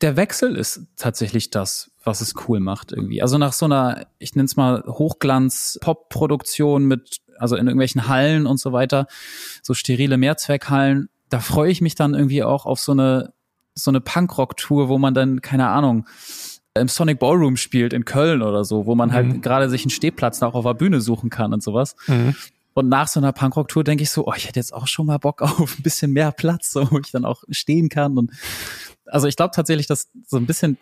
der 0.00 0.16
Wechsel 0.16 0.54
ist 0.54 0.82
tatsächlich 0.96 1.50
das, 1.50 1.90
was 2.04 2.20
es 2.20 2.34
cool 2.46 2.60
macht 2.60 2.92
irgendwie. 2.92 3.20
Also 3.20 3.36
nach 3.36 3.52
so 3.52 3.64
einer, 3.64 4.06
ich 4.18 4.36
nenne 4.36 4.46
es 4.46 4.54
mal 4.56 4.84
Hochglanz-Pop-Produktion 4.86 6.84
mit, 6.84 7.18
also 7.38 7.56
in 7.56 7.66
irgendwelchen 7.66 8.08
Hallen 8.08 8.46
und 8.46 8.58
so 8.58 8.72
weiter, 8.72 9.06
so 9.62 9.74
sterile 9.74 10.16
Mehrzweckhallen, 10.16 11.08
da 11.28 11.40
freue 11.40 11.70
ich 11.70 11.80
mich 11.80 11.94
dann 11.94 12.14
irgendwie 12.14 12.42
auch 12.42 12.66
auf 12.66 12.80
so 12.80 12.92
eine 12.92 13.32
so 13.76 13.90
eine 13.90 14.00
Punkrock-Tour, 14.00 14.88
wo 14.88 14.98
man 14.98 15.14
dann, 15.14 15.40
keine 15.40 15.68
Ahnung, 15.68 16.06
im 16.74 16.86
Sonic 16.86 17.18
Ballroom 17.18 17.56
spielt 17.56 17.92
in 17.92 18.04
Köln 18.04 18.40
oder 18.42 18.64
so, 18.64 18.86
wo 18.86 18.94
man 18.94 19.12
halt 19.12 19.26
Mhm. 19.26 19.40
gerade 19.40 19.68
sich 19.68 19.82
einen 19.82 19.90
Stehplatz 19.90 20.42
auch 20.42 20.54
auf 20.54 20.64
der 20.64 20.74
Bühne 20.74 21.00
suchen 21.00 21.28
kann 21.30 21.52
und 21.52 21.62
sowas. 21.62 21.96
Mhm. 22.06 22.36
Und 22.74 22.88
nach 22.88 23.08
so 23.08 23.20
einer 23.20 23.32
Punkrock-Tour 23.32 23.84
denke 23.84 24.02
ich 24.02 24.10
so, 24.10 24.26
oh, 24.26 24.32
ich 24.36 24.46
hätte 24.48 24.60
jetzt 24.60 24.72
auch 24.72 24.86
schon 24.86 25.06
mal 25.06 25.18
Bock 25.18 25.42
auf 25.42 25.78
ein 25.78 25.82
bisschen 25.82 26.12
mehr 26.12 26.32
Platz, 26.32 26.70
so, 26.72 26.88
wo 26.90 26.98
ich 26.98 27.10
dann 27.10 27.24
auch 27.24 27.42
stehen 27.50 27.88
kann. 27.88 28.16
Und 28.18 28.30
also 29.06 29.26
ich 29.28 29.36
glaube 29.36 29.54
tatsächlich, 29.54 29.86
dass 29.86 30.08
so 30.26 30.36
ein 30.36 30.46
bisschen 30.46 30.78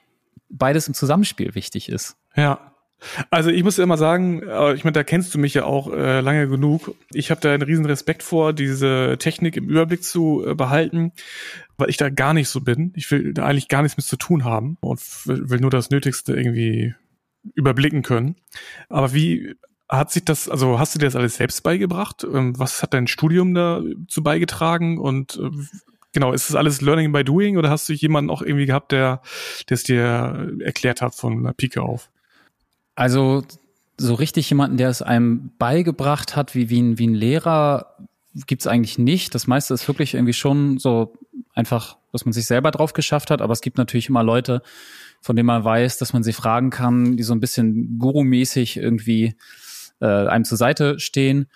beides 0.49 0.89
im 0.89 0.95
Zusammenspiel 0.95 1.55
wichtig 1.55 1.89
ist. 1.89 2.17
Ja. 2.37 2.72
Also 3.31 3.51
ich 3.51 3.65
muss 3.65 3.77
ja 3.77 3.85
immer 3.85 3.99
sagen, 3.99 4.43
äh, 4.43 4.75
ich 4.75 4.85
meine, 4.85 4.93
da 4.93 5.05
kennst 5.05 5.35
du 5.35 5.39
mich 5.39 5.55
ja 5.55 5.65
auch 5.65 5.93
äh, 5.93 6.21
lange 6.21 6.49
genug. 6.49 6.95
Ich 7.13 7.31
habe 7.31 7.41
da 7.41 7.53
einen 7.53 7.63
riesen 7.63 7.87
Respekt 7.87 8.23
vor, 8.23 8.53
diese 8.53 9.17
Technik 9.19 9.57
im 9.57 9.69
Überblick 9.69 10.05
zu 10.05 10.45
äh, 10.47 10.55
behalten, 10.55 11.13
weil 11.77 11.91
ich 11.91 11.97
da 11.97 12.11
gar 12.11 12.35
nicht 12.35 12.49
so 12.49 12.61
bin. 12.61 12.93
Ich 12.97 13.11
will 13.11 13.35
da 13.35 13.45
eigentlich 13.45 13.69
gar 13.69 13.83
nichts 13.83 13.97
mit 13.97 14.07
zu 14.07 14.17
tun 14.17 14.45
haben 14.45 14.77
und 14.81 15.01
will, 15.27 15.61
nur 15.61 15.71
das 15.71 15.91
Nötigste 15.91 16.35
irgendwie 16.35 16.95
überblicken 17.55 18.03
können. 18.03 18.37
Aber 18.89 19.13
wie 19.13 19.55
hat 19.89 20.11
sich 20.11 20.25
das, 20.25 20.49
also 20.49 20.79
hast 20.79 20.95
du 20.95 20.99
dir 20.99 21.07
das 21.07 21.17
alles 21.17 21.37
selbst 21.37 21.63
beigebracht? 21.63 22.25
Ähm, 22.25 22.59
Was 22.59 22.83
hat 22.83 22.95
dein 22.95 23.07
Studium 23.07 23.55
dazu 23.55 24.23
beigetragen? 24.23 24.99
Und 24.99 25.39
äh, 25.43 25.51
genau, 26.13 26.33
ist 26.33 26.49
das 26.49 26.57
alles 26.57 26.81
Learning 26.81 27.13
by 27.13 27.25
Doing 27.25 27.57
oder 27.57 27.69
hast 27.69 27.89
du 27.89 27.93
jemanden 27.93 28.31
auch 28.31 28.43
irgendwie 28.43 28.67
gehabt, 28.67 28.93
der 28.93 29.21
es 29.69 29.83
dir 29.83 30.53
erklärt 30.61 31.03
hat 31.03 31.15
von 31.15 31.43
der 31.43 31.53
Pike 31.53 31.83
auf? 31.83 32.12
Also 32.95 33.45
so 33.97 34.15
richtig 34.15 34.49
jemanden, 34.51 34.77
der 34.77 34.89
es 34.89 35.03
einem 35.03 35.53
beigebracht 35.59 36.37
hat, 36.37 36.55
wie, 36.55 36.71
wie, 36.71 36.81
ein, 36.81 36.99
wie 36.99 37.07
ein 37.07 37.15
Lehrer, 37.15 37.97
gibt's 38.47 38.67
eigentlich 38.67 38.99
nicht. 38.99 39.35
Das 39.35 39.47
meiste 39.47 39.75
ist 39.75 39.87
wirklich 39.89 40.15
irgendwie 40.15 40.33
schon 40.33 40.79
so 40.79 41.15
einfach, 41.55 41.97
dass 42.13 42.25
man 42.25 42.33
sich 42.33 42.47
selber 42.47 42.71
drauf 42.71 42.93
geschafft 42.93 43.31
hat. 43.31 43.43
Aber 43.43 43.53
es 43.53 43.61
gibt 43.61 43.79
natürlich 43.79 44.09
immer 44.09 44.23
Leute, 44.23 44.63
von 45.21 45.37
denen 45.37 45.47
man 45.47 45.65
weiß, 45.65 45.99
dass 45.99 46.13
man 46.13 46.23
sie 46.23 46.33
fragen 46.33 46.71
kann, 46.71 47.17
die 47.17 47.23
so 47.23 47.35
ein 47.35 47.41
bisschen 47.41 47.99
gurumäßig 47.99 48.77
irgendwie 48.77 49.37
äh, 50.01 50.07
einem 50.07 50.45
zur 50.45 50.59
Seite 50.59 50.99
stehen. 50.99 51.47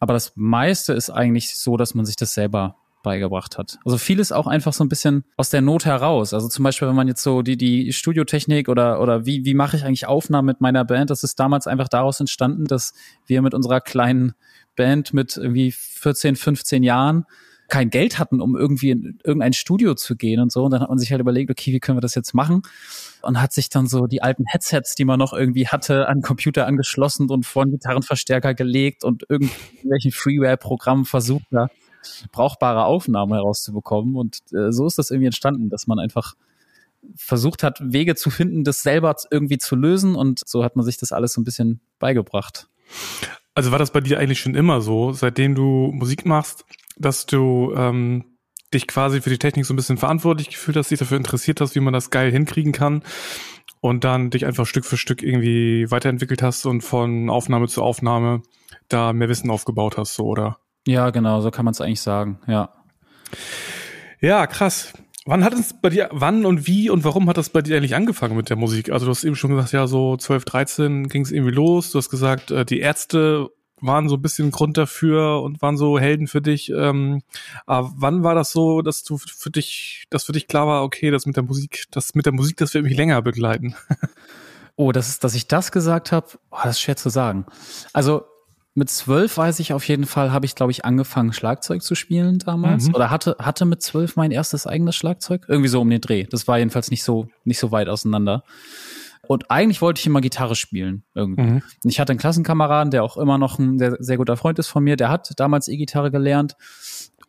Aber 0.00 0.12
das 0.12 0.32
meiste 0.34 0.92
ist 0.92 1.10
eigentlich 1.10 1.56
so, 1.56 1.76
dass 1.76 1.94
man 1.94 2.04
sich 2.04 2.16
das 2.16 2.34
selber 2.34 2.76
beigebracht 3.04 3.56
hat. 3.56 3.78
Also 3.84 3.96
vieles 3.98 4.32
auch 4.32 4.48
einfach 4.48 4.72
so 4.72 4.82
ein 4.82 4.88
bisschen 4.88 5.22
aus 5.36 5.50
der 5.50 5.60
Not 5.60 5.84
heraus. 5.84 6.34
Also 6.34 6.48
zum 6.48 6.64
Beispiel, 6.64 6.88
wenn 6.88 6.96
man 6.96 7.06
jetzt 7.06 7.22
so 7.22 7.42
die, 7.42 7.56
die 7.56 7.92
Studiotechnik 7.92 8.68
oder, 8.68 9.00
oder 9.00 9.24
wie, 9.26 9.44
wie 9.44 9.54
mache 9.54 9.76
ich 9.76 9.84
eigentlich 9.84 10.08
Aufnahmen 10.08 10.46
mit 10.46 10.60
meiner 10.60 10.84
Band, 10.84 11.10
das 11.10 11.22
ist 11.22 11.38
damals 11.38 11.68
einfach 11.68 11.88
daraus 11.88 12.18
entstanden, 12.18 12.64
dass 12.64 12.94
wir 13.26 13.42
mit 13.42 13.54
unserer 13.54 13.80
kleinen 13.80 14.32
Band 14.74 15.14
mit 15.14 15.36
irgendwie 15.36 15.70
14, 15.70 16.34
15 16.34 16.82
Jahren 16.82 17.26
kein 17.68 17.90
Geld 17.90 18.18
hatten, 18.18 18.40
um 18.40 18.56
irgendwie 18.56 18.90
in 18.90 19.18
irgendein 19.24 19.52
Studio 19.52 19.94
zu 19.94 20.16
gehen 20.16 20.40
und 20.40 20.52
so. 20.52 20.64
Und 20.64 20.72
dann 20.72 20.80
hat 20.80 20.88
man 20.88 20.98
sich 20.98 21.10
halt 21.10 21.20
überlegt, 21.20 21.50
okay, 21.50 21.72
wie 21.72 21.80
können 21.80 21.96
wir 21.96 22.02
das 22.02 22.14
jetzt 22.14 22.34
machen? 22.34 22.62
Und 23.22 23.40
hat 23.40 23.52
sich 23.52 23.68
dann 23.68 23.86
so 23.86 24.06
die 24.06 24.22
alten 24.22 24.44
Headsets, 24.46 24.94
die 24.94 25.04
man 25.04 25.18
noch 25.18 25.32
irgendwie 25.32 25.66
hatte, 25.68 26.08
an 26.08 26.20
Computer 26.20 26.66
angeschlossen 26.66 27.30
und 27.30 27.46
vor 27.46 27.62
einen 27.62 27.72
Gitarrenverstärker 27.72 28.54
gelegt 28.54 29.02
und 29.02 29.24
irgendwelchen 29.28 30.12
Freeware-Programmen 30.12 31.04
versucht, 31.04 31.44
da 31.50 31.68
brauchbare 32.32 32.84
Aufnahmen 32.84 33.32
herauszubekommen. 33.32 34.16
Und 34.16 34.40
äh, 34.52 34.72
so 34.72 34.86
ist 34.86 34.98
das 34.98 35.10
irgendwie 35.10 35.26
entstanden, 35.26 35.68
dass 35.68 35.86
man 35.86 35.98
einfach 35.98 36.34
versucht 37.16 37.62
hat, 37.62 37.78
Wege 37.82 38.14
zu 38.14 38.30
finden, 38.30 38.64
das 38.64 38.82
selber 38.82 39.14
irgendwie 39.30 39.58
zu 39.58 39.76
lösen. 39.76 40.14
Und 40.14 40.42
so 40.46 40.64
hat 40.64 40.76
man 40.76 40.84
sich 40.84 40.96
das 40.96 41.12
alles 41.12 41.34
so 41.34 41.40
ein 41.40 41.44
bisschen 41.44 41.80
beigebracht. 41.98 42.68
Also 43.54 43.70
war 43.70 43.78
das 43.78 43.92
bei 43.92 44.00
dir 44.00 44.18
eigentlich 44.18 44.40
schon 44.40 44.54
immer 44.54 44.80
so, 44.80 45.12
seitdem 45.12 45.54
du 45.54 45.92
Musik 45.92 46.26
machst, 46.26 46.64
dass 46.96 47.26
du 47.26 47.72
ähm, 47.76 48.24
dich 48.72 48.86
quasi 48.86 49.20
für 49.20 49.30
die 49.30 49.38
Technik 49.38 49.64
so 49.64 49.72
ein 49.72 49.76
bisschen 49.76 49.96
verantwortlich 49.96 50.50
gefühlt 50.50 50.76
hast, 50.76 50.90
dich 50.90 50.98
dafür 50.98 51.16
interessiert 51.16 51.60
hast, 51.60 51.74
wie 51.74 51.80
man 51.80 51.92
das 51.92 52.10
geil 52.10 52.30
hinkriegen 52.32 52.72
kann 52.72 53.02
und 53.80 54.04
dann 54.04 54.30
dich 54.30 54.46
einfach 54.46 54.66
Stück 54.66 54.84
für 54.84 54.96
Stück 54.96 55.22
irgendwie 55.22 55.90
weiterentwickelt 55.90 56.42
hast 56.42 56.66
und 56.66 56.82
von 56.82 57.30
Aufnahme 57.30 57.68
zu 57.68 57.82
Aufnahme 57.82 58.42
da 58.88 59.12
mehr 59.12 59.28
Wissen 59.28 59.50
aufgebaut 59.50 59.96
hast, 59.96 60.14
so 60.14 60.24
oder? 60.24 60.58
Ja, 60.86 61.10
genau, 61.10 61.40
so 61.40 61.50
kann 61.50 61.64
man 61.64 61.72
es 61.72 61.80
eigentlich 61.80 62.00
sagen, 62.00 62.38
ja. 62.46 62.70
Ja, 64.20 64.46
krass. 64.46 64.92
Wann 65.26 65.42
hat 65.42 65.54
es 65.54 65.72
bei 65.80 65.88
dir, 65.88 66.10
wann 66.12 66.44
und 66.44 66.66
wie 66.66 66.90
und 66.90 67.04
warum 67.04 67.28
hat 67.28 67.38
das 67.38 67.48
bei 67.48 67.62
dir 67.62 67.78
eigentlich 67.78 67.94
angefangen 67.94 68.36
mit 68.36 68.50
der 68.50 68.56
Musik? 68.56 68.90
Also 68.90 69.06
du 69.06 69.10
hast 69.10 69.24
eben 69.24 69.36
schon 69.36 69.50
gesagt, 69.52 69.72
ja, 69.72 69.86
so 69.86 70.18
12, 70.18 70.44
13 70.44 71.08
ging 71.08 71.22
es 71.22 71.32
irgendwie 71.32 71.54
los. 71.54 71.90
Du 71.90 71.98
hast 71.98 72.10
gesagt, 72.10 72.50
äh, 72.50 72.66
die 72.66 72.80
Ärzte 72.80 73.48
waren 73.80 74.08
so 74.08 74.16
ein 74.16 74.22
bisschen 74.22 74.50
Grund 74.50 74.76
dafür 74.76 75.40
und 75.42 75.62
waren 75.62 75.78
so 75.78 75.98
Helden 75.98 76.26
für 76.26 76.42
dich. 76.42 76.70
Ähm, 76.70 77.22
aber 77.64 77.92
wann 77.96 78.22
war 78.22 78.34
das 78.34 78.52
so, 78.52 78.82
dass 78.82 79.02
du 79.02 79.16
für 79.18 79.50
dich, 79.50 80.04
dass 80.10 80.24
für 80.24 80.32
dich 80.32 80.46
klar 80.46 80.66
war, 80.66 80.82
okay, 80.82 81.10
das 81.10 81.24
mit 81.24 81.36
der 81.36 81.42
Musik, 81.42 81.84
das 81.90 82.14
mit 82.14 82.26
der 82.26 82.32
Musik, 82.32 82.58
das 82.58 82.74
wird 82.74 82.84
mich 82.84 82.96
länger 82.96 83.22
begleiten? 83.22 83.74
Oh, 84.76 84.90
das 84.90 85.08
ist, 85.08 85.22
dass 85.22 85.36
ich 85.36 85.46
das 85.46 85.70
gesagt 85.70 86.10
habe, 86.10 86.26
oh, 86.50 86.56
das 86.64 86.72
ist 86.72 86.80
schwer 86.80 86.96
zu 86.96 87.08
sagen. 87.08 87.46
Also 87.92 88.24
mit 88.74 88.90
zwölf 88.90 89.36
weiß 89.36 89.60
ich 89.60 89.72
auf 89.72 89.86
jeden 89.86 90.04
Fall, 90.04 90.32
habe 90.32 90.46
ich, 90.46 90.56
glaube 90.56 90.72
ich, 90.72 90.84
angefangen, 90.84 91.32
Schlagzeug 91.32 91.82
zu 91.82 91.94
spielen 91.94 92.40
damals. 92.40 92.88
Mhm. 92.88 92.94
Oder 92.96 93.10
hatte, 93.10 93.36
hatte 93.38 93.64
mit 93.64 93.82
zwölf 93.82 94.16
mein 94.16 94.32
erstes 94.32 94.66
eigenes 94.66 94.96
Schlagzeug. 94.96 95.46
Irgendwie 95.48 95.68
so 95.68 95.80
um 95.80 95.88
den 95.88 96.00
Dreh. 96.00 96.24
Das 96.24 96.48
war 96.48 96.58
jedenfalls 96.58 96.90
nicht 96.90 97.04
so, 97.04 97.28
nicht 97.44 97.58
so 97.58 97.70
weit 97.70 97.88
auseinander. 97.88 98.42
Und 99.26 99.50
eigentlich 99.50 99.80
wollte 99.80 100.00
ich 100.00 100.06
immer 100.06 100.20
Gitarre 100.20 100.56
spielen. 100.56 101.04
Irgendwie. 101.14 101.42
Mhm. 101.42 101.62
Ich 101.84 102.00
hatte 102.00 102.12
einen 102.12 102.18
Klassenkameraden, 102.18 102.90
der 102.90 103.04
auch 103.04 103.16
immer 103.16 103.38
noch 103.38 103.58
ein 103.58 103.78
sehr, 103.78 103.96
sehr 104.00 104.16
guter 104.16 104.36
Freund 104.36 104.58
ist 104.58 104.68
von 104.68 104.82
mir, 104.82 104.96
der 104.96 105.08
hat 105.08 105.32
damals 105.36 105.68
E-Gitarre 105.68 106.10
gelernt. 106.10 106.56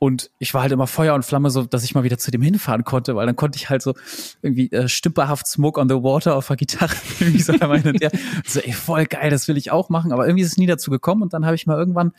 Und 0.06 0.30
ich 0.38 0.54
war 0.54 0.62
halt 0.62 0.72
immer 0.72 0.86
Feuer 0.86 1.16
und 1.16 1.26
Flamme, 1.26 1.50
so 1.50 1.64
dass 1.64 1.84
ich 1.84 1.96
mal 1.96 2.04
wieder 2.04 2.20
zu 2.20 2.30
dem 2.30 2.44
hinfahren 2.44 2.84
konnte, 2.84 3.16
weil 3.16 3.26
dann 3.26 3.36
konnte 3.36 3.58
ich 3.58 3.72
halt 3.72 3.82
so 3.82 3.96
irgendwie 4.44 4.72
äh, 4.72 4.88
stümperhaft 4.88 5.48
Smoke 5.48 5.82
on 5.82 5.90
the 5.90 5.96
Water 5.96 6.36
auf 6.36 6.46
der 6.46 6.58
Gitarre 6.58 6.94
irgendwie 7.20 7.42
so 7.42 7.54
und 7.54 8.00
der 8.00 8.12
so, 8.46 8.60
ey, 8.60 8.72
voll 8.72 9.08
geil, 9.08 9.32
das 9.32 9.48
will 9.48 9.58
ich 9.58 9.72
auch 9.72 9.90
machen. 9.90 10.12
Aber 10.12 10.28
irgendwie 10.28 10.44
ist 10.44 10.52
es 10.52 10.58
nie 10.58 10.68
dazu 10.68 10.92
gekommen 10.92 11.24
und 11.24 11.34
dann 11.34 11.44
habe 11.44 11.56
ich 11.56 11.66
mal 11.66 11.76
irgendwann 11.76 12.12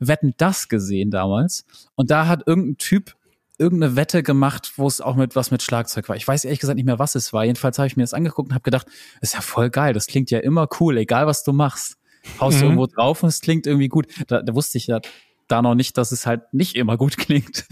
Wetten 0.00 0.32
das 0.38 0.70
gesehen 0.70 1.10
damals. 1.10 1.66
Und 1.94 2.10
da 2.10 2.26
hat 2.26 2.46
irgendein 2.46 2.78
Typ 2.78 3.14
irgendeine 3.58 3.96
Wette 3.96 4.22
gemacht, 4.22 4.72
wo 4.76 4.86
es 4.86 5.02
auch 5.02 5.14
mit 5.14 5.36
was 5.36 5.50
mit 5.50 5.62
Schlagzeug 5.62 6.08
war. 6.08 6.16
Ich 6.16 6.26
weiß 6.26 6.46
ehrlich 6.46 6.60
gesagt 6.60 6.76
nicht 6.76 6.86
mehr, 6.86 6.98
was 6.98 7.16
es 7.16 7.34
war. 7.34 7.44
Jedenfalls 7.44 7.78
habe 7.78 7.86
ich 7.86 7.98
mir 7.98 8.02
das 8.02 8.14
angeguckt 8.14 8.48
und 8.48 8.54
habe 8.54 8.62
gedacht, 8.62 8.86
ist 9.20 9.34
ja 9.34 9.42
voll 9.42 9.68
geil. 9.68 9.92
Das 9.92 10.06
klingt 10.06 10.30
ja 10.30 10.38
immer 10.38 10.68
cool, 10.80 10.96
egal 10.96 11.26
was 11.26 11.44
du 11.44 11.52
machst. 11.52 11.98
Haust 12.40 12.56
mhm. 12.56 12.60
du 12.60 12.66
irgendwo 12.66 12.86
drauf 12.86 13.22
und 13.22 13.28
es 13.28 13.42
klingt 13.42 13.66
irgendwie 13.66 13.88
gut. 13.88 14.06
Da, 14.26 14.40
da 14.40 14.54
wusste 14.54 14.78
ich 14.78 14.86
ja 14.86 15.00
da 15.48 15.62
noch 15.62 15.74
nicht, 15.74 15.96
dass 15.96 16.12
es 16.12 16.26
halt 16.26 16.52
nicht 16.52 16.76
immer 16.76 16.96
gut 16.96 17.16
klingt. 17.18 17.66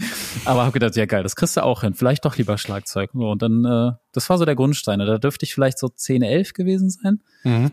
Aber 0.45 0.61
habe 0.61 0.71
gedacht, 0.71 0.95
ja 0.95 1.05
geil, 1.05 1.23
das 1.23 1.35
kriegst 1.35 1.57
du 1.57 1.63
auch 1.63 1.81
hin. 1.81 1.93
Vielleicht 1.93 2.25
doch 2.25 2.37
lieber 2.37 2.57
Schlagzeug. 2.57 3.13
Und 3.13 3.41
dann, 3.41 3.65
äh, 3.65 3.91
das 4.11 4.29
war 4.29 4.37
so 4.37 4.45
der 4.45 4.55
Grundstein. 4.55 4.99
Da 4.99 5.17
dürfte 5.17 5.45
ich 5.45 5.53
vielleicht 5.53 5.79
so 5.79 5.89
10, 5.89 6.21
11 6.21 6.53
gewesen 6.53 6.89
sein. 6.89 7.21
Mhm. 7.43 7.71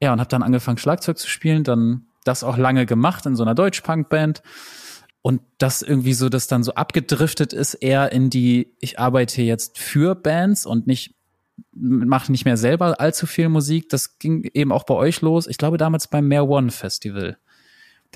Ja, 0.00 0.12
und 0.12 0.20
habe 0.20 0.28
dann 0.28 0.42
angefangen, 0.42 0.78
Schlagzeug 0.78 1.18
zu 1.18 1.28
spielen. 1.28 1.64
Dann 1.64 2.06
das 2.24 2.44
auch 2.44 2.56
lange 2.56 2.86
gemacht 2.86 3.26
in 3.26 3.36
so 3.36 3.42
einer 3.42 3.54
Deutsch-Punk-Band. 3.54 4.42
Und 5.22 5.42
das 5.58 5.82
irgendwie 5.82 6.12
so, 6.12 6.28
das 6.28 6.46
dann 6.46 6.62
so 6.62 6.74
abgedriftet 6.74 7.52
ist, 7.52 7.74
eher 7.74 8.12
in 8.12 8.30
die, 8.30 8.76
ich 8.78 9.00
arbeite 9.00 9.42
jetzt 9.42 9.78
für 9.78 10.14
Bands 10.14 10.66
und 10.66 10.86
nicht, 10.86 11.16
mache 11.72 12.30
nicht 12.30 12.44
mehr 12.44 12.56
selber 12.56 13.00
allzu 13.00 13.26
viel 13.26 13.48
Musik. 13.48 13.88
Das 13.88 14.18
ging 14.18 14.48
eben 14.54 14.70
auch 14.70 14.84
bei 14.84 14.94
euch 14.94 15.22
los. 15.22 15.48
Ich 15.48 15.58
glaube 15.58 15.78
damals 15.78 16.06
beim 16.06 16.28
Mehr 16.28 16.48
One 16.48 16.70
Festival. 16.70 17.38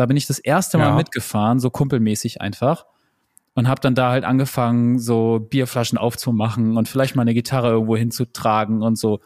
Da 0.00 0.06
bin 0.06 0.16
ich 0.16 0.26
das 0.26 0.38
erste 0.38 0.78
Mal 0.78 0.88
ja. 0.88 0.94
mitgefahren, 0.94 1.60
so 1.60 1.68
kumpelmäßig 1.68 2.40
einfach. 2.40 2.86
Und 3.52 3.68
habe 3.68 3.82
dann 3.82 3.94
da 3.94 4.08
halt 4.08 4.24
angefangen, 4.24 4.98
so 4.98 5.40
Bierflaschen 5.40 5.98
aufzumachen 5.98 6.78
und 6.78 6.88
vielleicht 6.88 7.16
mal 7.16 7.22
eine 7.22 7.34
Gitarre 7.34 7.68
irgendwo 7.68 7.98
hinzutragen 7.98 8.80
und 8.82 8.96
so. 8.96 9.20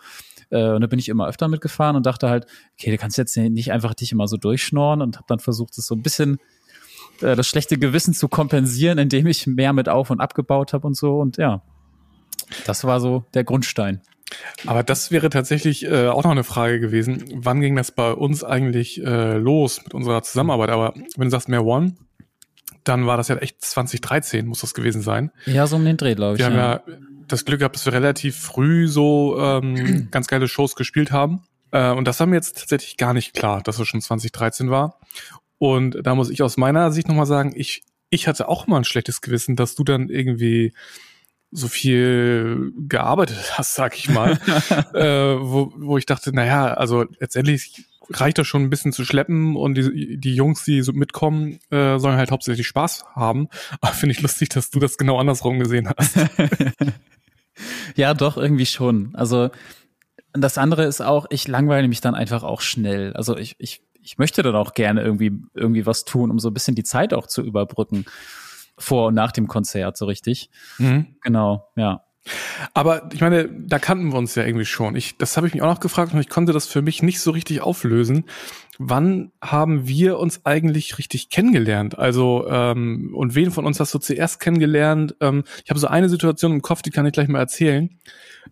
Äh, 0.50 0.70
und 0.70 0.80
da 0.80 0.88
bin 0.88 0.98
ich 0.98 1.08
immer 1.08 1.28
öfter 1.28 1.46
mitgefahren 1.46 1.94
und 1.94 2.06
dachte 2.06 2.28
halt, 2.28 2.46
okay, 2.72 2.90
du 2.90 2.98
kannst 2.98 3.16
jetzt 3.18 3.36
nicht 3.36 3.70
einfach 3.70 3.94
dich 3.94 4.10
immer 4.10 4.26
so 4.26 4.36
durchschnorren 4.36 5.00
und 5.00 5.14
habe 5.14 5.26
dann 5.28 5.38
versucht, 5.38 5.78
es 5.78 5.86
so 5.86 5.94
ein 5.94 6.02
bisschen 6.02 6.38
äh, 7.20 7.36
das 7.36 7.46
schlechte 7.46 7.78
Gewissen 7.78 8.12
zu 8.12 8.26
kompensieren, 8.26 8.98
indem 8.98 9.28
ich 9.28 9.46
mehr 9.46 9.72
mit 9.74 9.88
auf 9.88 10.10
und 10.10 10.20
abgebaut 10.20 10.72
habe 10.72 10.88
und 10.88 10.96
so. 10.96 11.20
Und 11.20 11.36
ja, 11.36 11.62
das 12.66 12.82
war 12.82 12.98
so 12.98 13.26
der 13.34 13.44
Grundstein. 13.44 14.02
Aber 14.66 14.82
das 14.82 15.10
wäre 15.10 15.30
tatsächlich 15.30 15.84
äh, 15.84 16.08
auch 16.08 16.24
noch 16.24 16.30
eine 16.30 16.44
Frage 16.44 16.80
gewesen. 16.80 17.24
Wann 17.34 17.60
ging 17.60 17.76
das 17.76 17.92
bei 17.92 18.12
uns 18.12 18.42
eigentlich 18.42 19.02
äh, 19.02 19.36
los 19.36 19.82
mit 19.84 19.94
unserer 19.94 20.22
Zusammenarbeit? 20.22 20.70
Aber 20.70 20.94
wenn 20.94 21.26
du 21.26 21.30
sagst 21.30 21.48
mehr 21.48 21.64
One, 21.64 21.94
dann 22.84 23.06
war 23.06 23.16
das 23.16 23.28
ja 23.28 23.36
echt 23.36 23.62
2013, 23.62 24.46
muss 24.46 24.60
das 24.60 24.74
gewesen 24.74 25.02
sein. 25.02 25.30
Ja, 25.46 25.66
so 25.66 25.76
um 25.76 25.84
den 25.84 25.96
Dreh, 25.96 26.14
glaube 26.14 26.34
ich. 26.34 26.38
Wir 26.38 26.46
haben 26.46 26.56
ja 26.56 26.82
das 27.28 27.44
Glück 27.44 27.60
gehabt, 27.60 27.76
dass 27.76 27.86
wir 27.86 27.92
relativ 27.92 28.36
früh 28.36 28.88
so 28.88 29.38
ähm, 29.38 30.08
ganz 30.10 30.26
geile 30.26 30.48
Shows 30.48 30.74
gespielt 30.76 31.10
haben. 31.12 31.42
Äh, 31.70 31.92
und 31.92 32.06
das 32.06 32.20
haben 32.20 32.32
wir 32.32 32.36
jetzt 32.36 32.58
tatsächlich 32.58 32.96
gar 32.96 33.14
nicht 33.14 33.34
klar, 33.34 33.62
dass 33.62 33.78
es 33.78 33.88
schon 33.88 34.00
2013 34.00 34.70
war. 34.70 35.00
Und 35.58 35.98
da 36.02 36.14
muss 36.14 36.30
ich 36.30 36.42
aus 36.42 36.56
meiner 36.56 36.92
Sicht 36.92 37.08
nochmal 37.08 37.26
sagen, 37.26 37.52
ich, 37.56 37.82
ich 38.10 38.28
hatte 38.28 38.48
auch 38.48 38.66
mal 38.66 38.78
ein 38.78 38.84
schlechtes 38.84 39.20
Gewissen, 39.20 39.56
dass 39.56 39.74
du 39.74 39.84
dann 39.84 40.08
irgendwie 40.08 40.74
so 41.54 41.68
viel 41.68 42.72
gearbeitet 42.88 43.56
hast, 43.56 43.74
sag 43.74 43.96
ich 43.96 44.10
mal, 44.10 44.32
äh, 44.92 45.40
wo, 45.40 45.72
wo 45.76 45.96
ich 45.96 46.04
dachte, 46.04 46.34
naja, 46.34 46.74
also 46.74 47.04
letztendlich 47.20 47.86
reicht 48.10 48.38
das 48.38 48.46
schon 48.46 48.62
ein 48.62 48.70
bisschen 48.70 48.92
zu 48.92 49.04
schleppen 49.04 49.56
und 49.56 49.76
die, 49.76 50.18
die 50.18 50.34
Jungs, 50.34 50.64
die 50.64 50.82
so 50.82 50.92
mitkommen, 50.92 51.60
äh, 51.70 51.98
sollen 51.98 52.16
halt 52.16 52.32
hauptsächlich 52.32 52.66
Spaß 52.66 53.04
haben. 53.14 53.48
Aber 53.80 53.92
finde 53.92 54.14
ich 54.14 54.20
lustig, 54.20 54.48
dass 54.50 54.70
du 54.70 54.80
das 54.80 54.98
genau 54.98 55.18
andersrum 55.18 55.60
gesehen 55.60 55.88
hast. 55.96 56.18
ja, 57.96 58.12
doch, 58.14 58.36
irgendwie 58.36 58.66
schon. 58.66 59.14
Also 59.14 59.50
das 60.32 60.58
andere 60.58 60.84
ist 60.84 61.00
auch, 61.00 61.26
ich 61.30 61.46
langweile 61.46 61.86
mich 61.86 62.00
dann 62.00 62.16
einfach 62.16 62.42
auch 62.42 62.60
schnell. 62.60 63.12
Also 63.14 63.38
ich, 63.38 63.54
ich 63.58 63.80
ich 64.04 64.18
möchte 64.18 64.42
dann 64.42 64.54
auch 64.54 64.74
gerne 64.74 65.02
irgendwie, 65.02 65.32
irgendwie 65.54 65.86
was 65.86 66.04
tun, 66.04 66.30
um 66.30 66.38
so 66.38 66.50
ein 66.50 66.54
bisschen 66.54 66.74
die 66.74 66.84
Zeit 66.84 67.14
auch 67.14 67.26
zu 67.26 67.42
überbrücken. 67.42 68.04
Vor 68.78 69.08
und 69.08 69.14
nach 69.14 69.32
dem 69.32 69.46
Konzert, 69.46 69.96
so 69.96 70.06
richtig. 70.06 70.50
Mhm. 70.78 71.16
Genau, 71.22 71.68
ja. 71.76 72.02
Aber 72.72 73.10
ich 73.12 73.20
meine, 73.20 73.50
da 73.50 73.78
kannten 73.78 74.10
wir 74.10 74.18
uns 74.18 74.34
ja 74.34 74.44
irgendwie 74.44 74.64
schon. 74.64 74.96
Ich, 74.96 75.18
das 75.18 75.36
habe 75.36 75.46
ich 75.46 75.52
mich 75.52 75.62
auch 75.62 75.68
noch 75.68 75.80
gefragt 75.80 76.14
und 76.14 76.20
ich 76.20 76.30
konnte 76.30 76.54
das 76.54 76.66
für 76.66 76.80
mich 76.80 77.02
nicht 77.02 77.20
so 77.20 77.30
richtig 77.30 77.60
auflösen. 77.60 78.24
Wann 78.78 79.30
haben 79.42 79.86
wir 79.86 80.18
uns 80.18 80.46
eigentlich 80.46 80.96
richtig 80.96 81.28
kennengelernt? 81.28 81.98
Also 81.98 82.46
ähm, 82.48 83.12
und 83.14 83.34
wen 83.34 83.50
von 83.50 83.66
uns 83.66 83.78
hast 83.78 83.92
du 83.92 83.98
zuerst 83.98 84.40
kennengelernt? 84.40 85.14
Ähm, 85.20 85.44
ich 85.64 85.70
habe 85.70 85.78
so 85.78 85.86
eine 85.86 86.08
Situation 86.08 86.52
im 86.52 86.62
Kopf, 86.62 86.80
die 86.80 86.90
kann 86.90 87.04
ich 87.04 87.12
gleich 87.12 87.28
mal 87.28 87.40
erzählen 87.40 87.90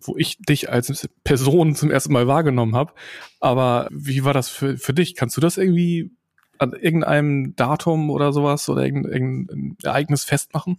wo 0.01 0.17
ich 0.17 0.37
dich 0.37 0.69
als 0.69 1.07
Person 1.23 1.75
zum 1.75 1.91
ersten 1.91 2.13
Mal 2.13 2.27
wahrgenommen 2.27 2.75
habe. 2.75 2.93
Aber 3.39 3.87
wie 3.91 4.23
war 4.23 4.33
das 4.33 4.49
für, 4.49 4.77
für 4.77 4.93
dich? 4.93 5.15
Kannst 5.15 5.37
du 5.37 5.41
das 5.41 5.57
irgendwie 5.57 6.11
an 6.59 6.73
irgendeinem 6.73 7.55
Datum 7.55 8.09
oder 8.09 8.33
sowas 8.33 8.69
oder 8.69 8.83
irgendein, 8.83 9.11
irgendein 9.11 9.77
Ereignis 9.83 10.23
festmachen? 10.23 10.77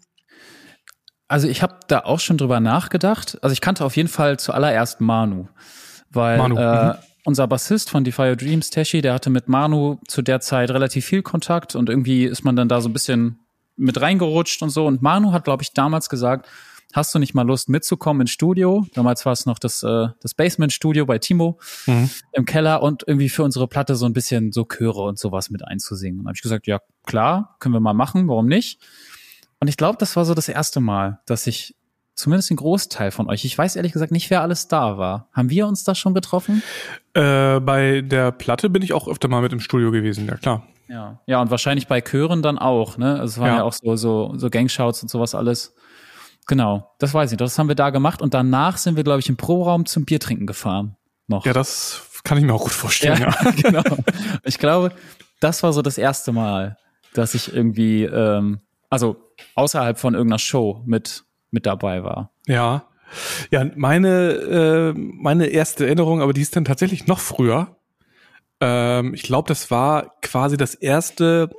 Also 1.29 1.49
ich 1.49 1.63
habe 1.63 1.81
da 1.89 2.01
auch 2.01 2.21
schon 2.21 2.39
drüber 2.39 2.61
nachgedacht. 2.61 3.39
Also 3.43 3.53
ich 3.53 3.61
kannte 3.61 3.85
auf 3.85 3.97
jeden 3.97 4.09
Fall 4.09 4.39
zuallererst 4.39 5.01
Manu, 5.01 5.49
weil 6.11 6.39
Manu. 6.39 6.57
Äh, 6.57 6.87
mhm. 6.87 6.95
unser 7.25 7.47
Bassist 7.47 7.91
von 7.91 8.05
Defy 8.05 8.37
Dreams, 8.37 8.71
Teshi, 8.71 9.01
der 9.01 9.15
hatte 9.15 9.31
mit 9.31 9.49
Manu 9.49 9.99
zu 10.07 10.23
der 10.23 10.41
Zeit 10.41 10.71
relativ 10.71 11.07
viel 11.07 11.23
Kontakt 11.23 11.75
und 11.75 11.89
irgendwie 11.89 12.25
ist 12.25 12.45
man 12.45 12.57
dann 12.57 12.69
da 12.69 12.81
so 12.81 12.89
ein 12.89 12.93
bisschen 12.93 13.39
mit 13.77 14.01
reingerutscht 14.01 14.63
und 14.63 14.71
so. 14.71 14.87
Und 14.87 15.03
Manu 15.03 15.33
hat, 15.33 15.45
glaube 15.45 15.63
ich, 15.63 15.73
damals 15.73 16.09
gesagt, 16.09 16.49
hast 16.95 17.15
du 17.15 17.19
nicht 17.19 17.35
mal 17.35 17.47
Lust 17.47 17.69
mitzukommen 17.69 18.23
ins 18.23 18.31
Studio? 18.31 18.87
Damals 18.95 19.27
war 19.27 19.33
es 19.33 19.47
noch 19.47 19.59
das, 19.59 19.83
äh, 19.83 20.09
das 20.21 20.35
Basement-Studio 20.35 21.05
bei 21.05 21.19
Timo 21.19 21.59
mhm. 21.87 22.09
im 22.33 22.45
Keller 22.47 22.83
und 22.83 23.05
irgendwie 23.07 23.29
für 23.29 23.43
unsere 23.43 23.69
Platte 23.69 23.97
so 23.97 24.07
ein 24.07 24.13
bisschen 24.13 24.53
so 24.53 24.65
Chöre 24.65 25.03
und 25.03 25.19
sowas 25.19 25.51
mit 25.51 25.67
einzusingen. 25.67 26.21
Und 26.21 26.27
habe 26.27 26.37
ich 26.37 26.43
gesagt, 26.43 26.67
ja 26.67 26.81
klar, 27.05 27.57
können 27.59 27.75
wir 27.75 27.81
mal 27.81 27.95
machen, 27.95 28.29
warum 28.29 28.47
nicht? 28.47 28.81
Und 29.61 29.69
ich 29.69 29.77
glaube, 29.77 29.99
das 29.99 30.15
war 30.17 30.25
so 30.25 30.35
das 30.35 30.49
erste 30.49 30.81
Mal, 30.81 31.21
dass 31.27 31.47
ich 31.47 31.77
zumindest 32.15 32.53
ein 32.53 32.57
Großteil 32.57 33.11
von 33.11 33.29
euch, 33.29 33.45
ich 33.45 33.59
weiß 33.59 33.75
ehrlich 33.75 33.93
gesagt 33.93 34.13
nicht, 34.13 34.31
wer 34.31 34.43
alles 34.43 34.69
da 34.69 34.97
war. 34.97 35.29
Haben 35.33 35.51
wir 35.51 35.67
uns 35.67 35.83
da 35.83 35.97
schon 35.97 36.15
getroffen? 36.15 36.63
Äh, 37.15 37.59
bei 37.61 38.03
der 38.03 38.31
Platte 38.31 38.71
bin 38.71 38.83
ich 38.83 38.93
auch 38.93 39.09
öfter 39.09 39.27
mal 39.27 39.43
mit 39.43 39.53
im 39.53 39.61
Studio 39.61 39.91
gewesen, 39.91 40.27
ja 40.27 40.37
klar. 40.37 40.63
Ja, 40.89 41.21
ja 41.27 41.41
und 41.41 41.51
wahrscheinlich 41.51 41.89
bei 41.89 42.01
Chören 42.01 42.43
dann 42.43 42.59
auch, 42.59 42.99
ne? 42.99 43.19
Also 43.19 43.25
es 43.25 43.39
waren 43.39 43.49
ja, 43.49 43.57
ja 43.57 43.63
auch 43.65 43.73
so, 43.73 43.97
so, 43.97 44.33
so 44.37 44.49
Gangshouts 44.49 45.03
und 45.03 45.09
sowas 45.09 45.35
alles. 45.35 45.75
Genau, 46.47 46.91
das 46.99 47.15
weiß 47.15 47.33
ich. 47.33 47.39
Das 47.39 47.59
haben 47.59 47.69
wir 47.69 47.75
da 47.75 47.91
gemacht 47.91 48.21
und 48.21 48.35
danach 48.35 48.77
sind 48.77 48.97
wir, 48.97 49.05
glaube 49.05 49.21
ich, 49.21 49.29
im 49.29 49.37
Proraum 49.37 49.87
zum 49.87 50.05
Biertrinken 50.05 50.47
gefahren. 50.47 50.97
Noch. 51.27 51.47
Ja, 51.47 51.53
das 51.55 52.03
kann 52.23 52.37
ich 52.37 52.45
mir 52.45 52.53
auch 52.53 52.65
gut 52.65 52.73
vorstellen. 52.73 53.21
Ja, 53.21 53.35
ja. 53.43 53.51
genau. 53.63 53.83
Ich 54.43 54.59
glaube, 54.59 54.93
das 55.41 55.63
war 55.63 55.73
so 55.73 55.81
das 55.81 55.97
erste 55.97 56.33
Mal, 56.33 56.77
dass 57.15 57.35
ich 57.35 57.55
irgendwie, 57.55 58.05
ähm, 58.05 58.61
also 58.91 59.17
außerhalb 59.55 59.99
von 59.99 60.15
irgendeiner 60.15 60.39
Show 60.39 60.83
mit 60.85 61.25
mit 61.51 61.67
dabei 61.67 62.03
war. 62.03 62.33
Ja, 62.47 62.85
ja, 63.51 63.65
meine 63.77 64.33
äh, 64.33 64.93
meine 64.95 65.47
erste 65.47 65.87
Erinnerung, 65.87 66.21
aber 66.21 66.33
die 66.33 66.43
ist 66.43 66.57
dann 66.57 66.65
tatsächlich 66.65 67.07
noch 67.07 67.21
früher. 67.21 67.77
Ähm, 68.61 69.15
ich 69.15 69.23
glaube, 69.23 69.49
das 69.49 69.71
war 69.71 70.19
quasi 70.21 70.57
das 70.57 70.75
erste 70.75 71.51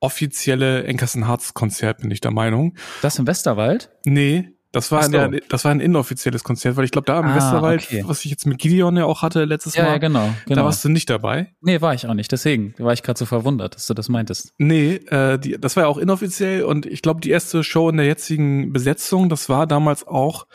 offizielle 0.00 0.84
Enkersen 0.84 1.26
Harz 1.26 1.54
Konzert, 1.54 1.98
bin 1.98 2.10
ich 2.10 2.20
der 2.20 2.30
Meinung. 2.30 2.76
Das 3.02 3.18
im 3.18 3.26
Westerwald? 3.26 3.90
Nee, 4.04 4.52
das 4.70 4.92
war, 4.92 5.02
so. 5.02 5.10
der, 5.10 5.30
das 5.48 5.64
war 5.64 5.70
ein 5.70 5.80
inoffizielles 5.80 6.44
Konzert, 6.44 6.76
weil 6.76 6.84
ich 6.84 6.90
glaube, 6.90 7.06
da 7.06 7.18
im 7.20 7.26
ah, 7.26 7.36
Westerwald, 7.36 7.84
okay. 7.84 8.04
was 8.06 8.22
ich 8.26 8.30
jetzt 8.30 8.44
mit 8.44 8.58
Gideon 8.58 8.98
ja 8.98 9.06
auch 9.06 9.22
hatte 9.22 9.44
letztes 9.44 9.74
ja, 9.74 9.84
Mal, 9.84 9.92
ja, 9.92 9.98
genau, 9.98 10.28
genau. 10.44 10.60
da 10.60 10.64
warst 10.64 10.84
du 10.84 10.90
nicht 10.90 11.08
dabei. 11.08 11.54
Nee, 11.62 11.80
war 11.80 11.94
ich 11.94 12.06
auch 12.06 12.12
nicht. 12.12 12.30
Deswegen 12.30 12.74
war 12.76 12.92
ich 12.92 13.02
gerade 13.02 13.18
so 13.18 13.24
verwundert, 13.24 13.76
dass 13.76 13.86
du 13.86 13.94
das 13.94 14.10
meintest. 14.10 14.52
Nee, 14.58 14.96
äh, 15.06 15.38
die, 15.38 15.58
das 15.58 15.76
war 15.76 15.84
ja 15.84 15.88
auch 15.88 15.96
inoffiziell 15.96 16.64
und 16.64 16.84
ich 16.84 17.00
glaube, 17.00 17.22
die 17.22 17.30
erste 17.30 17.64
Show 17.64 17.88
in 17.88 17.96
der 17.96 18.04
jetzigen 18.04 18.72
Besetzung, 18.72 19.30
das 19.30 19.48
war 19.48 19.66
damals 19.66 20.06
auch 20.06 20.46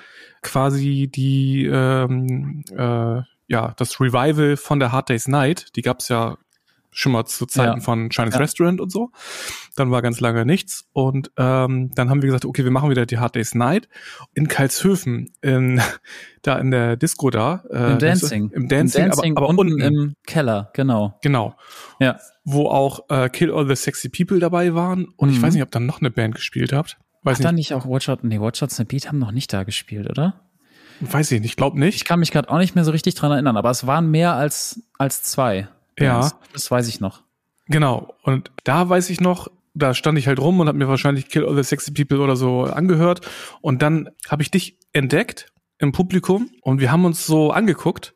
quasi 0.43 1.09
die 1.11 1.65
ähm, 1.65 2.63
äh, 2.71 3.21
ja 3.47 3.73
das 3.77 3.99
Revival 3.99 4.57
von 4.57 4.79
der 4.79 4.91
Hard 4.91 5.09
Days 5.09 5.27
Night. 5.27 5.75
Die 5.75 5.81
gab's 5.81 6.07
ja 6.09 6.37
schon 6.93 7.11
mal 7.11 7.25
zu 7.25 7.45
Zeiten 7.45 7.79
ja. 7.79 7.83
von 7.83 8.09
Chinese 8.09 8.37
ja. 8.37 8.41
Restaurant 8.41 8.81
und 8.81 8.91
so. 8.91 9.11
Dann 9.75 9.91
war 9.91 10.01
ganz 10.01 10.19
lange 10.19 10.45
nichts 10.45 10.87
und 10.93 11.31
ähm, 11.37 11.91
dann 11.95 12.09
haben 12.09 12.21
wir 12.21 12.27
gesagt, 12.27 12.45
okay, 12.45 12.63
wir 12.63 12.71
machen 12.71 12.89
wieder 12.89 13.05
die 13.05 13.17
Hard 13.17 13.35
Days 13.35 13.55
Night 13.55 13.89
in 14.33 14.47
Karlshöfen, 14.47 15.31
in, 15.41 15.81
da 16.41 16.57
in 16.57 16.71
der 16.71 16.95
Disco 16.95 17.29
da. 17.29 17.63
Äh, 17.71 17.93
Im 17.93 17.99
Dancing. 17.99 18.49
Im 18.51 18.67
Dancing, 18.67 19.03
Im 19.03 19.09
Dancing 19.09 19.37
aber, 19.37 19.47
aber 19.47 19.49
unten, 19.49 19.73
unten 19.73 19.81
im 19.81 20.15
Keller, 20.25 20.69
genau. 20.73 21.17
Genau. 21.21 21.55
Ja. 21.99 22.19
Wo 22.45 22.67
auch 22.67 23.09
äh, 23.09 23.29
Kill 23.29 23.51
All 23.51 23.67
the 23.67 23.75
Sexy 23.75 24.09
People 24.09 24.39
dabei 24.39 24.73
waren 24.73 25.05
und 25.17 25.29
mhm. 25.29 25.35
ich 25.35 25.41
weiß 25.41 25.53
nicht, 25.53 25.63
ob 25.63 25.71
dann 25.71 25.85
noch 25.85 26.01
eine 26.01 26.11
Band 26.11 26.35
gespielt 26.35 26.73
habt. 26.73 26.97
Weiß 27.23 27.35
Hat 27.35 27.39
nicht. 27.39 27.47
dann 27.47 27.55
nicht 27.55 27.73
auch 27.73 27.85
Watch 27.85 28.09
Out, 28.09 28.23
nee, 28.23 28.39
Watch 28.39 28.61
Out 28.61 28.71
the 28.71 28.83
Beat 28.83 29.07
haben 29.07 29.17
noch 29.17 29.31
nicht 29.31 29.51
da 29.53 29.63
gespielt, 29.63 30.09
oder? 30.09 30.41
Weiß 30.99 31.31
ich 31.31 31.41
nicht, 31.41 31.57
glaub 31.57 31.75
nicht. 31.75 31.95
Ich 31.95 32.05
kann 32.05 32.19
mich 32.19 32.31
gerade 32.31 32.49
auch 32.49 32.57
nicht 32.57 32.75
mehr 32.75 32.83
so 32.83 32.91
richtig 32.91 33.15
dran 33.15 33.31
erinnern, 33.31 33.57
aber 33.57 33.69
es 33.69 33.87
waren 33.87 34.11
mehr 34.11 34.33
als, 34.33 34.81
als 34.97 35.23
zwei. 35.23 35.67
Ja. 35.99 36.31
Das 36.53 36.69
weiß 36.69 36.87
ich 36.87 36.99
noch. 36.99 37.23
Genau. 37.67 38.13
Und 38.23 38.51
da 38.63 38.89
weiß 38.89 39.09
ich 39.09 39.21
noch, 39.21 39.49
da 39.73 39.93
stand 39.93 40.17
ich 40.17 40.27
halt 40.27 40.39
rum 40.39 40.59
und 40.59 40.67
habe 40.67 40.77
mir 40.77 40.87
wahrscheinlich 40.87 41.29
Kill 41.29 41.45
All 41.45 41.55
the 41.55 41.63
Sexy 41.63 41.91
People 41.91 42.19
oder 42.19 42.35
so 42.35 42.63
angehört. 42.63 43.21
Und 43.61 43.81
dann 43.81 44.09
habe 44.29 44.43
ich 44.43 44.51
dich 44.51 44.77
entdeckt 44.91 45.51
im 45.79 45.91
Publikum 45.91 46.51
und 46.61 46.79
wir 46.79 46.91
haben 46.91 47.05
uns 47.05 47.25
so 47.25 47.51
angeguckt. 47.51 48.13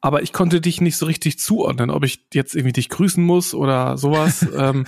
Aber 0.00 0.22
ich 0.22 0.32
konnte 0.32 0.60
dich 0.60 0.80
nicht 0.80 0.96
so 0.96 1.06
richtig 1.06 1.40
zuordnen, 1.40 1.90
ob 1.90 2.04
ich 2.04 2.26
jetzt 2.32 2.54
irgendwie 2.54 2.72
dich 2.72 2.88
grüßen 2.88 3.22
muss 3.22 3.52
oder 3.52 3.96
sowas. 3.98 4.46
ähm, 4.56 4.86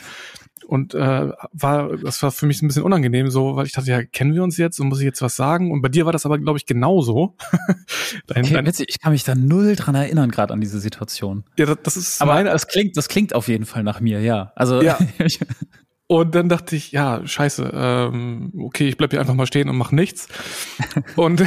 und 0.70 0.94
äh, 0.94 1.32
war, 1.52 1.96
das 1.96 2.22
war 2.22 2.30
für 2.30 2.46
mich 2.46 2.62
ein 2.62 2.68
bisschen 2.68 2.84
unangenehm, 2.84 3.28
so, 3.28 3.56
weil 3.56 3.66
ich 3.66 3.72
dachte, 3.72 3.90
ja, 3.90 4.04
kennen 4.04 4.34
wir 4.34 4.44
uns 4.44 4.56
jetzt 4.56 4.78
und 4.78 4.86
muss 4.86 5.00
ich 5.00 5.04
jetzt 5.04 5.20
was 5.20 5.34
sagen? 5.34 5.72
Und 5.72 5.82
bei 5.82 5.88
dir 5.88 6.06
war 6.06 6.12
das 6.12 6.24
aber, 6.26 6.38
glaube 6.38 6.58
ich, 6.58 6.64
genauso. 6.64 7.34
dein, 8.28 8.44
okay, 8.44 8.54
dein, 8.54 8.66
witzig, 8.66 8.86
ich 8.88 9.00
kann 9.00 9.10
mich 9.10 9.24
da 9.24 9.34
null 9.34 9.74
dran 9.74 9.96
erinnern, 9.96 10.30
gerade 10.30 10.52
an 10.52 10.60
diese 10.60 10.78
Situation. 10.78 11.42
Ja, 11.58 11.66
das, 11.66 11.78
das 11.82 11.96
ist. 11.96 12.22
Aber 12.22 12.34
meine, 12.34 12.50
das 12.50 12.68
klingt, 12.68 12.96
das 12.96 13.08
klingt 13.08 13.34
auf 13.34 13.48
jeden 13.48 13.66
Fall 13.66 13.82
nach 13.82 14.00
mir, 14.00 14.20
ja. 14.20 14.52
Also 14.54 14.80
ja. 14.80 14.96
Und 16.06 16.36
dann 16.36 16.48
dachte 16.48 16.76
ich, 16.76 16.92
ja, 16.92 17.26
scheiße, 17.26 17.72
ähm, 17.74 18.52
okay, 18.56 18.88
ich 18.88 18.96
bleib 18.96 19.10
hier 19.10 19.20
einfach 19.20 19.34
mal 19.34 19.46
stehen 19.46 19.68
und 19.68 19.76
mach 19.76 19.92
nichts. 19.92 20.26
und 21.16 21.44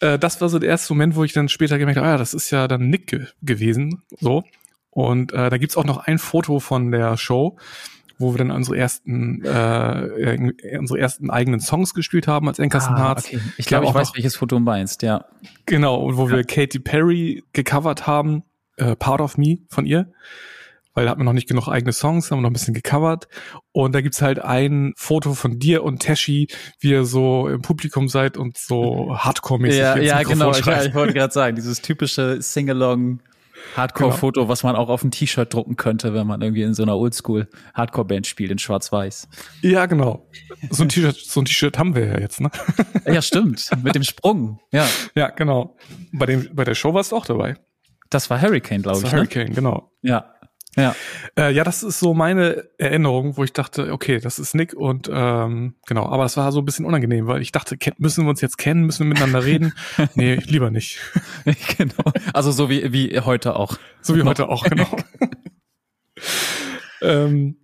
äh, 0.00 0.18
das 0.18 0.40
war 0.40 0.48
so 0.48 0.60
der 0.60 0.68
erste 0.68 0.92
Moment, 0.94 1.16
wo 1.16 1.24
ich 1.24 1.32
dann 1.32 1.48
später 1.48 1.78
gemerkt 1.78 1.98
habe, 1.98 2.08
ah, 2.08 2.16
das 2.16 2.32
ist 2.32 2.50
ja 2.50 2.68
dann 2.68 2.90
Nick 2.90 3.08
ge 3.08 3.26
gewesen. 3.42 4.02
So. 4.20 4.44
Und 4.90 5.32
äh, 5.32 5.50
da 5.50 5.58
gibt's 5.58 5.76
auch 5.76 5.84
noch 5.84 5.98
ein 5.98 6.18
Foto 6.18 6.60
von 6.60 6.92
der 6.92 7.16
Show, 7.16 7.56
wo 8.18 8.32
wir 8.34 8.38
dann 8.38 8.50
unsere 8.50 8.76
ersten, 8.76 9.44
äh, 9.44 10.50
unsere 10.78 10.98
ersten 10.98 11.30
eigenen 11.30 11.60
Songs 11.60 11.94
gespielt 11.94 12.28
haben 12.28 12.48
als 12.48 12.58
Enkers 12.58 12.86
ah, 12.88 12.98
Hearts. 12.98 13.26
Okay. 13.26 13.40
Ich 13.56 13.66
glaube, 13.66 13.86
ich 13.86 13.94
weiß, 13.94 14.08
noch, 14.08 14.16
welches 14.16 14.36
Foto 14.36 14.56
du 14.56 14.60
meinst, 14.60 15.02
ja. 15.02 15.24
Genau, 15.66 15.96
und 15.96 16.16
wo 16.16 16.28
ja. 16.28 16.36
wir 16.36 16.44
Katy 16.44 16.80
Perry 16.80 17.44
gecovert 17.52 18.06
haben, 18.06 18.42
äh, 18.76 18.96
Part 18.96 19.20
of 19.20 19.38
Me 19.38 19.58
von 19.68 19.86
ihr 19.86 20.12
weil 20.98 21.04
da 21.04 21.12
hat 21.12 21.18
man 21.18 21.26
noch 21.26 21.32
nicht 21.32 21.48
genug 21.48 21.68
eigene 21.68 21.92
Songs, 21.92 22.28
haben 22.28 22.38
wir 22.38 22.42
noch 22.42 22.50
ein 22.50 22.54
bisschen 22.54 22.74
gecovert. 22.74 23.28
Und 23.70 23.94
da 23.94 24.00
gibt's 24.00 24.20
halt 24.20 24.40
ein 24.40 24.94
Foto 24.96 25.34
von 25.34 25.60
dir 25.60 25.84
und 25.84 26.00
Teshi, 26.00 26.48
wie 26.80 26.90
ihr 26.90 27.04
so 27.04 27.46
im 27.46 27.62
Publikum 27.62 28.08
seid 28.08 28.36
und 28.36 28.58
so 28.58 29.16
Hardcore-mäßig. 29.16 29.78
Ja, 29.78 29.96
ja 29.96 30.22
genau. 30.24 30.50
Ich, 30.50 30.66
ich 30.66 30.94
wollte 30.94 31.14
gerade 31.14 31.32
sagen, 31.32 31.54
dieses 31.54 31.82
typische 31.82 32.42
Sing-along 32.42 33.20
Hardcore-Foto, 33.76 34.40
genau. 34.40 34.50
was 34.50 34.62
man 34.62 34.76
auch 34.76 34.88
auf 34.88 35.02
ein 35.02 35.10
T-Shirt 35.10 35.52
drucken 35.52 35.76
könnte, 35.76 36.14
wenn 36.14 36.26
man 36.26 36.42
irgendwie 36.42 36.62
in 36.62 36.74
so 36.74 36.82
einer 36.82 36.96
Oldschool-Hardcore-Band 36.96 38.26
spielt 38.26 38.50
in 38.50 38.58
Schwarz-Weiß. 38.58 39.28
Ja, 39.62 39.86
genau. 39.86 40.28
So 40.70 40.82
ein 40.82 40.88
T-Shirt, 40.88 41.16
so 41.16 41.40
ein 41.40 41.44
T-Shirt 41.44 41.78
haben 41.78 41.94
wir 41.94 42.06
ja 42.06 42.18
jetzt, 42.20 42.40
ne? 42.40 42.50
Ja, 43.06 43.22
stimmt. 43.22 43.70
Mit 43.82 43.94
dem 43.94 44.02
Sprung. 44.02 44.60
Ja. 44.72 44.86
Ja, 45.14 45.30
genau. 45.30 45.76
Bei 46.12 46.26
dem, 46.26 46.48
bei 46.52 46.64
der 46.64 46.74
Show 46.74 46.92
warst 46.94 47.12
du 47.12 47.16
auch 47.16 47.26
dabei. 47.26 47.56
Das 48.10 48.30
war 48.30 48.40
Hurricane, 48.40 48.82
glaube 48.82 48.98
ich. 48.98 49.04
Ne? 49.04 49.12
Hurricane, 49.12 49.48
ne? 49.48 49.54
genau. 49.54 49.92
Ja. 50.02 50.34
Ja. 50.78 50.94
Äh, 51.36 51.52
ja, 51.52 51.64
das 51.64 51.82
ist 51.82 51.98
so 51.98 52.14
meine 52.14 52.68
Erinnerung, 52.78 53.36
wo 53.36 53.44
ich 53.44 53.52
dachte, 53.52 53.92
okay, 53.92 54.20
das 54.20 54.38
ist 54.38 54.54
Nick 54.54 54.74
und 54.74 55.10
ähm, 55.12 55.74
genau, 55.86 56.06
aber 56.06 56.22
das 56.22 56.36
war 56.36 56.52
so 56.52 56.60
ein 56.60 56.64
bisschen 56.64 56.84
unangenehm, 56.84 57.26
weil 57.26 57.42
ich 57.42 57.52
dachte, 57.52 57.76
müssen 57.98 58.24
wir 58.24 58.30
uns 58.30 58.40
jetzt 58.40 58.58
kennen, 58.58 58.86
müssen 58.86 59.00
wir 59.00 59.08
miteinander 59.08 59.44
reden? 59.44 59.74
nee, 60.14 60.36
lieber 60.36 60.70
nicht. 60.70 61.00
genau. 61.76 62.12
Also 62.32 62.52
so 62.52 62.70
wie, 62.70 62.92
wie 62.92 63.20
heute 63.20 63.56
auch. 63.56 63.76
So 64.00 64.16
wie 64.16 64.22
heute 64.22 64.48
auch, 64.48 64.64
genau. 64.64 64.96
ähm, 67.02 67.56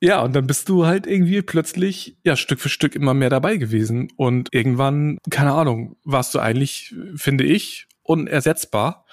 ja, 0.00 0.20
und 0.22 0.34
dann 0.34 0.46
bist 0.46 0.68
du 0.68 0.86
halt 0.86 1.06
irgendwie 1.06 1.42
plötzlich, 1.42 2.16
ja, 2.24 2.36
Stück 2.36 2.58
für 2.58 2.68
Stück 2.68 2.96
immer 2.96 3.14
mehr 3.14 3.30
dabei 3.30 3.56
gewesen. 3.56 4.08
Und 4.16 4.48
irgendwann, 4.52 5.18
keine 5.30 5.52
Ahnung, 5.52 5.96
warst 6.04 6.34
du 6.34 6.40
eigentlich, 6.40 6.94
finde 7.14 7.44
ich, 7.44 7.86
unersetzbar 8.02 9.06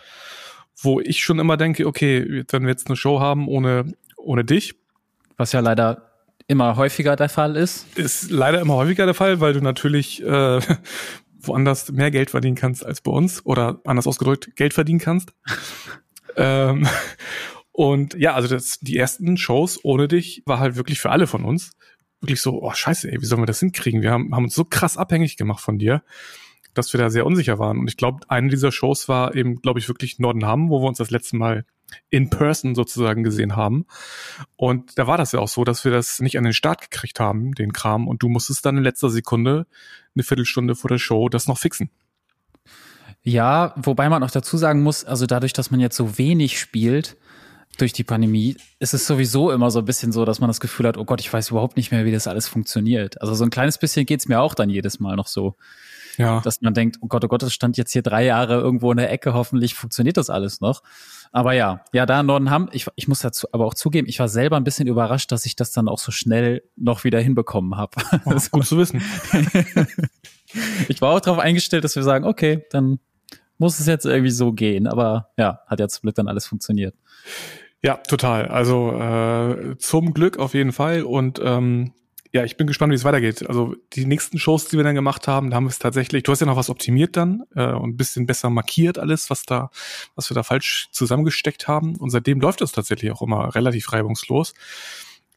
wo 0.81 0.99
ich 0.99 1.23
schon 1.23 1.39
immer 1.39 1.57
denke, 1.57 1.85
okay, 1.85 2.43
wenn 2.49 2.63
wir 2.63 2.69
jetzt 2.69 2.87
eine 2.87 2.95
Show 2.95 3.19
haben 3.19 3.47
ohne, 3.47 3.93
ohne 4.17 4.45
dich. 4.45 4.75
Was 5.37 5.51
ja 5.51 5.59
leider 5.59 6.09
immer 6.47 6.75
häufiger 6.75 7.15
der 7.15 7.29
Fall 7.29 7.55
ist. 7.55 7.85
Ist 7.97 8.31
leider 8.31 8.59
immer 8.61 8.75
häufiger 8.75 9.05
der 9.05 9.13
Fall, 9.13 9.39
weil 9.39 9.53
du 9.53 9.61
natürlich 9.61 10.23
äh, 10.23 10.59
woanders 11.39 11.91
mehr 11.91 12.11
Geld 12.11 12.31
verdienen 12.31 12.55
kannst 12.55 12.85
als 12.85 13.01
bei 13.01 13.11
uns 13.11 13.45
oder 13.45 13.79
anders 13.85 14.07
ausgedrückt 14.07 14.55
Geld 14.55 14.73
verdienen 14.73 14.99
kannst. 14.99 15.33
ähm, 16.35 16.87
und 17.71 18.15
ja, 18.15 18.33
also 18.33 18.47
das, 18.47 18.79
die 18.79 18.97
ersten 18.97 19.37
Shows 19.37 19.79
ohne 19.83 20.07
dich 20.07 20.43
war 20.45 20.59
halt 20.59 20.75
wirklich 20.75 20.99
für 20.99 21.11
alle 21.11 21.27
von 21.27 21.45
uns 21.45 21.71
wirklich 22.21 22.41
so, 22.41 22.61
oh 22.61 22.73
scheiße, 22.73 23.11
ey, 23.11 23.21
wie 23.21 23.25
sollen 23.25 23.41
wir 23.41 23.45
das 23.45 23.59
hinkriegen? 23.59 24.01
Wir 24.01 24.11
haben, 24.11 24.33
haben 24.35 24.45
uns 24.45 24.55
so 24.55 24.65
krass 24.65 24.97
abhängig 24.97 25.37
gemacht 25.37 25.63
von 25.63 25.79
dir 25.79 26.03
dass 26.73 26.93
wir 26.93 26.99
da 26.99 27.09
sehr 27.09 27.25
unsicher 27.25 27.59
waren. 27.59 27.79
Und 27.79 27.89
ich 27.89 27.97
glaube, 27.97 28.19
eine 28.29 28.49
dieser 28.49 28.71
Shows 28.71 29.07
war 29.07 29.35
eben, 29.35 29.61
glaube 29.61 29.79
ich, 29.79 29.87
wirklich 29.87 30.19
Nordenham, 30.19 30.69
wo 30.69 30.81
wir 30.81 30.87
uns 30.87 30.97
das 30.97 31.11
letzte 31.11 31.37
Mal 31.37 31.65
in 32.09 32.29
person 32.29 32.75
sozusagen 32.75 33.23
gesehen 33.23 33.55
haben. 33.55 33.85
Und 34.55 34.97
da 34.97 35.07
war 35.07 35.17
das 35.17 35.31
ja 35.31 35.39
auch 35.39 35.47
so, 35.47 35.63
dass 35.63 35.85
wir 35.85 35.91
das 35.91 36.19
nicht 36.19 36.37
an 36.37 36.43
den 36.43 36.53
Start 36.53 36.81
gekriegt 36.81 37.19
haben, 37.19 37.53
den 37.53 37.73
Kram. 37.73 38.07
Und 38.07 38.21
du 38.23 38.29
musstest 38.29 38.65
dann 38.65 38.77
in 38.77 38.83
letzter 38.83 39.09
Sekunde, 39.09 39.65
eine 40.15 40.23
Viertelstunde 40.23 40.75
vor 40.75 40.89
der 40.89 40.99
Show, 40.99 41.29
das 41.29 41.47
noch 41.47 41.57
fixen. 41.57 41.89
Ja, 43.21 43.73
wobei 43.75 44.09
man 44.09 44.23
auch 44.23 44.31
dazu 44.31 44.57
sagen 44.57 44.81
muss, 44.81 45.03
also 45.03 45.25
dadurch, 45.25 45.53
dass 45.53 45.71
man 45.71 45.79
jetzt 45.79 45.97
so 45.97 46.17
wenig 46.17 46.59
spielt, 46.59 47.17
durch 47.77 47.93
die 47.93 48.03
Pandemie 48.03 48.57
ist 48.79 48.93
es 48.93 49.07
sowieso 49.07 49.51
immer 49.51 49.71
so 49.71 49.79
ein 49.79 49.85
bisschen 49.85 50.11
so, 50.11 50.25
dass 50.25 50.39
man 50.39 50.49
das 50.49 50.59
Gefühl 50.59 50.87
hat, 50.87 50.97
oh 50.97 51.05
Gott, 51.05 51.21
ich 51.21 51.31
weiß 51.31 51.51
überhaupt 51.51 51.77
nicht 51.77 51.91
mehr, 51.91 52.05
wie 52.05 52.11
das 52.11 52.27
alles 52.27 52.47
funktioniert. 52.47 53.21
Also 53.21 53.33
so 53.35 53.43
ein 53.43 53.49
kleines 53.49 53.77
bisschen 53.77 54.05
geht's 54.05 54.27
mir 54.27 54.41
auch 54.41 54.53
dann 54.53 54.69
jedes 54.69 54.99
Mal 54.99 55.15
noch 55.15 55.27
so. 55.27 55.55
Ja. 56.19 56.41
Dass 56.41 56.59
man 56.59 56.73
denkt, 56.73 56.97
oh 56.99 57.07
Gott, 57.07 57.23
oh 57.23 57.29
Gott, 57.29 57.41
das 57.43 57.53
stand 57.53 57.77
jetzt 57.77 57.93
hier 57.93 58.01
drei 58.01 58.25
Jahre 58.25 58.55
irgendwo 58.55 58.91
in 58.91 58.97
der 58.97 59.09
Ecke, 59.09 59.33
hoffentlich 59.33 59.73
funktioniert 59.73 60.17
das 60.17 60.29
alles 60.29 60.59
noch. 60.59 60.83
Aber 61.31 61.53
ja, 61.53 61.85
ja, 61.93 62.05
da 62.05 62.19
in 62.19 62.25
Nordenham, 62.25 62.67
ich, 62.73 62.87
ich 62.95 63.07
muss 63.07 63.19
dazu 63.21 63.47
aber 63.53 63.65
auch 63.65 63.73
zugeben, 63.73 64.05
ich 64.05 64.19
war 64.19 64.27
selber 64.27 64.57
ein 64.57 64.65
bisschen 64.65 64.87
überrascht, 64.87 65.31
dass 65.31 65.45
ich 65.45 65.55
das 65.55 65.71
dann 65.71 65.87
auch 65.87 65.97
so 65.97 66.11
schnell 66.11 66.61
noch 66.75 67.05
wieder 67.05 67.21
hinbekommen 67.21 67.77
habe. 67.77 67.91
Oh, 68.25 68.31
das 68.31 68.43
ist 68.43 68.51
gut 68.51 68.65
zu 68.65 68.77
wissen. 68.77 69.01
ich 70.89 71.01
war 71.01 71.11
auch 71.11 71.21
darauf 71.21 71.39
eingestellt, 71.39 71.85
dass 71.85 71.95
wir 71.95 72.03
sagen, 72.03 72.25
okay, 72.25 72.65
dann 72.71 72.99
muss 73.57 73.79
es 73.79 73.85
jetzt 73.85 74.05
irgendwie 74.05 74.31
so 74.31 74.51
gehen. 74.51 74.87
Aber 74.87 75.29
ja, 75.37 75.61
hat 75.67 75.79
ja 75.79 75.87
zum 75.87 76.01
Glück 76.01 76.15
dann 76.15 76.27
alles 76.27 76.47
funktioniert. 76.47 76.95
Ja, 77.81 77.95
total. 77.95 78.49
Also 78.49 78.91
äh, 78.91 79.77
zum 79.77 80.13
Glück 80.13 80.37
auf 80.37 80.53
jeden 80.53 80.73
Fall. 80.73 81.03
Und 81.03 81.39
ähm, 81.41 81.93
ja, 82.31 82.43
ich 82.43 82.57
bin 82.57 82.67
gespannt, 82.67 82.91
wie 82.91 82.95
es 82.95 83.03
weitergeht. 83.03 83.47
Also 83.47 83.75
die 83.93 84.05
nächsten 84.05 84.37
Shows, 84.37 84.67
die 84.67 84.77
wir 84.77 84.83
dann 84.83 84.93
gemacht 84.93 85.27
haben, 85.27 85.49
da 85.49 85.55
haben 85.55 85.63
wir 85.63 85.71
es 85.71 85.79
tatsächlich, 85.79 86.23
du 86.23 86.31
hast 86.31 86.41
ja 86.41 86.45
noch 86.45 86.57
was 86.57 86.69
optimiert 86.69 87.17
dann 87.17 87.43
äh, 87.55 87.71
und 87.71 87.91
ein 87.91 87.97
bisschen 87.97 88.27
besser 88.27 88.51
markiert 88.51 88.99
alles, 88.99 89.31
was 89.31 89.43
da, 89.43 89.71
was 90.15 90.29
wir 90.29 90.35
da 90.35 90.43
falsch 90.43 90.89
zusammengesteckt 90.91 91.67
haben. 91.67 91.95
Und 91.95 92.11
seitdem 92.11 92.39
läuft 92.39 92.61
das 92.61 92.71
tatsächlich 92.71 93.11
auch 93.11 93.23
immer 93.23 93.55
relativ 93.55 93.91
reibungslos. 93.91 94.53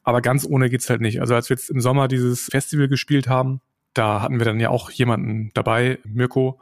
Aber 0.03 0.21
ganz 0.21 0.45
ohne 0.45 0.69
geht's 0.69 0.89
halt 0.89 1.01
nicht. 1.01 1.19
Also 1.19 1.33
als 1.33 1.49
wir 1.49 1.55
jetzt 1.55 1.71
im 1.71 1.81
Sommer 1.81 2.07
dieses 2.07 2.45
Festival 2.51 2.87
gespielt 2.87 3.27
haben, 3.27 3.61
da 3.95 4.21
hatten 4.21 4.37
wir 4.37 4.45
dann 4.45 4.59
ja 4.59 4.69
auch 4.69 4.91
jemanden 4.91 5.51
dabei, 5.55 5.97
Mirko, 6.03 6.59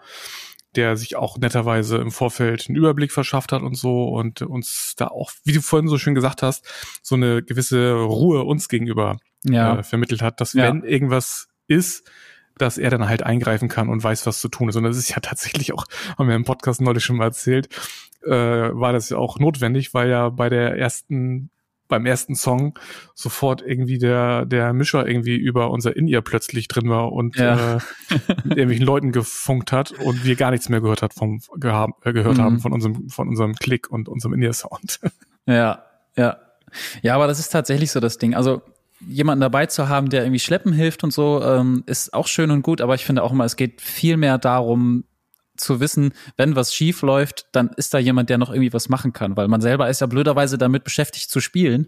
der 0.76 0.96
sich 0.96 1.18
auch 1.18 1.38
netterweise 1.38 1.98
im 1.98 2.12
Vorfeld 2.12 2.68
einen 2.70 2.78
Überblick 2.78 3.12
verschafft 3.12 3.52
hat 3.52 3.64
und 3.64 3.76
so 3.76 4.06
und 4.06 4.42
uns 4.42 4.94
da 4.96 5.08
auch, 5.08 5.32
wie 5.44 5.52
du 5.52 5.62
vorhin 5.62 5.90
so 5.90 5.98
schön 5.98 6.16
gesagt 6.16 6.42
hast, 6.42 6.66
so 7.02 7.16
eine 7.16 7.44
gewisse 7.44 7.94
Ruhe 7.94 8.44
uns 8.44 8.70
gegenüber 8.70 9.18
ja. 9.44 9.80
äh, 9.80 9.84
vermittelt 9.84 10.22
hat, 10.22 10.42
dass 10.42 10.54
ja. 10.54 10.64
wenn 10.64 10.84
irgendwas 10.84 11.48
ist, 11.68 12.10
dass 12.58 12.78
er 12.78 12.90
dann 12.90 13.08
halt 13.08 13.24
eingreifen 13.24 13.70
kann 13.70 13.90
und 13.90 14.04
weiß, 14.04 14.26
was 14.26 14.40
zu 14.40 14.50
tun 14.50 14.70
ist. 14.70 14.76
Und 14.76 14.84
das 14.84 14.98
ist 14.98 15.10
ja 15.10 15.20
tatsächlich 15.22 15.74
auch, 15.74 15.86
haben 16.18 16.28
wir 16.28 16.36
im 16.36 16.46
Podcast 16.46 16.82
neulich 16.82 17.04
schon 17.04 17.18
mal 17.18 17.26
erzählt, 17.26 17.70
äh, 18.24 18.30
war 18.30 18.94
das 18.94 19.10
ja 19.10 19.18
auch 19.18 19.40
notwendig, 19.40 19.94
weil 19.94 20.10
ja 20.10 20.30
bei 20.30 20.50
der 20.50 20.78
ersten 20.78 21.50
beim 21.92 22.06
ersten 22.06 22.36
Song 22.36 22.80
sofort 23.14 23.62
irgendwie 23.62 24.00
der, 24.00 24.46
der 24.46 24.74
Mischer 24.74 25.06
irgendwie 25.06 25.36
über 25.36 25.70
unser 25.70 25.96
In-Ear 25.96 26.22
plötzlich 26.22 26.70
drin 26.70 26.90
war 26.90 27.12
und 27.12 27.36
ja. 27.36 27.76
äh, 27.76 27.80
mit 28.46 28.58
irgendwelchen 28.58 28.86
Leuten 28.86 29.12
gefunkt 29.12 29.72
hat 29.72 29.92
und 29.92 30.24
wir 30.24 30.36
gar 30.38 30.52
nichts 30.52 30.70
mehr 30.70 30.82
gehört 30.82 31.02
hat 31.04 31.14
vom 31.14 31.42
gehab, 31.58 32.04
äh, 32.06 32.14
gehört 32.14 32.38
mhm. 32.38 32.42
haben 32.42 32.60
von 32.60 32.72
unserem, 32.72 33.10
von 33.10 33.28
unserem 33.28 33.56
Klick 33.56 33.92
und 33.92 34.10
unserem 34.10 34.34
In-Ear-Sound. 34.34 35.00
Ja, 35.48 35.86
ja. 36.16 36.38
Ja, 37.02 37.16
aber 37.16 37.26
das 37.26 37.40
ist 37.40 37.50
tatsächlich 37.50 37.92
so 37.92 38.00
das 38.00 38.20
Ding. 38.20 38.36
Also 38.36 38.62
jemanden 39.08 39.42
dabei 39.42 39.66
zu 39.66 39.90
haben, 39.90 40.10
der 40.10 40.24
irgendwie 40.24 40.40
schleppen 40.40 40.74
hilft 40.74 41.04
und 41.04 41.12
so, 41.12 41.42
ähm, 41.44 41.84
ist 41.86 42.14
auch 42.14 42.28
schön 42.28 42.52
und 42.52 42.62
gut, 42.62 42.82
aber 42.82 42.96
ich 42.96 43.06
finde 43.06 43.24
auch 43.24 43.32
immer, 43.32 43.46
es 43.46 43.56
geht 43.56 43.82
viel 43.82 44.18
mehr 44.18 44.38
darum, 44.38 45.06
zu 45.58 45.80
wissen, 45.80 46.14
wenn 46.38 46.56
was 46.56 46.74
schief 46.74 47.02
läuft, 47.02 47.46
dann 47.52 47.70
ist 47.78 47.94
da 47.94 48.00
jemand, 48.00 48.30
der 48.30 48.38
noch 48.38 48.50
irgendwie 48.50 48.74
was 48.74 48.90
machen 48.90 49.14
kann, 49.14 49.38
weil 49.38 49.48
man 49.48 49.62
selber 49.62 49.90
ist 49.90 50.02
ja 50.02 50.08
blöderweise 50.08 50.58
damit 50.58 50.84
beschäftigt 50.84 51.30
zu 51.30 51.40
spielen 51.40 51.88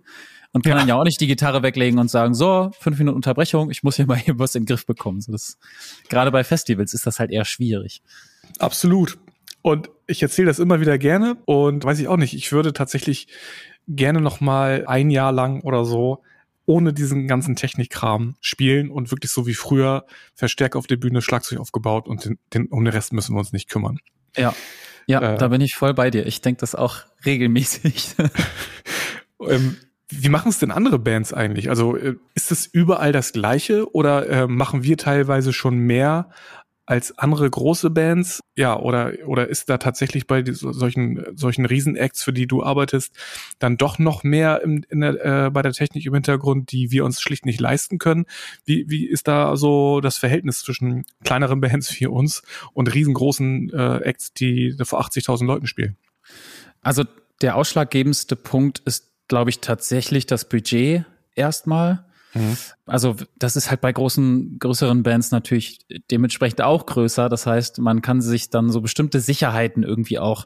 und 0.51 0.63
kann 0.63 0.73
ja. 0.73 0.79
dann 0.79 0.87
ja 0.87 0.95
auch 0.95 1.03
nicht 1.03 1.19
die 1.19 1.27
Gitarre 1.27 1.63
weglegen 1.63 1.99
und 1.99 2.09
sagen, 2.09 2.33
so, 2.35 2.71
fünf 2.79 2.99
Minuten 2.99 3.15
Unterbrechung, 3.15 3.71
ich 3.71 3.83
muss 3.83 3.95
hier 3.95 4.05
mal 4.05 4.17
hier 4.17 4.37
was 4.39 4.55
in 4.55 4.63
den 4.63 4.67
Griff 4.67 4.85
bekommen. 4.85 5.21
So, 5.21 5.31
das, 5.31 5.57
gerade 6.09 6.31
bei 6.31 6.43
Festivals 6.43 6.93
ist 6.93 7.05
das 7.05 7.19
halt 7.19 7.31
eher 7.31 7.45
schwierig. 7.45 8.01
Absolut. 8.59 9.17
Und 9.61 9.89
ich 10.07 10.21
erzähle 10.21 10.47
das 10.47 10.59
immer 10.59 10.79
wieder 10.79 10.97
gerne 10.97 11.37
und 11.45 11.83
weiß 11.83 11.99
ich 11.99 12.07
auch 12.07 12.17
nicht, 12.17 12.33
ich 12.33 12.51
würde 12.51 12.73
tatsächlich 12.73 13.27
gerne 13.87 14.21
noch 14.21 14.41
mal 14.41 14.85
ein 14.87 15.09
Jahr 15.09 15.31
lang 15.31 15.61
oder 15.61 15.85
so 15.85 16.21
ohne 16.65 16.93
diesen 16.93 17.27
ganzen 17.27 17.55
Technikkram 17.55 18.35
spielen 18.39 18.89
und 18.89 19.11
wirklich 19.11 19.31
so 19.31 19.47
wie 19.47 19.53
früher 19.53 20.05
Verstärker 20.33 20.79
auf 20.79 20.87
der 20.87 20.97
Bühne, 20.97 21.21
Schlagzeug 21.21 21.59
aufgebaut 21.59 22.07
und 22.07 22.25
den, 22.25 22.39
den, 22.53 22.67
um 22.67 22.83
den 22.83 22.93
Rest 22.93 23.13
müssen 23.13 23.35
wir 23.35 23.39
uns 23.39 23.51
nicht 23.51 23.69
kümmern. 23.69 23.99
Ja, 24.35 24.55
ja, 25.05 25.33
äh, 25.33 25.37
da 25.37 25.49
bin 25.49 25.61
ich 25.61 25.75
voll 25.75 25.93
bei 25.93 26.09
dir. 26.09 26.25
Ich 26.25 26.41
denke 26.41 26.61
das 26.61 26.75
auch 26.75 26.99
regelmäßig. 27.25 28.15
ähm, 29.47 29.77
wie 30.09 30.29
machen 30.29 30.49
es 30.49 30.59
denn 30.59 30.71
andere 30.71 30.99
Bands 30.99 31.33
eigentlich? 31.33 31.69
Also 31.69 31.97
äh, 31.97 32.15
ist 32.35 32.51
es 32.51 32.65
überall 32.65 33.11
das 33.11 33.33
Gleiche 33.33 33.93
oder 33.93 34.29
äh, 34.29 34.47
machen 34.47 34.83
wir 34.83 34.97
teilweise 34.97 35.53
schon 35.53 35.77
mehr 35.77 36.29
als 36.85 37.17
andere 37.17 37.49
große 37.49 37.89
Bands? 37.89 38.41
Ja, 38.55 38.77
oder, 38.77 39.13
oder 39.25 39.47
ist 39.47 39.69
da 39.69 39.77
tatsächlich 39.77 40.27
bei 40.27 40.43
solchen, 40.45 41.23
solchen 41.35 41.65
Riesenacts, 41.65 42.23
für 42.23 42.33
die 42.33 42.47
du 42.47 42.63
arbeitest, 42.63 43.15
dann 43.59 43.77
doch 43.77 43.99
noch 43.99 44.23
mehr 44.23 44.61
im, 44.61 44.83
der, 44.91 45.45
äh, 45.45 45.49
bei 45.49 45.61
der 45.61 45.73
Technik 45.73 46.05
im 46.05 46.13
Hintergrund, 46.13 46.71
die 46.71 46.91
wir 46.91 47.05
uns 47.05 47.21
schlicht 47.21 47.45
nicht 47.45 47.59
leisten 47.59 47.99
können? 47.99 48.25
Wie, 48.65 48.85
wie 48.89 49.07
ist 49.07 49.27
da 49.27 49.55
so 49.55 50.01
das 50.01 50.17
Verhältnis 50.17 50.61
zwischen 50.61 51.05
kleineren 51.23 51.61
Bands 51.61 51.99
wie 51.99 52.07
uns 52.07 52.43
und 52.73 52.93
riesengroßen 52.93 53.71
äh, 53.73 53.97
Acts, 54.03 54.33
die 54.33 54.75
vor 54.83 55.01
80.000 55.01 55.45
Leuten 55.45 55.67
spielen? 55.67 55.97
Also 56.81 57.05
der 57.41 57.55
ausschlaggebendste 57.55 58.35
Punkt 58.35 58.79
ist, 58.79 59.11
glaube 59.27 59.49
ich, 59.49 59.59
tatsächlich 59.59 60.25
das 60.25 60.47
Budget 60.49 61.05
erstmal. 61.35 62.05
Mhm. 62.33 62.57
Also 62.85 63.15
das 63.37 63.55
ist 63.55 63.69
halt 63.69 63.81
bei 63.81 63.91
großen, 63.91 64.57
größeren 64.59 65.03
Bands 65.03 65.31
natürlich 65.31 65.79
dementsprechend 66.11 66.61
auch 66.61 66.85
größer. 66.85 67.29
Das 67.29 67.45
heißt, 67.45 67.79
man 67.79 68.01
kann 68.01 68.21
sich 68.21 68.49
dann 68.49 68.69
so 68.69 68.81
bestimmte 68.81 69.19
Sicherheiten 69.19 69.83
irgendwie 69.83 70.19
auch 70.19 70.45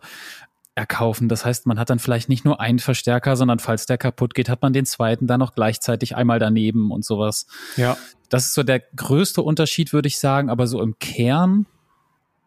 erkaufen. 0.76 1.28
Das 1.28 1.44
heißt, 1.44 1.66
man 1.66 1.80
hat 1.80 1.90
dann 1.90 2.00
vielleicht 2.00 2.30
nicht 2.30 2.46
nur 2.46 2.62
einen 2.62 2.80
Verstärker, 2.80 3.36
sondern 3.36 3.58
falls 3.60 3.88
der 3.88 3.98
kaputt 3.98 4.36
geht, 4.36 4.48
hat 4.48 4.62
man 4.62 4.74
den 4.74 4.86
zweiten 4.86 5.26
dann 5.26 5.40
noch 5.40 5.56
gleichzeitig 5.56 6.16
einmal 6.16 6.38
daneben 6.38 6.92
und 6.92 7.04
sowas. 7.04 7.48
Ja. 7.78 7.98
Das 8.30 8.46
ist 8.46 8.54
so 8.54 8.62
der 8.64 8.82
größte 8.96 9.42
Unterschied, 9.42 9.92
würde 9.92 10.08
ich 10.08 10.20
sagen. 10.20 10.50
Aber 10.50 10.68
so 10.68 10.82
im 10.82 11.00
Kern 11.00 11.66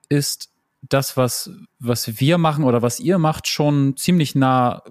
ist 0.09 0.51
das, 0.83 1.17
was, 1.17 1.51
was 1.79 2.21
wir 2.21 2.39
machen 2.39 2.65
oder 2.65 2.83
was 2.83 3.01
ihr 3.01 3.19
macht, 3.19 3.49
schon 3.49 3.97
ziemlich 3.97 4.35
nah 4.35 4.83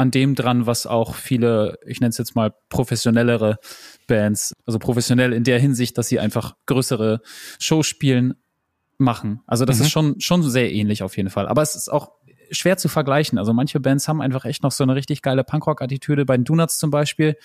an 0.00 0.10
dem 0.10 0.34
dran, 0.34 0.66
was 0.66 0.86
auch 0.86 1.14
viele, 1.14 1.78
ich 1.84 2.00
nenne 2.00 2.08
es 2.08 2.16
jetzt 2.16 2.34
mal 2.34 2.54
professionellere 2.70 3.58
Bands, 4.06 4.54
also 4.64 4.78
professionell 4.78 5.34
in 5.34 5.44
der 5.44 5.58
Hinsicht, 5.58 5.98
dass 5.98 6.08
sie 6.08 6.18
einfach 6.18 6.54
größere 6.64 7.20
Shows 7.58 7.86
spielen, 7.86 8.34
machen. 8.96 9.40
Also 9.46 9.66
das 9.66 9.78
mhm. 9.78 9.82
ist 9.82 9.90
schon, 9.90 10.20
schon 10.20 10.42
sehr 10.42 10.72
ähnlich 10.72 11.02
auf 11.02 11.16
jeden 11.18 11.28
Fall. 11.28 11.48
Aber 11.48 11.60
es 11.60 11.74
ist 11.74 11.90
auch 11.90 12.12
schwer 12.50 12.78
zu 12.78 12.88
vergleichen. 12.88 13.38
Also 13.38 13.52
manche 13.52 13.78
Bands 13.78 14.08
haben 14.08 14.22
einfach 14.22 14.46
echt 14.46 14.62
noch 14.62 14.72
so 14.72 14.84
eine 14.84 14.94
richtig 14.94 15.20
geile 15.20 15.44
Punkrock-Attitüde. 15.44 16.24
Bei 16.24 16.36
den 16.36 16.44
Donuts 16.44 16.78
zum 16.78 16.90
Beispiel, 16.90 17.36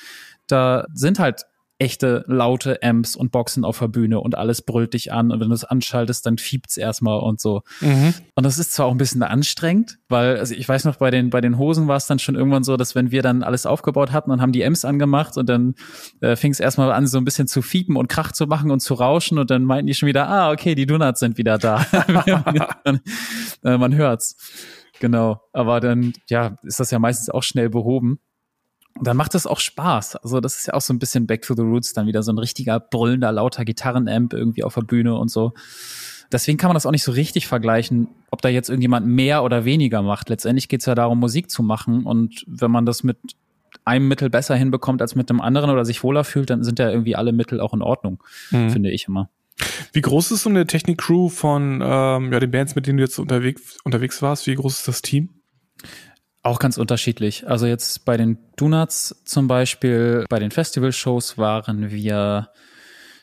da 0.48 0.86
sind 0.94 1.20
halt 1.20 1.44
echte 1.78 2.24
laute 2.28 2.82
Amps 2.82 3.16
und 3.16 3.32
Boxen 3.32 3.66
auf 3.66 3.80
der 3.80 3.90
Bühne 3.90 4.22
und 4.22 4.38
alles 4.38 4.62
brüllt 4.62 4.94
dich 4.94 5.12
an 5.12 5.32
und 5.32 5.42
wenn 5.42 5.50
du 5.50 5.56
es 5.56 5.66
anschaltest, 5.66 6.26
dann 6.26 6.38
fiebt's 6.38 6.78
erstmal 6.78 7.20
und 7.20 7.42
so. 7.42 7.64
Mhm. 7.82 8.14
Und 8.34 8.46
das 8.46 8.58
ist 8.60 8.74
zwar 8.74 8.86
auch 8.86 8.92
ein 8.92 8.98
bisschen 8.98 9.24
anstrengend, 9.24 9.98
weil 10.08 10.38
also 10.38 10.54
ich 10.54 10.68
weiß 10.68 10.86
noch 10.86 10.96
bei 10.96 11.12
den 11.12 11.30
bei 11.30 11.42
den 11.42 11.58
Hosen 11.58 11.88
war 11.88 11.98
es 11.98 12.08
dann 12.08 12.20
schon 12.20 12.36
irgendwann 12.36 12.64
so, 12.64 12.78
dass 12.78 12.96
wenn 12.96 13.12
wir 13.12 13.22
dann 13.22 13.44
alles 13.44 13.66
aufgebaut 13.66 14.14
hatten 14.14 14.32
und 14.32 14.42
haben 14.42 14.54
die 14.54 14.64
Amps 14.66 14.86
angemacht 14.86 15.38
und 15.38 15.50
dann 15.50 15.76
äh, 16.22 16.38
fing 16.38 16.52
es 16.52 16.62
erstmal 16.62 16.92
an 16.94 17.08
so 17.08 17.18
ein 17.18 17.26
bisschen 17.26 17.48
zu 17.48 17.62
fiepen 17.62 17.98
und 17.98 18.08
Krach 18.08 18.32
zu 18.32 18.48
machen 18.48 18.72
und 18.72 18.80
zu 18.80 18.94
rauschen 18.94 19.38
und 19.38 19.52
dann 19.52 19.64
meinten 19.64 19.88
die 19.88 19.96
schon 19.96 20.08
wieder, 20.08 20.30
ah 20.30 20.52
okay, 20.52 20.76
die 20.76 20.86
Donuts 20.86 21.20
sind 21.20 21.38
wieder 21.38 21.58
da. 21.58 21.86
äh, 23.64 23.78
man 23.78 23.96
hört's. 23.96 24.38
Genau, 25.00 25.42
aber 25.52 25.82
dann 25.82 26.14
ja, 26.30 26.56
ist 26.64 26.80
das 26.80 26.92
ja 26.92 27.00
meistens 27.00 27.30
auch 27.30 27.44
schnell 27.44 27.70
behoben. 27.70 28.20
Und 28.98 29.08
dann 29.08 29.18
macht 29.18 29.34
das 29.34 29.46
auch 29.46 29.60
Spaß. 29.60 30.16
Also 30.18 30.40
das 30.40 30.58
ist 30.58 30.68
ja 30.68 30.74
auch 30.74 30.82
so 30.82 30.94
ein 30.94 31.00
bisschen 31.00 31.28
Back 31.28 31.42
to 31.42 31.54
the 31.54 31.62
Roots, 31.62 31.94
dann 31.94 32.08
wieder 32.08 32.24
so 32.24 32.32
ein 32.32 32.38
richtiger 32.38 32.80
brüllender, 32.80 33.32
lauter 33.32 33.66
Gitarrenamp 33.66 34.34
irgendwie 34.34 34.64
auf 34.64 34.76
der 34.76 34.82
Bühne 34.82 35.16
und 35.16 35.30
so. 35.30 35.54
Deswegen 36.32 36.58
kann 36.58 36.70
man 36.70 36.76
das 36.76 36.86
auch 36.86 36.92
nicht 36.92 37.04
so 37.04 37.12
richtig 37.12 37.48
vergleichen, 37.48 38.08
ob 38.32 38.42
da 38.42 38.50
jetzt 38.50 38.70
irgendjemand 38.70 39.06
mehr 39.06 39.44
oder 39.44 39.66
weniger 39.66 40.02
macht. 40.02 40.30
Letztendlich 40.30 40.70
geht 40.70 40.80
es 40.80 40.86
ja 40.86 40.96
darum, 40.96 41.20
Musik 41.20 41.52
zu 41.52 41.62
machen. 41.62 42.06
Und 42.06 42.44
wenn 42.48 42.72
man 42.72 42.86
das 42.86 43.04
mit 43.04 43.18
einem 43.84 44.08
Mittel 44.08 44.30
besser 44.30 44.56
hinbekommt 44.56 45.02
als 45.02 45.16
mit 45.16 45.30
einem 45.30 45.42
anderen 45.42 45.70
oder 45.70 45.86
sich 45.86 46.04
wohler 46.04 46.24
fühlt, 46.24 46.50
dann 46.50 46.64
sind 46.64 46.80
ja 46.80 46.90
irgendwie 46.90 47.16
alle 47.16 47.34
Mittel 47.34 47.60
auch 47.60 47.74
in 47.74 47.82
Ordnung, 47.82 48.24
mhm. 48.52 48.70
finde 48.70 48.92
ich 48.92 49.08
immer. 49.08 49.30
Wie 49.94 50.02
groß 50.02 50.32
ist 50.32 50.44
so 50.44 50.50
eine 50.50 50.66
Technik-Crew 50.66 51.30
von 51.30 51.82
ähm, 51.84 52.34
ja, 52.34 52.40
den 52.40 52.52
Bands, 52.52 52.76
mit 52.76 52.88
denen 52.88 52.98
du 52.98 53.04
jetzt 53.04 53.20
unterwegs, 53.20 53.78
unterwegs 53.84 54.22
warst? 54.22 54.48
Wie 54.48 54.56
groß 54.56 54.80
ist 54.80 54.88
das 54.88 55.02
Team? 55.02 55.30
Auch 56.46 56.60
ganz 56.60 56.78
unterschiedlich. 56.78 57.48
Also 57.48 57.66
jetzt 57.66 58.06
bei 58.06 58.18
den 58.18 58.38
Donuts 58.56 59.24
zum 59.26 59.48
Beispiel, 59.48 60.26
bei 60.30 60.38
den 60.38 60.52
Festival-Shows 60.52 61.40
waren 61.40 61.90
wir 61.90 62.52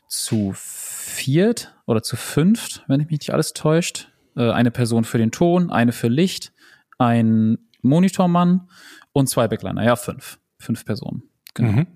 zu 0.09 0.53
viert 0.57 1.73
oder 1.87 2.03
zu 2.03 2.17
fünft, 2.17 2.83
wenn 2.89 2.99
ich 2.99 3.07
mich 3.07 3.21
nicht 3.21 3.33
alles 3.33 3.53
täuscht. 3.53 4.11
Äh, 4.35 4.51
eine 4.51 4.73
Person 4.73 5.05
für 5.05 5.19
den 5.19 5.31
Ton, 5.31 5.71
eine 5.71 5.93
für 5.93 6.09
Licht, 6.09 6.53
ein 6.99 7.59
Monitormann 7.81 8.69
und 9.13 9.29
zwei 9.29 9.47
Backliner. 9.47 9.85
Ja, 9.85 9.95
fünf. 9.95 10.41
Fünf 10.59 10.85
Personen. 10.85 11.23
Genau. 11.55 11.71
Mhm. 11.71 11.87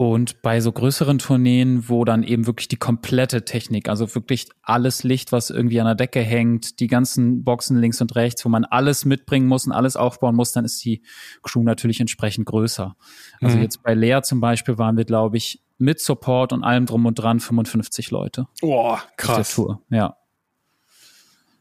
Und 0.00 0.42
bei 0.42 0.60
so 0.60 0.70
größeren 0.70 1.18
Tourneen, 1.18 1.88
wo 1.88 2.04
dann 2.04 2.22
eben 2.22 2.46
wirklich 2.46 2.68
die 2.68 2.76
komplette 2.76 3.44
Technik, 3.44 3.88
also 3.88 4.14
wirklich 4.14 4.46
alles 4.62 5.02
Licht, 5.02 5.32
was 5.32 5.50
irgendwie 5.50 5.80
an 5.80 5.86
der 5.86 5.96
Decke 5.96 6.20
hängt, 6.20 6.78
die 6.78 6.86
ganzen 6.86 7.42
Boxen 7.42 7.80
links 7.80 8.00
und 8.00 8.14
rechts, 8.14 8.44
wo 8.44 8.48
man 8.48 8.64
alles 8.64 9.04
mitbringen 9.04 9.48
muss 9.48 9.66
und 9.66 9.72
alles 9.72 9.96
aufbauen 9.96 10.36
muss, 10.36 10.52
dann 10.52 10.64
ist 10.64 10.84
die 10.84 11.02
Crew 11.42 11.64
natürlich 11.64 11.98
entsprechend 11.98 12.46
größer. 12.46 12.94
Also 13.40 13.56
mhm. 13.56 13.62
jetzt 13.64 13.82
bei 13.82 13.92
Lea 13.92 14.20
zum 14.22 14.40
Beispiel 14.40 14.78
waren 14.78 14.96
wir, 14.96 15.04
glaube 15.04 15.36
ich, 15.36 15.64
mit 15.78 15.98
Support 15.98 16.52
und 16.52 16.62
allem 16.62 16.86
drum 16.86 17.04
und 17.04 17.16
dran 17.16 17.40
55 17.40 18.12
Leute. 18.12 18.46
Boah, 18.60 19.02
krass. 19.16 19.56
Tour. 19.56 19.82
Ja. 19.90 20.16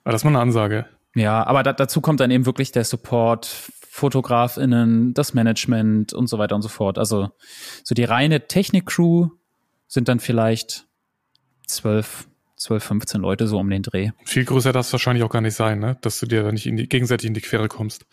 Aber 0.03 0.11
das 0.11 0.21
ist 0.21 0.25
mal 0.25 0.29
eine 0.29 0.41
Ansage. 0.41 0.85
Ja, 1.15 1.43
aber 1.43 1.63
da, 1.63 1.73
dazu 1.73 2.01
kommt 2.01 2.19
dann 2.19 2.29
eben 2.29 2.45
wirklich 2.45 2.71
der 2.71 2.83
Support, 2.83 3.71
FotografInnen, 3.97 5.15
das 5.15 5.33
Management 5.33 6.13
und 6.13 6.27
so 6.27 6.37
weiter 6.37 6.55
und 6.55 6.61
so 6.61 6.69
fort. 6.69 6.99
Also 6.99 7.31
so 7.83 7.95
die 7.95 8.03
reine 8.03 8.47
Technik-Crew 8.47 9.29
sind 9.87 10.07
dann 10.07 10.19
vielleicht 10.19 10.85
zwölf, 11.65 12.27
zwölf, 12.57 12.83
15 12.83 13.21
Leute 13.21 13.47
so 13.47 13.57
um 13.57 13.67
den 13.67 13.81
Dreh. 13.81 14.11
Viel 14.23 14.45
größer 14.45 14.71
darf 14.71 14.85
es 14.85 14.93
wahrscheinlich 14.93 15.23
auch 15.23 15.31
gar 15.31 15.41
nicht 15.41 15.55
sein, 15.55 15.79
ne? 15.79 15.97
Dass 16.01 16.19
du 16.19 16.27
dir 16.27 16.43
da 16.43 16.51
nicht 16.51 16.67
in 16.67 16.77
die, 16.77 16.87
gegenseitig 16.87 17.27
in 17.27 17.33
die 17.33 17.41
Quere 17.41 17.67
kommst. 17.67 18.05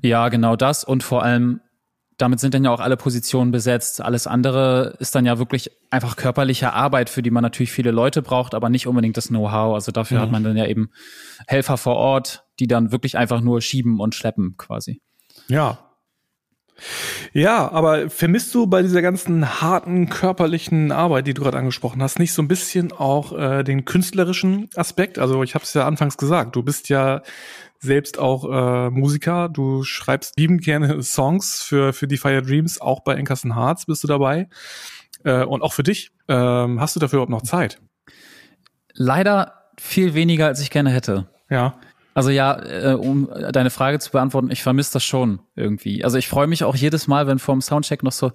Ja, 0.00 0.28
genau 0.28 0.54
das 0.54 0.84
und 0.84 1.02
vor 1.02 1.24
allem 1.24 1.60
damit 2.18 2.40
sind 2.40 2.54
dann 2.54 2.64
ja 2.64 2.70
auch 2.70 2.80
alle 2.80 2.96
Positionen 2.96 3.50
besetzt. 3.50 4.00
Alles 4.00 4.26
andere 4.26 4.96
ist 4.98 5.14
dann 5.14 5.26
ja 5.26 5.38
wirklich 5.38 5.70
einfach 5.90 6.16
körperliche 6.16 6.72
Arbeit, 6.72 7.10
für 7.10 7.22
die 7.22 7.30
man 7.30 7.42
natürlich 7.42 7.72
viele 7.72 7.90
Leute 7.90 8.22
braucht, 8.22 8.54
aber 8.54 8.68
nicht 8.68 8.86
unbedingt 8.86 9.16
das 9.16 9.28
Know-how. 9.28 9.74
Also 9.74 9.92
dafür 9.92 10.18
mhm. 10.18 10.22
hat 10.22 10.30
man 10.30 10.44
dann 10.44 10.56
ja 10.56 10.66
eben 10.66 10.90
Helfer 11.46 11.76
vor 11.76 11.96
Ort, 11.96 12.44
die 12.60 12.66
dann 12.66 12.92
wirklich 12.92 13.18
einfach 13.18 13.40
nur 13.40 13.60
schieben 13.60 14.00
und 14.00 14.14
schleppen 14.14 14.56
quasi. 14.56 15.00
Ja. 15.48 15.83
Ja, 17.32 17.70
aber 17.70 18.10
vermisst 18.10 18.54
du 18.54 18.66
bei 18.66 18.82
dieser 18.82 19.02
ganzen 19.02 19.60
harten 19.60 20.08
körperlichen 20.08 20.92
Arbeit, 20.92 21.26
die 21.26 21.34
du 21.34 21.42
gerade 21.42 21.58
angesprochen 21.58 22.02
hast, 22.02 22.18
nicht 22.18 22.32
so 22.32 22.42
ein 22.42 22.48
bisschen 22.48 22.92
auch 22.92 23.32
äh, 23.36 23.62
den 23.62 23.84
künstlerischen 23.84 24.68
Aspekt? 24.74 25.18
Also 25.18 25.42
ich 25.42 25.54
habe 25.54 25.64
es 25.64 25.74
ja 25.74 25.86
anfangs 25.86 26.16
gesagt, 26.16 26.56
du 26.56 26.62
bist 26.62 26.88
ja 26.88 27.22
selbst 27.78 28.18
auch 28.18 28.44
äh, 28.44 28.90
Musiker. 28.90 29.48
Du 29.48 29.84
schreibst 29.84 30.38
liebend 30.38 30.62
gerne 30.62 31.02
Songs 31.02 31.62
für, 31.62 31.92
für 31.92 32.08
die 32.08 32.16
Fire 32.16 32.42
Dreams. 32.42 32.80
Auch 32.80 33.00
bei 33.00 33.14
Enkerson 33.14 33.54
Hearts 33.54 33.86
bist 33.86 34.02
du 34.02 34.08
dabei. 34.08 34.48
Äh, 35.24 35.44
und 35.44 35.62
auch 35.62 35.72
für 35.72 35.82
dich. 35.82 36.10
Ähm, 36.28 36.80
hast 36.80 36.96
du 36.96 37.00
dafür 37.00 37.18
überhaupt 37.18 37.30
noch 37.30 37.42
Zeit? 37.42 37.80
Leider 38.92 39.70
viel 39.78 40.14
weniger, 40.14 40.46
als 40.46 40.60
ich 40.60 40.70
gerne 40.70 40.90
hätte. 40.90 41.28
Ja. 41.50 41.78
Also 42.14 42.30
ja, 42.30 42.62
äh, 42.62 42.94
um 42.94 43.28
deine 43.52 43.70
Frage 43.70 43.98
zu 43.98 44.12
beantworten, 44.12 44.50
ich 44.50 44.62
vermisse 44.62 44.92
das 44.94 45.04
schon 45.04 45.40
irgendwie. 45.56 46.04
Also 46.04 46.16
ich 46.16 46.28
freue 46.28 46.46
mich 46.46 46.62
auch 46.62 46.76
jedes 46.76 47.08
Mal, 47.08 47.26
wenn 47.26 47.40
vorm 47.40 47.60
Soundcheck 47.60 48.04
noch 48.04 48.12
so, 48.12 48.30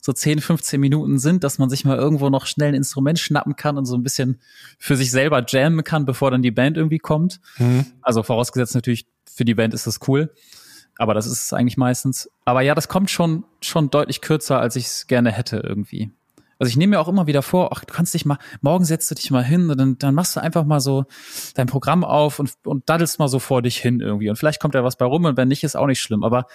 so 0.00 0.12
10, 0.12 0.40
15 0.40 0.80
Minuten 0.80 1.18
sind, 1.18 1.42
dass 1.42 1.58
man 1.58 1.68
sich 1.68 1.84
mal 1.84 1.98
irgendwo 1.98 2.30
noch 2.30 2.46
schnell 2.46 2.68
ein 2.68 2.74
Instrument 2.74 3.18
schnappen 3.18 3.56
kann 3.56 3.76
und 3.76 3.86
so 3.86 3.96
ein 3.96 4.04
bisschen 4.04 4.40
für 4.78 4.96
sich 4.96 5.10
selber 5.10 5.44
jammen 5.46 5.82
kann, 5.82 6.06
bevor 6.06 6.30
dann 6.30 6.42
die 6.42 6.52
Band 6.52 6.76
irgendwie 6.76 7.00
kommt. 7.00 7.40
Mhm. 7.58 7.86
Also 8.02 8.22
vorausgesetzt 8.22 8.76
natürlich, 8.76 9.06
für 9.28 9.44
die 9.44 9.54
Band 9.54 9.74
ist 9.74 9.88
das 9.88 9.98
cool. 10.06 10.32
Aber 10.96 11.12
das 11.12 11.26
ist 11.26 11.46
es 11.46 11.52
eigentlich 11.52 11.76
meistens. 11.76 12.30
Aber 12.44 12.60
ja, 12.60 12.76
das 12.76 12.86
kommt 12.86 13.10
schon, 13.10 13.44
schon 13.60 13.90
deutlich 13.90 14.20
kürzer, 14.20 14.60
als 14.60 14.76
ich 14.76 14.86
es 14.86 15.06
gerne 15.08 15.32
hätte 15.32 15.56
irgendwie. 15.56 16.12
Also 16.58 16.70
ich 16.70 16.76
nehme 16.76 16.90
mir 16.90 17.00
auch 17.00 17.08
immer 17.08 17.26
wieder 17.26 17.42
vor, 17.42 17.70
ach, 17.72 17.84
du 17.84 17.92
kannst 17.92 18.14
dich 18.14 18.24
mal, 18.24 18.38
morgen 18.60 18.84
setzt 18.84 19.10
du 19.10 19.14
dich 19.14 19.30
mal 19.30 19.44
hin 19.44 19.70
und 19.70 19.78
dann, 19.78 19.98
dann 19.98 20.14
machst 20.14 20.36
du 20.36 20.40
einfach 20.40 20.64
mal 20.64 20.80
so 20.80 21.04
dein 21.54 21.66
Programm 21.66 22.04
auf 22.04 22.38
und, 22.38 22.52
und 22.64 22.88
daddelst 22.88 23.18
mal 23.18 23.28
so 23.28 23.38
vor 23.38 23.62
dich 23.62 23.78
hin 23.78 24.00
irgendwie. 24.00 24.30
Und 24.30 24.36
vielleicht 24.36 24.60
kommt 24.60 24.74
da 24.74 24.84
was 24.84 24.96
bei 24.96 25.04
rum 25.04 25.24
und 25.24 25.36
wenn 25.36 25.48
nicht, 25.48 25.64
ist 25.64 25.76
auch 25.76 25.86
nicht 25.86 26.00
schlimm. 26.00 26.24
Aber 26.24 26.46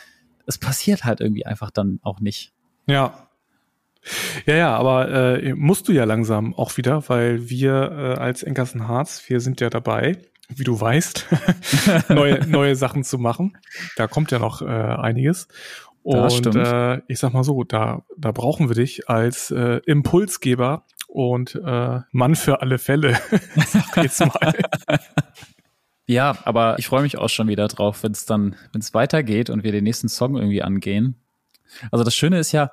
es 0.45 0.57
passiert 0.57 1.03
halt 1.03 1.21
irgendwie 1.21 1.45
einfach 1.45 1.71
dann 1.71 1.99
auch 2.01 2.19
nicht. 2.19 2.53
Ja. 2.87 3.27
Ja, 4.45 4.55
ja, 4.55 4.77
aber 4.77 5.09
äh, 5.09 5.53
musst 5.53 5.87
du 5.87 5.91
ja 5.91 6.05
langsam 6.05 6.55
auch 6.55 6.77
wieder, 6.77 7.07
weil 7.09 7.49
wir 7.49 7.91
äh, 7.91 8.19
als 8.19 8.43
Enkersen 8.43 8.87
Harz, 8.87 9.23
wir 9.27 9.41
sind 9.41 9.59
ja 9.61 9.69
dabei, 9.69 10.17
wie 10.47 10.63
du 10.63 10.79
weißt, 10.79 11.27
neue, 12.09 12.47
neue 12.47 12.75
Sachen 12.75 13.03
zu 13.03 13.19
machen. 13.19 13.57
Da 13.97 14.07
kommt 14.07 14.31
ja 14.31 14.39
noch 14.39 14.61
äh, 14.61 14.65
einiges. 14.65 15.47
Und 16.03 16.55
äh, 16.55 17.01
ich 17.07 17.19
sag 17.19 17.33
mal 17.33 17.43
so, 17.43 17.63
da, 17.63 18.03
da 18.17 18.31
brauchen 18.31 18.69
wir 18.69 18.75
dich 18.75 19.09
als 19.09 19.51
äh, 19.51 19.81
Impulsgeber 19.85 20.85
und 21.07 21.55
äh, 21.55 21.99
Mann 22.11 22.35
für 22.35 22.61
alle 22.61 22.77
Fälle. 22.77 23.19
sag 23.67 23.97
jetzt 23.97 24.19
mal. 24.19 24.53
ja, 26.05 26.37
aber 26.45 26.79
ich 26.79 26.87
freue 26.87 27.01
mich 27.01 27.17
auch 27.17 27.29
schon 27.29 27.47
wieder 27.47 27.67
drauf, 27.67 28.03
wenn 28.03 28.13
es 28.13 28.25
dann, 28.25 28.55
wenn 28.71 28.81
es 28.81 28.93
weitergeht 28.93 29.49
und 29.49 29.63
wir 29.63 29.71
den 29.71 29.83
nächsten 29.83 30.09
Song 30.09 30.35
irgendwie 30.35 30.63
angehen. 30.63 31.15
Also 31.91 32.03
das 32.03 32.15
Schöne 32.15 32.39
ist 32.39 32.51
ja, 32.51 32.71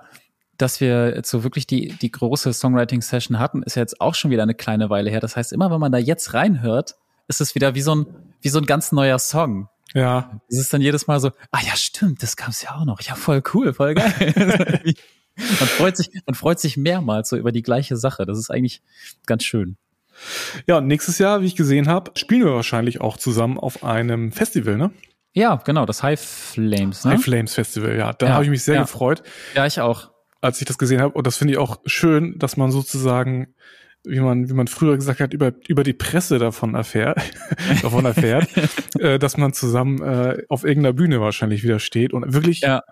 dass 0.57 0.81
wir 0.81 1.14
jetzt 1.14 1.31
so 1.31 1.43
wirklich 1.43 1.66
die, 1.66 1.89
die 2.01 2.11
große 2.11 2.53
Songwriting-Session 2.53 3.39
hatten, 3.39 3.62
ist 3.62 3.77
ja 3.77 3.83
jetzt 3.83 4.01
auch 4.01 4.14
schon 4.14 4.31
wieder 4.31 4.43
eine 4.43 4.55
kleine 4.55 4.89
Weile 4.89 5.11
her. 5.11 5.20
Das 5.20 5.37
heißt, 5.37 5.53
immer 5.53 5.70
wenn 5.70 5.81
man 5.81 5.93
da 5.93 5.99
jetzt 5.99 6.33
reinhört, 6.33 6.97
ist 7.29 7.41
es 7.41 7.55
wieder 7.55 7.74
wie 7.74 7.83
so 7.83 7.95
ein, 7.95 8.07
wie 8.41 8.49
so 8.49 8.59
ein 8.59 8.66
ganz 8.66 8.93
neuer 8.93 9.18
Song. 9.18 9.68
Ja. 9.97 10.40
Es 10.49 10.59
ist 10.59 10.72
dann 10.72 10.82
jedes 10.82 11.07
Mal 11.07 11.20
so, 11.20 11.30
ah 11.51 11.61
ja, 11.64 11.74
stimmt, 11.74 12.22
das 12.22 12.36
gab's 12.36 12.62
ja 12.62 12.76
auch 12.76 12.84
noch. 12.84 13.01
Ja, 13.01 13.14
voll 13.14 13.42
cool, 13.55 13.72
voll 13.72 13.94
geil. 13.94 14.82
man 15.36 15.68
freut 15.68 15.97
sich, 15.97 16.11
man 16.26 16.34
freut 16.34 16.61
sich 16.61 16.76
mehrmals 16.76 17.30
so 17.30 17.36
über 17.36 17.51
die 17.51 17.62
gleiche 17.62 17.97
Sache. 17.97 18.26
Das 18.26 18.38
ist 18.38 18.51
eigentlich 18.51 18.82
ganz 19.24 19.44
schön. 19.44 19.78
Ja, 20.66 20.78
und 20.78 20.86
nächstes 20.86 21.18
Jahr, 21.18 21.40
wie 21.40 21.47
ich 21.47 21.57
gesehen 21.57 21.88
habe, 21.88 22.11
spielen 22.14 22.44
wir 22.44 22.55
wahrscheinlich 22.55 23.01
auch 23.01 23.16
zusammen 23.16 23.59
auf 23.59 23.84
einem 23.84 24.32
Festival, 24.32 24.76
ne? 24.76 24.90
Ja, 25.32 25.57
genau, 25.57 25.86
das 25.86 26.03
High 26.03 26.20
Flames. 26.20 27.05
Ne? 27.05 27.12
High 27.12 27.22
Flames 27.22 27.55
Festival, 27.55 27.97
ja. 27.97 28.12
Da 28.12 28.26
ja, 28.26 28.32
habe 28.34 28.44
ich 28.44 28.51
mich 28.51 28.64
sehr 28.64 28.76
ja. 28.76 28.82
gefreut. 28.82 29.22
Ja, 29.55 29.66
ich 29.66 29.80
auch. 29.80 30.11
Als 30.42 30.61
ich 30.61 30.66
das 30.66 30.76
gesehen 30.76 31.01
habe. 31.01 31.14
Und 31.14 31.26
das 31.26 31.36
finde 31.36 31.55
ich 31.55 31.59
auch 31.59 31.78
schön, 31.86 32.38
dass 32.38 32.57
man 32.59 32.70
sozusagen, 32.70 33.55
wie 34.07 34.20
man, 34.20 34.48
wie 34.48 34.54
man 34.54 34.68
früher 34.68 34.96
gesagt 34.96 35.20
hat, 35.20 35.34
über, 35.34 35.52
über 35.68 35.82
die 35.82 35.92
Presse 35.92 36.38
davon 36.38 36.74
erfährt, 36.74 37.18
davon 37.82 38.04
erfährt, 38.04 38.48
äh, 38.98 39.18
dass 39.18 39.36
man 39.36 39.52
zusammen 39.52 40.00
äh, 40.02 40.42
auf 40.48 40.64
irgendeiner 40.64 40.92
Bühne 40.92 41.20
wahrscheinlich 41.20 41.62
wieder 41.62 41.78
steht 41.78 42.12
und 42.12 42.32
wirklich 42.32 42.61
ja. 42.61 42.82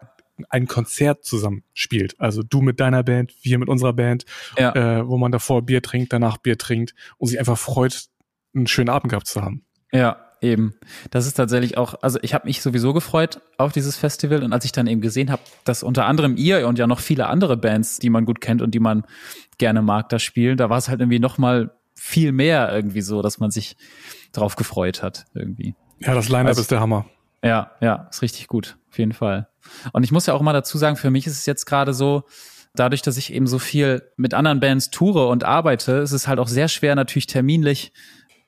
ein 0.49 0.67
Konzert 0.67 1.25
zusammen 1.25 1.63
spielt. 1.73 2.21
Also 2.21 2.43
du 2.43 2.61
mit 2.61 2.81
deiner 2.81 3.03
Band, 3.03 3.33
wir 3.43 3.59
mit 3.59 3.69
unserer 3.69 3.93
Band, 3.93 4.25
ja. 4.59 4.75
äh, 4.75 5.09
wo 5.09 5.17
man 5.17 5.33
davor 5.33 5.63
Bier 5.63 5.83
trinkt, 5.83 6.13
danach 6.13 6.39
Bier 6.39 6.59
trinkt 6.59 6.95
und 7.17 7.29
sich 7.29 7.39
einfach 7.39 7.59
freut, 7.59 8.07
einen 8.55 8.67
schönen 8.67 8.89
Abend 8.89 9.11
gehabt 9.11 9.27
zu 9.27 9.43
haben. 9.43 9.65
Ja, 9.93 10.24
Eben. 10.45 10.75
Das 11.11 11.27
ist 11.27 11.35
tatsächlich 11.35 11.79
auch, 11.79 11.95
also 12.03 12.19
ich 12.21 12.35
habe 12.35 12.47
mich 12.47 12.61
sowieso 12.61 12.93
gefreut 12.93 13.41
auf 13.57 13.73
dieses 13.73 13.97
Festival 13.97 14.43
und 14.43 14.53
als 14.53 14.67
ich 14.67 14.73
dann 14.73 14.87
eben 14.87 15.01
gesehen 15.01 15.31
habe, 15.31 15.41
dass 15.65 15.83
unter 15.83 16.05
anderem 16.05 16.37
ihr 16.37 16.69
und 16.69 16.79
ja 16.79 16.87
noch 16.87 17.01
viele 17.01 17.29
andere 17.29 17.57
Bands, 17.57 17.99
die 17.99 18.11
man 18.11 18.27
gut 18.27 18.43
kennt 18.43 18.61
und 18.61 18.75
die 18.75 18.79
man 18.79 19.05
gerne 19.57 19.81
mag, 19.81 20.11
da 20.11 20.19
spielen, 20.19 20.59
da 20.59 20.69
war 20.69 20.77
es 20.77 20.91
halt 20.91 21.01
irgendwie 21.01 21.19
noch 21.19 21.39
mal 21.39 21.71
viel 21.95 22.33
mehr 22.33 22.71
irgendwie 22.75 23.01
so, 23.01 23.23
dass 23.23 23.39
man 23.39 23.51
sich 23.51 23.79
drauf 24.33 24.57
gefreut 24.57 25.03
hat 25.03 25.25
irgendwie. 25.33 25.77
Ja, 26.01 26.13
das 26.13 26.29
Line-Up 26.29 26.49
also, 26.49 26.61
ist 26.61 26.71
der 26.71 26.81
Hammer. 26.81 27.07
Ja, 27.43 27.71
ja, 27.81 28.07
ist 28.11 28.21
richtig 28.21 28.47
gut, 28.47 28.77
auf 28.91 28.99
jeden 28.99 29.15
Fall. 29.15 29.49
Und 29.93 30.05
ich 30.05 30.13
muss 30.13 30.27
ja 30.27 30.35
auch 30.35 30.43
mal 30.43 30.53
dazu 30.53 30.77
sagen, 30.77 30.97
für 30.97 31.11
mich 31.11 31.27
ist 31.27 31.39
es 31.39 31.47
jetzt 31.47 31.65
gerade 31.65 31.95
so, 31.95 32.25
dadurch, 32.75 33.01
dass 33.01 33.17
ich 33.17 33.33
eben 33.33 33.47
so 33.47 33.59
viel 33.59 34.03
mit 34.19 34.35
anderen 34.35 34.61
Bands 34.61 34.91
toure 34.91 35.29
und 35.29 35.45
arbeite, 35.45 35.93
ist 35.93 36.13
es 36.13 36.29
halt 36.29 36.39
auch 36.39 36.49
sehr 36.49 36.69
schwer 36.69 36.95
natürlich 36.95 37.29
terminlich 37.29 37.93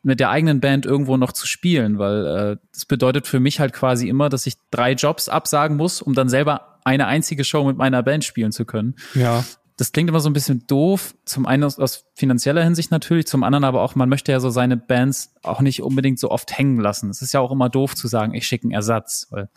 mit 0.07 0.20
der 0.20 0.30
eigenen 0.30 0.61
Band 0.61 0.86
irgendwo 0.86 1.16
noch 1.16 1.32
zu 1.32 1.48
spielen, 1.48 1.98
weil 1.98 2.26
äh, 2.26 2.57
das 2.72 2.84
bedeutet 2.84 3.26
für 3.26 3.40
mich 3.40 3.59
halt 3.59 3.72
quasi 3.72 4.09
immer, 4.09 4.28
dass 4.28 4.46
ich 4.46 4.54
drei 4.70 4.92
Jobs 4.92 5.28
absagen 5.28 5.76
muss, 5.76 6.00
um 6.00 6.14
dann 6.14 6.28
selber 6.28 6.78
eine 6.84 7.09
einzige 7.09 7.42
Show 7.42 7.64
mit 7.64 7.76
meiner 7.76 8.04
Band 8.04 8.24
spielen 8.24 8.52
zu 8.52 8.64
können. 8.64 8.94
Ja. 9.14 9.44
Das 9.76 9.90
klingt 9.90 10.09
immer 10.09 10.20
so 10.20 10.30
ein 10.30 10.32
bisschen 10.32 10.64
doof. 10.68 11.16
Zum 11.24 11.44
einen 11.44 11.64
aus, 11.64 11.80
aus 11.80 12.04
finanzieller 12.14 12.62
Hinsicht 12.62 12.92
natürlich, 12.92 13.26
zum 13.26 13.42
anderen 13.42 13.64
aber 13.64 13.82
auch, 13.82 13.96
man 13.96 14.09
möchte 14.09 14.30
ja 14.30 14.38
so 14.38 14.48
seine 14.48 14.76
Bands 14.76 15.34
auch 15.42 15.61
nicht 15.61 15.82
unbedingt 15.82 16.20
so 16.20 16.30
oft 16.30 16.57
hängen 16.57 16.78
lassen. 16.78 17.11
Es 17.11 17.20
ist 17.20 17.34
ja 17.34 17.40
auch 17.40 17.50
immer 17.50 17.68
doof 17.68 17.96
zu 17.96 18.07
sagen, 18.07 18.32
ich 18.32 18.46
schicke 18.46 18.62
einen 18.62 18.72
Ersatz, 18.72 19.26
weil 19.30 19.50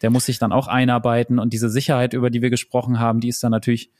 der 0.00 0.10
muss 0.10 0.26
sich 0.26 0.38
dann 0.38 0.52
auch 0.52 0.68
einarbeiten 0.68 1.40
und 1.40 1.52
diese 1.52 1.68
Sicherheit, 1.68 2.14
über 2.14 2.30
die 2.30 2.40
wir 2.40 2.50
gesprochen 2.50 3.00
haben, 3.00 3.18
die 3.18 3.28
ist 3.28 3.42
dann 3.42 3.50
natürlich 3.50 3.90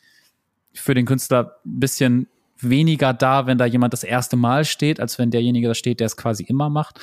für 0.72 0.94
den 0.94 1.06
Künstler 1.06 1.56
ein 1.66 1.80
bisschen 1.80 2.28
weniger 2.60 3.12
da, 3.12 3.46
wenn 3.46 3.58
da 3.58 3.64
jemand 3.64 3.92
das 3.92 4.04
erste 4.04 4.36
Mal 4.36 4.64
steht, 4.64 5.00
als 5.00 5.18
wenn 5.18 5.30
derjenige 5.30 5.68
da 5.68 5.74
steht, 5.74 6.00
der 6.00 6.06
es 6.06 6.16
quasi 6.16 6.44
immer 6.44 6.70
macht. 6.70 7.00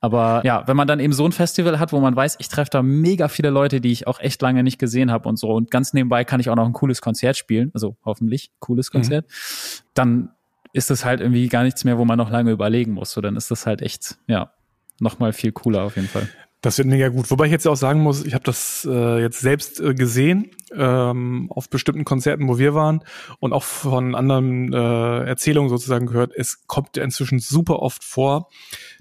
Aber 0.00 0.40
ja, 0.44 0.66
wenn 0.66 0.76
man 0.76 0.88
dann 0.88 0.98
eben 0.98 1.12
so 1.12 1.26
ein 1.26 1.32
Festival 1.32 1.78
hat, 1.78 1.92
wo 1.92 2.00
man 2.00 2.16
weiß, 2.16 2.36
ich 2.38 2.48
treffe 2.48 2.70
da 2.70 2.82
mega 2.82 3.28
viele 3.28 3.50
Leute, 3.50 3.82
die 3.82 3.92
ich 3.92 4.06
auch 4.06 4.18
echt 4.18 4.40
lange 4.40 4.62
nicht 4.62 4.78
gesehen 4.78 5.10
habe 5.10 5.28
und 5.28 5.38
so, 5.38 5.50
und 5.52 5.70
ganz 5.70 5.92
nebenbei 5.92 6.24
kann 6.24 6.40
ich 6.40 6.48
auch 6.48 6.56
noch 6.56 6.64
ein 6.64 6.72
cooles 6.72 7.02
Konzert 7.02 7.36
spielen, 7.36 7.70
also 7.74 7.96
hoffentlich 8.04 8.50
cooles 8.60 8.88
mhm. 8.88 8.92
Konzert, 8.92 9.26
mhm. 9.26 9.84
dann 9.92 10.30
ist 10.72 10.88
das 10.88 11.04
halt 11.04 11.20
irgendwie 11.20 11.48
gar 11.48 11.64
nichts 11.64 11.84
mehr, 11.84 11.98
wo 11.98 12.04
man 12.04 12.16
noch 12.16 12.30
lange 12.30 12.50
überlegen 12.50 12.92
muss. 12.92 13.12
So, 13.12 13.20
dann 13.20 13.36
ist 13.36 13.50
das 13.50 13.66
halt 13.66 13.82
echt, 13.82 14.16
ja, 14.26 14.52
nochmal 15.00 15.32
viel 15.32 15.52
cooler 15.52 15.82
auf 15.82 15.96
jeden 15.96 16.08
Fall. 16.08 16.28
Das 16.60 16.76
wird 16.76 16.88
mega 16.88 17.08
gut. 17.08 17.30
Wobei 17.30 17.46
ich 17.46 17.52
jetzt 17.52 17.66
auch 17.66 17.76
sagen 17.76 18.00
muss, 18.00 18.24
ich 18.24 18.34
habe 18.34 18.44
das 18.44 18.86
äh, 18.88 19.20
jetzt 19.20 19.40
selbst 19.40 19.80
äh, 19.80 19.94
gesehen 19.94 20.50
ähm, 20.74 21.50
auf 21.50 21.70
bestimmten 21.70 22.04
Konzerten, 22.04 22.48
wo 22.48 22.58
wir 22.58 22.74
waren 22.74 23.02
und 23.38 23.54
auch 23.54 23.62
von 23.62 24.14
anderen 24.14 24.72
äh, 24.72 25.24
Erzählungen 25.24 25.70
sozusagen 25.70 26.06
gehört. 26.06 26.32
Es 26.36 26.66
kommt 26.66 26.98
inzwischen 26.98 27.38
super 27.38 27.80
oft 27.80 28.04
vor, 28.04 28.50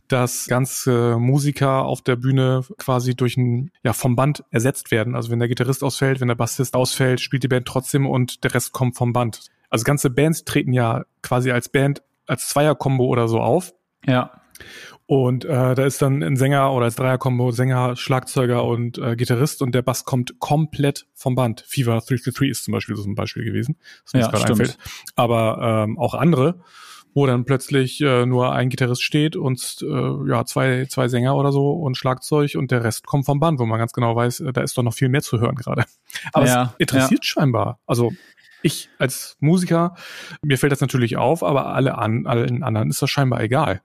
dass 0.07 0.47
ganze 0.47 1.17
Musiker 1.19 1.83
auf 1.83 2.01
der 2.01 2.15
Bühne 2.15 2.63
quasi 2.77 3.13
durch 3.15 3.35
ein 3.35 3.71
ja 3.83 3.91
vom 3.91 4.15
Band 4.15 4.43
ersetzt 4.51 4.89
werden. 4.89 5.15
Also 5.15 5.29
wenn 5.29 5.39
der 5.39 5.49
Gitarrist 5.49 5.83
ausfällt, 5.83 6.21
wenn 6.21 6.29
der 6.29 6.35
Bassist 6.35 6.75
ausfällt, 6.75 7.19
spielt 7.19 7.43
die 7.43 7.49
Band 7.49 7.67
trotzdem 7.67 8.07
und 8.07 8.43
der 8.43 8.53
Rest 8.53 8.71
kommt 8.71 8.95
vom 8.95 9.11
Band. 9.11 9.41
Also 9.69 9.83
ganze 9.83 10.09
Bands 10.09 10.45
treten 10.45 10.71
ja 10.71 11.03
quasi 11.21 11.51
als 11.51 11.69
Band 11.69 12.01
als 12.25 12.47
Zweierkombo 12.47 13.05
oder 13.05 13.27
so 13.27 13.39
auf. 13.39 13.73
Ja. 14.05 14.31
Und 15.09 15.43
äh, 15.43 15.73
da 15.73 15.85
ist 15.87 16.03
dann 16.03 16.21
ein 16.21 16.37
Sänger 16.37 16.71
oder 16.71 16.85
als 16.85 16.95
Dreierkombo 16.95 17.49
Sänger, 17.49 17.95
Schlagzeuger 17.95 18.63
und 18.63 18.99
äh, 18.99 19.15
Gitarrist 19.15 19.63
und 19.63 19.73
der 19.73 19.81
Bass 19.81 20.05
kommt 20.05 20.37
komplett 20.37 21.07
vom 21.15 21.33
Band. 21.33 21.65
Fever 21.67 21.93
333 21.93 22.47
ist 22.47 22.65
zum 22.65 22.73
Beispiel 22.73 22.95
so 22.95 23.09
ein 23.09 23.15
Beispiel 23.15 23.43
gewesen, 23.43 23.75
das 24.03 24.13
mir 24.13 24.19
ja, 24.19 24.27
gerade 24.27 24.45
einfällt. 24.51 24.77
Aber 25.15 25.85
ähm, 25.87 25.97
auch 25.97 26.13
andere, 26.13 26.59
wo 27.15 27.25
dann 27.25 27.43
plötzlich 27.43 27.99
äh, 28.01 28.27
nur 28.27 28.53
ein 28.53 28.69
Gitarrist 28.69 29.01
steht 29.01 29.35
und 29.35 29.79
äh, 29.81 30.29
ja 30.29 30.45
zwei 30.45 30.85
zwei 30.85 31.07
Sänger 31.07 31.35
oder 31.35 31.51
so 31.51 31.71
und 31.71 31.97
Schlagzeug 31.97 32.53
und 32.53 32.69
der 32.69 32.83
Rest 32.83 33.07
kommt 33.07 33.25
vom 33.25 33.39
Band, 33.39 33.57
wo 33.57 33.65
man 33.65 33.79
ganz 33.79 33.93
genau 33.93 34.15
weiß, 34.15 34.41
äh, 34.41 34.53
da 34.53 34.61
ist 34.61 34.77
doch 34.77 34.83
noch 34.83 34.93
viel 34.93 35.09
mehr 35.09 35.23
zu 35.23 35.39
hören 35.41 35.55
gerade. 35.55 35.85
Aber 36.33 36.45
ja, 36.45 36.63
es 36.77 36.81
interessiert 36.81 37.25
ja. 37.25 37.27
scheinbar. 37.27 37.79
Also 37.87 38.11
ich 38.61 38.89
als 38.99 39.37
Musiker, 39.39 39.95
mir 40.43 40.59
fällt 40.59 40.71
das 40.71 40.81
natürlich 40.81 41.17
auf, 41.17 41.41
aber 41.41 41.73
alle 41.73 41.97
an, 41.97 42.27
allen 42.27 42.61
anderen 42.61 42.91
ist 42.91 43.01
das 43.01 43.09
scheinbar 43.09 43.41
egal. 43.41 43.81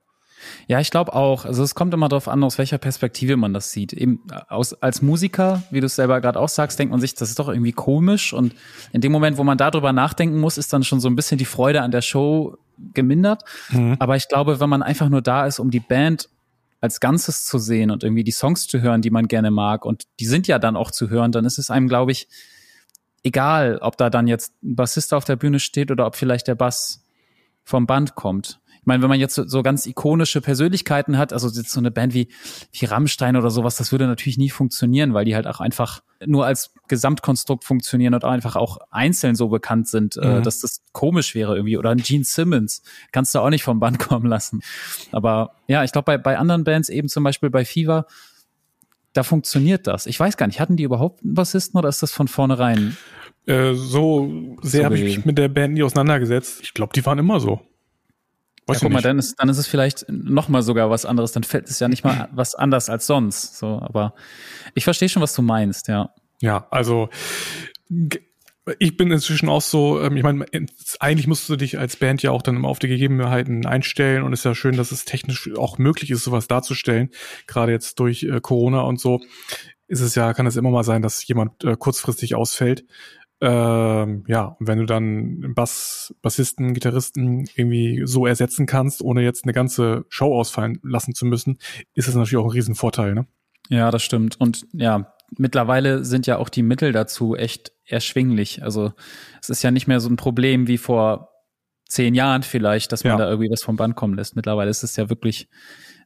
Ja, 0.67 0.79
ich 0.79 0.91
glaube 0.91 1.13
auch. 1.13 1.45
Also 1.45 1.63
es 1.63 1.75
kommt 1.75 1.93
immer 1.93 2.09
darauf 2.09 2.27
an, 2.27 2.43
aus 2.43 2.57
welcher 2.57 2.77
Perspektive 2.77 3.37
man 3.37 3.53
das 3.53 3.71
sieht. 3.71 3.93
Eben 3.93 4.21
aus, 4.49 4.73
als 4.73 5.01
Musiker, 5.01 5.63
wie 5.71 5.79
du 5.79 5.85
es 5.85 5.95
selber 5.95 6.21
gerade 6.21 6.39
auch 6.39 6.49
sagst, 6.49 6.79
denkt 6.79 6.91
man 6.91 6.99
sich, 6.99 7.13
das 7.15 7.29
ist 7.29 7.39
doch 7.39 7.49
irgendwie 7.49 7.71
komisch. 7.71 8.33
Und 8.33 8.55
in 8.91 9.01
dem 9.01 9.11
Moment, 9.11 9.37
wo 9.37 9.43
man 9.43 9.57
darüber 9.57 9.93
nachdenken 9.93 10.39
muss, 10.39 10.57
ist 10.57 10.73
dann 10.73 10.83
schon 10.83 10.99
so 10.99 11.07
ein 11.09 11.15
bisschen 11.15 11.37
die 11.37 11.45
Freude 11.45 11.81
an 11.81 11.91
der 11.91 12.01
Show 12.01 12.57
gemindert. 12.93 13.43
Mhm. 13.69 13.95
Aber 13.99 14.15
ich 14.15 14.27
glaube, 14.27 14.59
wenn 14.59 14.69
man 14.69 14.83
einfach 14.83 15.09
nur 15.09 15.21
da 15.21 15.45
ist, 15.45 15.59
um 15.59 15.71
die 15.71 15.79
Band 15.79 16.29
als 16.81 16.99
Ganzes 16.99 17.45
zu 17.45 17.57
sehen 17.57 17.89
und 17.89 18.03
irgendwie 18.03 18.23
die 18.23 18.31
Songs 18.31 18.67
zu 18.67 18.81
hören, 18.81 19.01
die 19.01 19.09
man 19.09 19.27
gerne 19.27 19.51
mag, 19.51 19.85
und 19.85 20.03
die 20.19 20.27
sind 20.27 20.47
ja 20.47 20.59
dann 20.59 20.75
auch 20.75 20.91
zu 20.91 21.09
hören, 21.09 21.31
dann 21.31 21.45
ist 21.45 21.57
es 21.57 21.69
einem, 21.69 21.87
glaube 21.87 22.11
ich, 22.11 22.27
egal, 23.23 23.79
ob 23.81 23.97
da 23.97 24.09
dann 24.09 24.27
jetzt 24.27 24.53
ein 24.63 24.75
Bassist 24.75 25.13
auf 25.13 25.25
der 25.25 25.35
Bühne 25.35 25.59
steht 25.59 25.91
oder 25.91 26.05
ob 26.05 26.15
vielleicht 26.15 26.47
der 26.47 26.55
Bass 26.55 27.03
vom 27.63 27.87
Band 27.87 28.15
kommt. 28.15 28.59
Ich 28.85 28.87
meine, 28.87 29.01
wenn 29.01 29.09
man 29.09 29.19
jetzt 29.19 29.33
so, 29.33 29.47
so 29.47 29.63
ganz 29.63 29.87
ikonische 29.87 30.41
Persönlichkeiten 30.41 31.17
hat, 31.17 31.33
also 31.33 31.49
jetzt 31.49 31.71
so 31.71 31.79
eine 31.79 31.89
Band 31.89 32.13
wie, 32.13 32.27
wie 32.71 32.85
Rammstein 32.85 33.35
oder 33.35 33.49
sowas, 33.49 33.77
das 33.77 33.91
würde 33.91 34.05
natürlich 34.05 34.37
nie 34.37 34.51
funktionieren, 34.51 35.15
weil 35.15 35.25
die 35.25 35.33
halt 35.33 35.47
auch 35.47 35.59
einfach 35.59 36.03
nur 36.23 36.45
als 36.45 36.71
Gesamtkonstrukt 36.87 37.63
funktionieren 37.63 38.13
und 38.13 38.23
einfach 38.23 38.55
auch 38.55 38.77
einzeln 38.91 39.33
so 39.33 39.49
bekannt 39.49 39.87
sind, 39.87 40.17
äh, 40.17 40.27
mhm. 40.27 40.37
äh, 40.37 40.41
dass 40.43 40.59
das 40.59 40.83
komisch 40.91 41.33
wäre 41.33 41.55
irgendwie. 41.55 41.79
Oder 41.79 41.89
ein 41.89 41.97
Gene 41.97 42.25
Simmons 42.25 42.83
kannst 43.11 43.33
du 43.33 43.39
auch 43.39 43.49
nicht 43.49 43.63
vom 43.63 43.79
Band 43.79 43.97
kommen 44.07 44.27
lassen. 44.27 44.61
Aber 45.11 45.55
ja, 45.65 45.83
ich 45.83 45.91
glaube, 45.91 46.05
bei, 46.05 46.19
bei 46.19 46.37
anderen 46.37 46.63
Bands, 46.63 46.89
eben 46.89 47.07
zum 47.07 47.23
Beispiel 47.23 47.49
bei 47.49 47.65
Fever, 47.65 48.05
da 49.13 49.23
funktioniert 49.23 49.87
das. 49.87 50.05
Ich 50.05 50.19
weiß 50.19 50.37
gar 50.37 50.45
nicht, 50.45 50.59
hatten 50.59 50.75
die 50.75 50.83
überhaupt 50.83 51.23
einen 51.23 51.33
Bassisten 51.33 51.75
oder 51.79 51.89
ist 51.89 52.03
das 52.03 52.11
von 52.11 52.27
vornherein? 52.27 52.95
Äh, 53.47 53.73
so 53.73 54.57
sehr 54.61 54.81
so 54.81 54.85
habe 54.85 54.97
ich 54.99 55.03
mich 55.03 55.25
mit 55.25 55.39
der 55.39 55.47
Band 55.47 55.73
nie 55.73 55.81
auseinandergesetzt. 55.81 56.59
Ich 56.61 56.75
glaube, 56.75 56.93
die 56.93 57.03
waren 57.03 57.17
immer 57.17 57.39
so. 57.39 57.61
Weiß 58.67 58.81
ja, 58.81 58.87
guck 58.87 58.93
mal, 58.93 59.01
dann 59.01 59.19
ist, 59.19 59.35
dann 59.37 59.49
ist 59.49 59.57
es 59.57 59.67
vielleicht 59.67 60.05
noch 60.09 60.49
mal 60.49 60.63
sogar 60.63 60.89
was 60.89 61.05
anderes. 61.05 61.31
Dann 61.31 61.43
fällt 61.43 61.69
es 61.69 61.79
ja 61.79 61.87
nicht 61.87 62.03
mal 62.03 62.29
was 62.31 62.55
anders 62.55 62.89
als 62.89 63.05
sonst. 63.05 63.57
So, 63.57 63.79
aber 63.81 64.15
ich 64.73 64.83
verstehe 64.83 65.09
schon, 65.09 65.21
was 65.21 65.35
du 65.35 65.41
meinst, 65.41 65.87
ja. 65.87 66.09
Ja, 66.41 66.67
also 66.71 67.09
ich 68.79 68.97
bin 68.97 69.11
inzwischen 69.11 69.49
auch 69.49 69.61
so, 69.61 70.01
ähm, 70.01 70.17
ich 70.17 70.23
meine, 70.23 70.45
eigentlich 70.99 71.27
musst 71.27 71.47
du 71.47 71.55
dich 71.55 71.77
als 71.77 71.97
Band 71.97 72.23
ja 72.23 72.31
auch 72.31 72.41
dann 72.41 72.55
immer 72.55 72.67
auf 72.67 72.79
die 72.79 72.87
Gegebenheiten 72.87 73.65
einstellen 73.65 74.23
und 74.23 74.33
es 74.33 74.39
ist 74.39 74.45
ja 74.45 74.55
schön, 74.55 74.75
dass 74.75 74.91
es 74.91 75.05
technisch 75.05 75.51
auch 75.55 75.77
möglich 75.77 76.09
ist, 76.09 76.23
sowas 76.23 76.47
darzustellen. 76.47 77.11
Gerade 77.45 77.71
jetzt 77.71 77.99
durch 77.99 78.23
äh, 78.23 78.39
Corona 78.41 78.81
und 78.81 78.99
so 78.99 79.21
ist 79.87 80.01
es 80.01 80.15
ja, 80.15 80.33
kann 80.33 80.47
es 80.47 80.55
immer 80.55 80.71
mal 80.71 80.83
sein, 80.83 81.03
dass 81.03 81.27
jemand 81.27 81.63
äh, 81.63 81.75
kurzfristig 81.77 82.33
ausfällt. 82.33 82.85
Ähm, 83.41 84.23
ja, 84.27 84.55
und 84.59 84.67
wenn 84.67 84.79
du 84.79 84.85
dann 84.85 85.53
Bass, 85.55 86.15
Bassisten, 86.21 86.73
Gitarristen 86.73 87.47
irgendwie 87.55 88.03
so 88.05 88.25
ersetzen 88.25 88.65
kannst, 88.65 89.01
ohne 89.01 89.23
jetzt 89.23 89.43
eine 89.43 89.53
ganze 89.53 90.05
Show 90.09 90.33
ausfallen 90.33 90.79
lassen 90.83 91.13
zu 91.13 91.25
müssen, 91.25 91.59
ist 91.93 92.07
das 92.07 92.15
natürlich 92.15 92.37
auch 92.37 92.45
ein 92.45 92.51
Riesenvorteil, 92.51 93.13
ne? 93.13 93.27
Ja, 93.69 93.91
das 93.91 94.03
stimmt. 94.03 94.39
Und 94.39 94.65
ja, 94.73 95.13
mittlerweile 95.37 96.05
sind 96.05 96.27
ja 96.27 96.37
auch 96.37 96.49
die 96.49 96.63
Mittel 96.63 96.91
dazu 96.91 97.35
echt 97.35 97.71
erschwinglich. 97.85 98.63
Also 98.63 98.93
es 99.41 99.49
ist 99.49 99.63
ja 99.63 99.71
nicht 99.71 99.87
mehr 99.87 99.99
so 99.99 100.09
ein 100.09 100.15
Problem 100.17 100.67
wie 100.67 100.77
vor 100.77 101.29
zehn 101.87 102.15
Jahren 102.15 102.43
vielleicht, 102.43 102.91
dass 102.91 103.03
man 103.03 103.13
ja. 103.13 103.17
da 103.17 103.29
irgendwie 103.29 103.51
was 103.51 103.63
vom 103.63 103.75
Band 103.75 103.95
kommen 103.95 104.15
lässt. 104.15 104.35
Mittlerweile 104.35 104.69
ist 104.69 104.83
es 104.83 104.95
ja 104.95 105.09
wirklich 105.09 105.49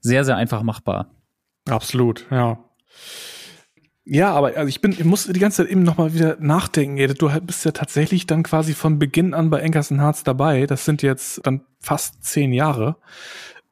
sehr, 0.02 0.26
sehr 0.26 0.36
einfach 0.36 0.64
machbar. 0.64 1.12
Absolut, 1.70 2.26
ja. 2.32 2.64
Ja, 4.12 4.34
aber 4.34 4.58
also 4.58 4.68
ich 4.68 4.82
bin, 4.82 4.92
ich 4.94 5.06
muss 5.06 5.28
die 5.28 5.40
ganze 5.40 5.64
Zeit 5.64 5.72
eben 5.72 5.84
nochmal 5.84 6.16
wieder 6.16 6.38
nachdenken. 6.40 7.14
Du 7.14 7.30
bist 7.42 7.64
ja 7.64 7.72
tatsächlich 7.72 8.26
dann 8.26 8.42
quasi 8.42 8.74
von 8.74 8.98
Beginn 8.98 9.36
an 9.36 9.52
bei 9.52 9.64
Ankerson 9.64 10.02
Hearts 10.02 10.24
dabei. 10.24 10.66
Das 10.66 10.84
sind 10.84 11.04
jetzt 11.04 11.46
dann 11.46 11.62
fast 11.80 12.24
zehn 12.24 12.52
Jahre. 12.52 12.96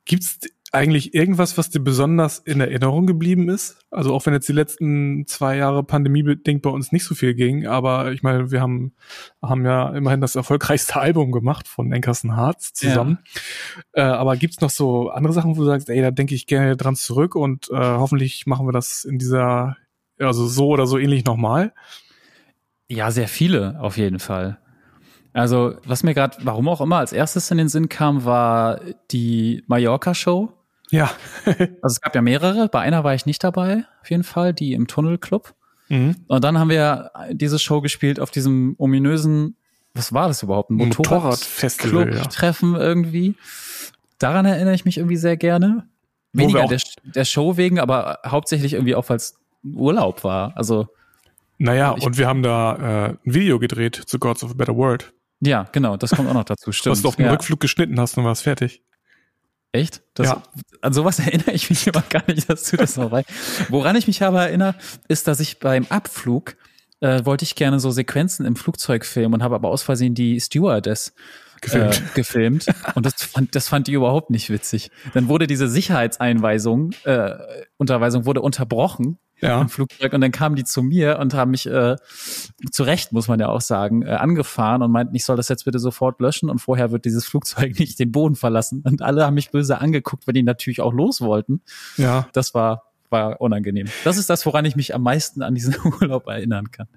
Gibt's 0.06 0.40
eigentlich 0.72 1.16
irgendwas, 1.16 1.58
was 1.58 1.72
dir 1.72 1.80
besonders 1.80 2.38
in 2.38 2.60
Erinnerung 2.60 3.08
geblieben 3.08 3.50
ist? 3.50 3.80
Also 3.90 4.14
auch 4.14 4.28
wenn 4.28 4.34
jetzt 4.34 4.48
die 4.48 4.54
letzten 4.54 5.26
zwei 5.26 5.58
Jahre 5.58 5.84
pandemiebedingt 5.84 6.62
bei 6.62 6.70
uns 6.70 6.92
nicht 6.92 7.06
so 7.06 7.16
viel 7.16 7.34
ging, 7.34 7.66
aber 7.66 8.12
ich 8.12 8.22
meine, 8.22 8.52
wir 8.52 8.62
haben, 8.62 8.94
haben 9.42 9.66
ja 9.66 9.90
immerhin 9.96 10.22
das 10.22 10.36
erfolgreichste 10.36 10.96
Album 11.00 11.32
gemacht 11.32 11.68
von 11.68 11.92
Ankerson 11.92 12.36
Hearts 12.36 12.74
zusammen. 12.74 13.20
Ja. 13.96 14.04
Äh, 14.04 14.16
aber 14.18 14.38
gibt's 14.38 14.62
noch 14.62 14.70
so 14.70 15.10
andere 15.10 15.34
Sachen, 15.34 15.56
wo 15.56 15.62
du 15.62 15.66
sagst, 15.66 15.90
ey, 15.90 16.02
da 16.02 16.12
denke 16.12 16.36
ich 16.36 16.46
gerne 16.46 16.78
dran 16.78 16.96
zurück 16.96 17.34
und 17.34 17.70
äh, 17.72 17.76
hoffentlich 17.76 18.46
machen 18.46 18.68
wir 18.68 18.74
das 18.74 19.04
in 19.04 19.18
dieser, 19.18 19.78
also 20.20 20.48
so 20.48 20.68
oder 20.68 20.88
so 20.88 20.98
ähnlich 20.98 21.26
nochmal? 21.26 21.74
Ja, 22.88 23.12
sehr 23.12 23.28
viele 23.28 23.78
auf 23.80 23.98
jeden 23.98 24.20
Fall. 24.20 24.60
Also, 25.34 25.76
was 25.86 26.04
mir 26.04 26.14
gerade, 26.14 26.38
warum 26.42 26.68
auch 26.68 26.82
immer, 26.82 26.98
als 26.98 27.14
erstes 27.14 27.52
in 27.52 27.58
den 27.58 27.70
Sinn 27.70 27.90
kam, 27.90 28.26
war 28.26 28.80
die 29.12 29.64
Mallorca-Show. 29.68 30.52
Ja. 30.90 31.12
also 31.46 31.68
es 31.84 32.02
gab 32.02 32.16
ja 32.16 32.22
mehrere. 32.22 32.70
Bei 32.70 32.80
einer 32.80 33.04
war 33.04 33.14
ich 33.14 33.26
nicht 33.26 33.44
dabei, 33.44 33.86
auf 34.02 34.10
jeden 34.10 34.24
Fall, 34.24 34.54
die 34.54 34.74
im 34.74 34.88
Tunnelclub. 34.88 35.54
Mhm. 35.90 36.16
Und 36.28 36.44
dann 36.44 36.58
haben 36.58 36.70
wir 36.70 37.12
diese 37.32 37.60
Show 37.60 37.82
gespielt 37.82 38.20
auf 38.20 38.32
diesem 38.32 38.76
ominösen, 38.78 39.56
was 39.94 40.14
war 40.14 40.28
das 40.28 40.44
überhaupt? 40.44 40.70
Ein 40.70 40.76
Motorradfestival. 40.76 42.06
Motorrad-Treffen 42.06 42.74
ja. 42.74 42.80
irgendwie. 42.80 43.36
Daran 44.20 44.46
erinnere 44.46 44.76
ich 44.76 44.86
mich 44.86 44.98
irgendwie 44.98 45.18
sehr 45.18 45.38
gerne. 45.38 45.88
Weniger 46.34 46.66
der, 46.68 46.80
der, 47.04 47.26
Show 47.26 47.58
wegen, 47.58 47.80
aber 47.80 48.20
hauptsächlich 48.26 48.74
irgendwie 48.74 48.96
auch, 48.96 49.10
weil 49.10 49.18
es 49.18 49.40
Urlaub 49.76 50.24
war. 50.24 50.56
Also. 50.56 50.88
Naja, 51.58 51.92
und 51.92 52.18
wir 52.18 52.28
haben 52.28 52.44
da 52.44 52.76
äh, 52.76 53.10
ein 53.10 53.34
Video 53.34 53.60
gedreht 53.60 53.96
zu 53.96 54.20
Gods 54.20 54.44
of 54.44 54.52
a 54.52 54.54
Better 54.54 54.76
World. 54.76 55.14
Ja, 55.40 55.68
genau, 55.72 55.98
das 55.98 56.12
kommt 56.12 56.30
auch 56.30 56.34
noch 56.34 56.44
dazu. 56.44 56.72
Stimmt. 56.72 56.92
Was 56.92 57.02
du 57.02 57.08
auf 57.08 57.16
dem 57.16 57.26
ja. 57.26 57.32
Rückflug 57.32 57.60
geschnitten 57.60 58.00
hast 58.00 58.18
und 58.18 58.26
warst 58.26 58.44
fertig. 58.44 58.84
Echt? 59.72 60.02
Das, 60.14 60.28
ja. 60.28 60.44
An 60.82 60.94
sowas 60.94 61.20
erinnere 61.26 61.52
ich 61.52 61.70
mich 61.70 61.88
immer 61.88 62.04
gar 62.10 62.24
nicht, 62.28 62.50
dass 62.50 62.70
du 62.70 62.78
das 62.78 62.98
noch 62.98 63.12
weißt. 63.12 63.30
Woran 63.70 63.96
ich 63.96 64.08
mich 64.08 64.24
aber 64.24 64.48
erinnere, 64.48 64.76
ist, 65.08 65.28
dass 65.28 65.40
ich 65.40 65.60
beim 65.60 65.86
Abflug 65.90 66.58
äh, 67.00 67.26
wollte 67.26 67.44
ich 67.44 67.56
gerne 67.56 67.80
so 67.80 67.92
Sequenzen 67.92 68.46
im 68.46 68.56
Flugzeug 68.56 69.06
filmen 69.06 69.36
und 69.36 69.44
habe 69.44 69.56
aber 69.56 69.70
aus 69.70 69.84
Versehen 69.84 70.16
die 70.16 70.40
Stewardess 70.40 71.14
gefilmt. 71.62 71.98
Äh, 71.98 72.16
gefilmt. 72.16 72.66
Und 72.96 73.06
das 73.06 73.16
fand, 73.24 73.56
das 73.56 73.68
fand 73.68 73.88
die 73.88 73.94
überhaupt 73.94 74.30
nicht 74.30 74.50
witzig. 74.50 74.92
Dann 75.14 75.28
wurde 75.28 75.48
diese 75.48 75.68
Sicherheitseinweisung, 75.68 76.92
äh, 77.04 77.36
Unterweisung 77.78 78.26
wurde 78.26 78.42
unterbrochen 78.42 79.20
ja. 79.42 79.62
im 79.62 79.70
Flugzeug 79.70 80.14
und 80.14 80.22
dann 80.22 80.32
kamen 80.32 80.56
die 80.56 80.64
zu 80.64 80.82
mir 80.82 81.20
und 81.20 81.34
haben 81.34 81.52
mich 81.52 81.68
äh, 81.68 81.96
zu 82.72 82.84
Recht, 82.84 83.12
muss 83.12 83.28
man 83.28 83.40
ja 83.40 83.50
auch 83.50 83.62
sagen, 83.62 84.02
äh, 84.02 84.12
angefahren 84.12 84.82
und 84.82 84.92
meinten, 84.92 85.16
ich 85.16 85.26
soll 85.26 85.38
das 85.38 85.50
jetzt 85.50 85.66
bitte 85.66 85.80
sofort 85.80 86.20
löschen 86.20 86.50
und 86.50 86.60
vorher 86.60 86.92
wird 86.92 87.06
dieses 87.06 87.26
Flugzeug 87.26 87.78
nicht 87.80 88.00
den 88.00 88.12
Boden 88.12 88.36
verlassen. 88.36 88.84
Und 88.86 89.02
alle 89.02 89.26
haben 89.26 89.36
mich 89.36 89.52
böse 89.52 89.80
angeguckt, 89.80 90.28
weil 90.28 90.34
die 90.34 90.44
natürlich 90.44 90.82
auch 90.82 90.94
los 90.94 91.22
wollten. 91.22 91.62
Ja. 91.98 92.28
Das 92.34 92.54
war 92.54 92.87
war 93.10 93.40
unangenehm. 93.42 93.88
Das 94.04 94.18
ist 94.18 94.30
das, 94.30 94.46
woran 94.46 94.66
ich 94.66 94.76
mich 94.76 94.94
am 94.94 95.02
meisten 95.02 95.42
an 95.42 95.56
diesen 95.56 95.76
Urlaub 96.02 96.28
erinnern 96.28 96.72
kann. 96.72 96.88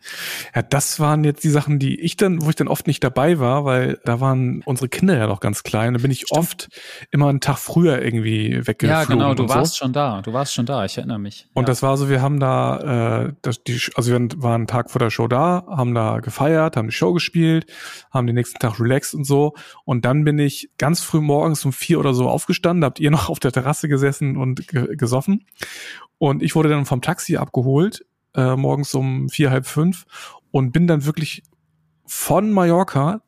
Ja, 0.54 0.62
das 0.62 1.00
waren 1.00 1.24
jetzt 1.24 1.44
die 1.44 1.50
Sachen, 1.50 1.78
die 1.78 2.00
ich 2.00 2.16
dann, 2.16 2.42
wo 2.42 2.50
ich 2.50 2.56
dann 2.56 2.68
oft 2.68 2.86
nicht 2.86 3.02
dabei 3.02 3.38
war, 3.38 3.64
weil 3.64 3.98
da 4.04 4.20
waren 4.20 4.62
unsere 4.64 4.88
Kinder 4.88 5.16
ja 5.16 5.26
noch 5.26 5.40
ganz 5.40 5.62
klein. 5.62 5.94
Da 5.94 6.00
bin 6.00 6.10
ich 6.10 6.26
Stimmt. 6.26 6.38
oft 6.38 6.68
immer 7.10 7.28
einen 7.28 7.40
Tag 7.40 7.58
früher 7.58 8.02
irgendwie 8.02 8.66
weggeflogen. 8.66 8.88
Ja, 8.88 9.04
genau, 9.04 9.34
du 9.34 9.48
warst 9.48 9.74
so. 9.74 9.84
schon 9.84 9.92
da. 9.92 10.22
Du 10.22 10.32
warst 10.32 10.54
schon 10.54 10.66
da, 10.66 10.84
ich 10.84 10.96
erinnere 10.96 11.18
mich. 11.18 11.48
Und 11.54 11.64
ja. 11.64 11.66
das 11.66 11.82
war 11.82 11.96
so, 11.96 12.08
wir 12.08 12.22
haben 12.22 12.40
da, 12.40 13.26
äh, 13.26 13.32
das, 13.42 13.62
die, 13.62 13.80
also 13.94 14.10
wir 14.10 14.28
waren 14.42 14.52
einen 14.52 14.66
Tag 14.66 14.90
vor 14.90 14.98
der 14.98 15.10
Show 15.10 15.28
da, 15.28 15.64
haben 15.68 15.94
da 15.94 16.20
gefeiert, 16.20 16.76
haben 16.76 16.88
die 16.88 16.94
Show 16.94 17.12
gespielt, 17.12 17.66
haben 18.10 18.26
den 18.26 18.34
nächsten 18.34 18.58
Tag 18.58 18.80
relaxed 18.80 19.14
und 19.14 19.24
so. 19.24 19.54
Und 19.84 20.04
dann 20.04 20.24
bin 20.24 20.38
ich 20.38 20.70
ganz 20.78 21.00
früh 21.00 21.20
morgens 21.20 21.64
um 21.64 21.72
vier 21.72 22.00
oder 22.00 22.14
so 22.14 22.28
aufgestanden, 22.28 22.84
habt 22.84 23.00
ihr 23.00 23.10
noch 23.10 23.28
auf 23.28 23.38
der 23.38 23.52
Terrasse 23.52 23.88
gesessen 23.88 24.36
und 24.36 24.66
gesoffen. 24.68 25.44
Und 26.20 26.42
ich 26.42 26.54
wurde 26.54 26.68
dann 26.68 26.84
vom 26.84 27.00
Taxi 27.00 27.38
abgeholt, 27.38 28.04
äh, 28.34 28.54
morgens 28.54 28.92
um 28.94 29.30
vier, 29.30 29.50
halb 29.50 29.66
fünf 29.66 30.04
und 30.50 30.70
bin 30.70 30.86
dann 30.86 31.06
wirklich 31.06 31.42
von 32.04 32.52
Mallorca 32.52 33.22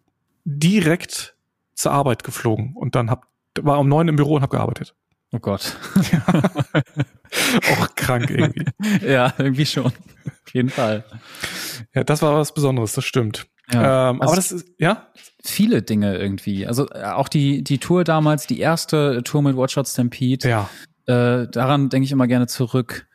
direkt 0.44 1.34
zur 1.74 1.92
Arbeit 1.92 2.22
geflogen 2.22 2.74
und 2.76 2.94
dann 2.94 3.10
hab, 3.10 3.26
war 3.62 3.78
um 3.78 3.88
neun 3.88 4.08
im 4.08 4.16
Büro 4.16 4.34
und 4.34 4.42
habe 4.42 4.54
gearbeitet. 4.54 4.94
Oh 5.32 5.38
Gott. 5.38 5.74
Ja. 6.12 6.22
Auch 7.72 7.94
krank 7.94 8.28
irgendwie. 8.28 8.66
ja, 9.06 9.32
irgendwie 9.38 9.64
schon. 9.64 9.86
Auf 9.86 10.52
jeden 10.52 10.68
Fall. 10.68 11.06
Ja, 11.94 12.04
das 12.04 12.20
war 12.20 12.34
was 12.34 12.52
Besonderes, 12.52 12.92
das 12.92 13.06
stimmt. 13.06 13.46
Ja, 13.72 14.10
ähm, 14.10 14.20
also 14.20 14.32
aber 14.32 14.36
das 14.36 14.52
ist, 14.52 14.68
ja? 14.76 15.08
Viele 15.42 15.80
Dinge 15.80 16.18
irgendwie. 16.18 16.66
Also 16.66 16.90
äh, 16.90 17.04
auch 17.04 17.30
die, 17.30 17.64
die 17.64 17.78
Tour 17.78 18.04
damals, 18.04 18.46
die 18.46 18.60
erste 18.60 19.22
Tour 19.24 19.40
mit 19.40 19.56
Watch 19.56 19.78
Out 19.78 19.88
Stampede. 19.88 20.46
Ja. 20.46 20.68
Äh, 21.06 21.48
daran 21.48 21.88
denke 21.88 22.04
ich 22.04 22.12
immer 22.12 22.26
gerne 22.26 22.46
zurück. 22.46 23.06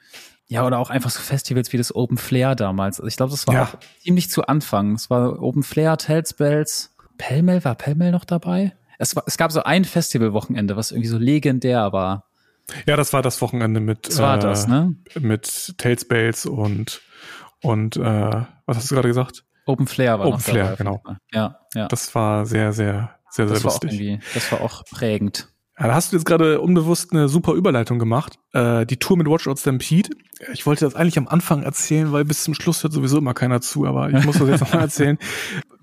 Ja, 0.50 0.66
oder 0.66 0.80
auch 0.80 0.90
einfach 0.90 1.10
so 1.10 1.20
Festivals 1.20 1.74
wie 1.74 1.78
das 1.78 1.94
Open 1.94 2.18
Flair 2.18 2.56
damals. 2.56 3.00
Also 3.00 3.08
ich 3.08 3.18
glaube, 3.18 3.32
das 3.32 3.48
war 3.48 3.54
ja. 3.54 3.64
auch 3.64 3.78
ziemlich 4.02 4.30
zu 4.30 4.48
Anfang. 4.48 4.94
Es 4.96 5.10
war 5.10 5.42
Open 5.42 5.64
Flair, 5.64 5.98
Tellsbells. 5.98 6.96
Pellmell, 7.18 7.66
war 7.66 7.76
Pellmell 7.76 8.12
noch 8.12 8.24
dabei? 8.24 8.74
Es, 8.98 9.16
war, 9.16 9.24
es 9.28 9.38
gab 9.38 9.52
so 9.52 9.64
ein 9.64 9.84
Festivalwochenende, 9.84 10.78
was 10.78 10.92
irgendwie 10.92 11.10
so 11.10 11.18
legendär 11.18 11.92
war. 11.92 12.26
Ja, 12.86 12.96
das 12.96 13.14
war 13.14 13.22
das 13.22 13.42
Wochenende 13.42 13.80
mit, 13.80 14.08
das 14.08 14.20
war 14.20 14.38
äh, 14.38 14.42
das, 14.42 14.68
ne? 14.68 14.96
mit 15.20 15.76
Tales 15.78 16.46
und, 16.46 17.02
und 17.62 17.98
äh, 17.98 18.02
was 18.66 18.78
hast 18.78 18.92
du 18.92 18.96
gerade 18.96 19.08
gesagt? 19.08 19.44
Open 19.66 19.88
Flair 19.88 20.20
war 20.20 20.28
Open 20.28 20.40
Flair, 20.40 20.64
dabei, 20.64 20.76
genau. 20.76 21.04
Ja, 21.34 21.60
ja. 21.74 21.88
Das 21.88 22.14
war 22.16 22.46
sehr, 22.46 22.74
sehr, 22.74 23.18
sehr, 23.30 23.48
sehr 23.48 23.56
das 23.56 23.64
lustig. 23.64 24.00
War 24.00 24.20
das 24.34 24.52
war 24.52 24.62
auch 24.62 24.84
prägend. 24.86 25.50
Ja, 25.80 25.88
da 25.88 25.94
hast 25.94 26.12
du 26.12 26.16
jetzt 26.16 26.26
gerade 26.26 26.60
unbewusst 26.60 27.12
eine 27.12 27.30
super 27.30 27.54
Überleitung 27.54 28.00
gemacht. 28.00 28.40
Äh, 28.54 28.86
die 28.88 28.98
Tour 28.98 29.16
mit 29.16 29.28
Watch 29.28 29.48
Out 29.48 29.60
Stampede. 29.60 30.10
Ich 30.54 30.66
wollte 30.66 30.86
das 30.86 30.96
eigentlich 30.96 31.20
am 31.20 31.28
Anfang 31.28 31.62
erzählen, 31.62 32.12
weil 32.12 32.26
bis 32.26 32.44
zum 32.44 32.56
Schluss 32.56 32.84
hört 32.84 32.94
sowieso 32.94 33.20
immer 33.20 33.36
keiner 33.36 33.62
zu, 33.62 33.86
aber 33.86 34.10
ich 34.10 34.26
muss 34.26 34.40
das 34.40 34.50
jetzt 34.50 34.62
nochmal 34.62 34.82
erzählen. 34.84 35.20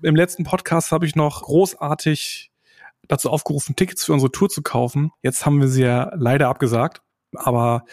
Im 0.01 0.15
letzten 0.15 0.43
Podcast 0.43 0.91
habe 0.91 1.05
ich 1.05 1.15
noch 1.15 1.43
großartig 1.43 2.51
dazu 3.07 3.29
aufgerufen, 3.29 3.75
Tickets 3.75 4.03
für 4.03 4.13
unsere 4.13 4.31
Tour 4.31 4.49
zu 4.49 4.61
kaufen. 4.61 5.11
Jetzt 5.21 5.45
haben 5.45 5.61
wir 5.61 5.69
sie 5.69 5.83
ja 5.83 6.11
leider 6.15 6.49
abgesagt. 6.49 7.01
Aber 7.33 7.85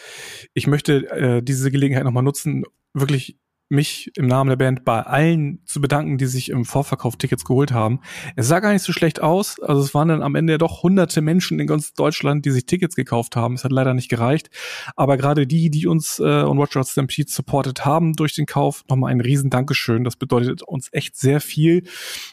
ich 0.54 0.66
möchte 0.66 1.08
äh, 1.10 1.42
diese 1.42 1.70
Gelegenheit 1.70 2.04
nochmal 2.04 2.22
nutzen, 2.22 2.64
wirklich 2.94 3.38
mich 3.72 4.10
im 4.16 4.26
Namen 4.26 4.50
der 4.50 4.56
Band 4.56 4.84
bei 4.84 5.00
allen 5.00 5.60
zu 5.64 5.80
bedanken, 5.80 6.18
die 6.18 6.26
sich 6.26 6.50
im 6.50 6.64
Vorverkauf 6.64 7.16
Tickets 7.16 7.44
geholt 7.44 7.72
haben. 7.72 8.00
Es 8.36 8.46
sah 8.46 8.60
gar 8.60 8.72
nicht 8.72 8.82
so 8.82 8.92
schlecht 8.92 9.22
aus. 9.22 9.58
Also 9.60 9.80
es 9.80 9.94
waren 9.94 10.08
dann 10.08 10.22
am 10.22 10.34
Ende 10.34 10.52
ja 10.52 10.58
doch 10.58 10.82
hunderte 10.82 11.22
Menschen 11.22 11.58
in 11.58 11.66
ganz 11.66 11.94
Deutschland, 11.94 12.44
die 12.44 12.50
sich 12.50 12.66
Tickets 12.66 12.94
gekauft 12.94 13.34
haben. 13.34 13.54
Es 13.54 13.64
hat 13.64 13.72
leider 13.72 13.94
nicht 13.94 14.10
gereicht. 14.10 14.50
Aber 14.94 15.16
gerade 15.16 15.46
die, 15.46 15.70
die 15.70 15.86
uns 15.86 16.18
äh, 16.18 16.22
on 16.22 16.58
Watch 16.58 16.76
Out 16.76 16.86
Stampede 16.86 17.30
supportet 17.30 17.84
haben 17.84 18.12
durch 18.12 18.34
den 18.34 18.46
Kauf, 18.46 18.84
nochmal 18.88 19.10
ein 19.10 19.20
riesen 19.20 19.48
Dankeschön. 19.48 20.04
Das 20.04 20.16
bedeutet 20.16 20.62
uns 20.62 20.88
echt 20.92 21.16
sehr 21.16 21.40
viel. 21.40 21.84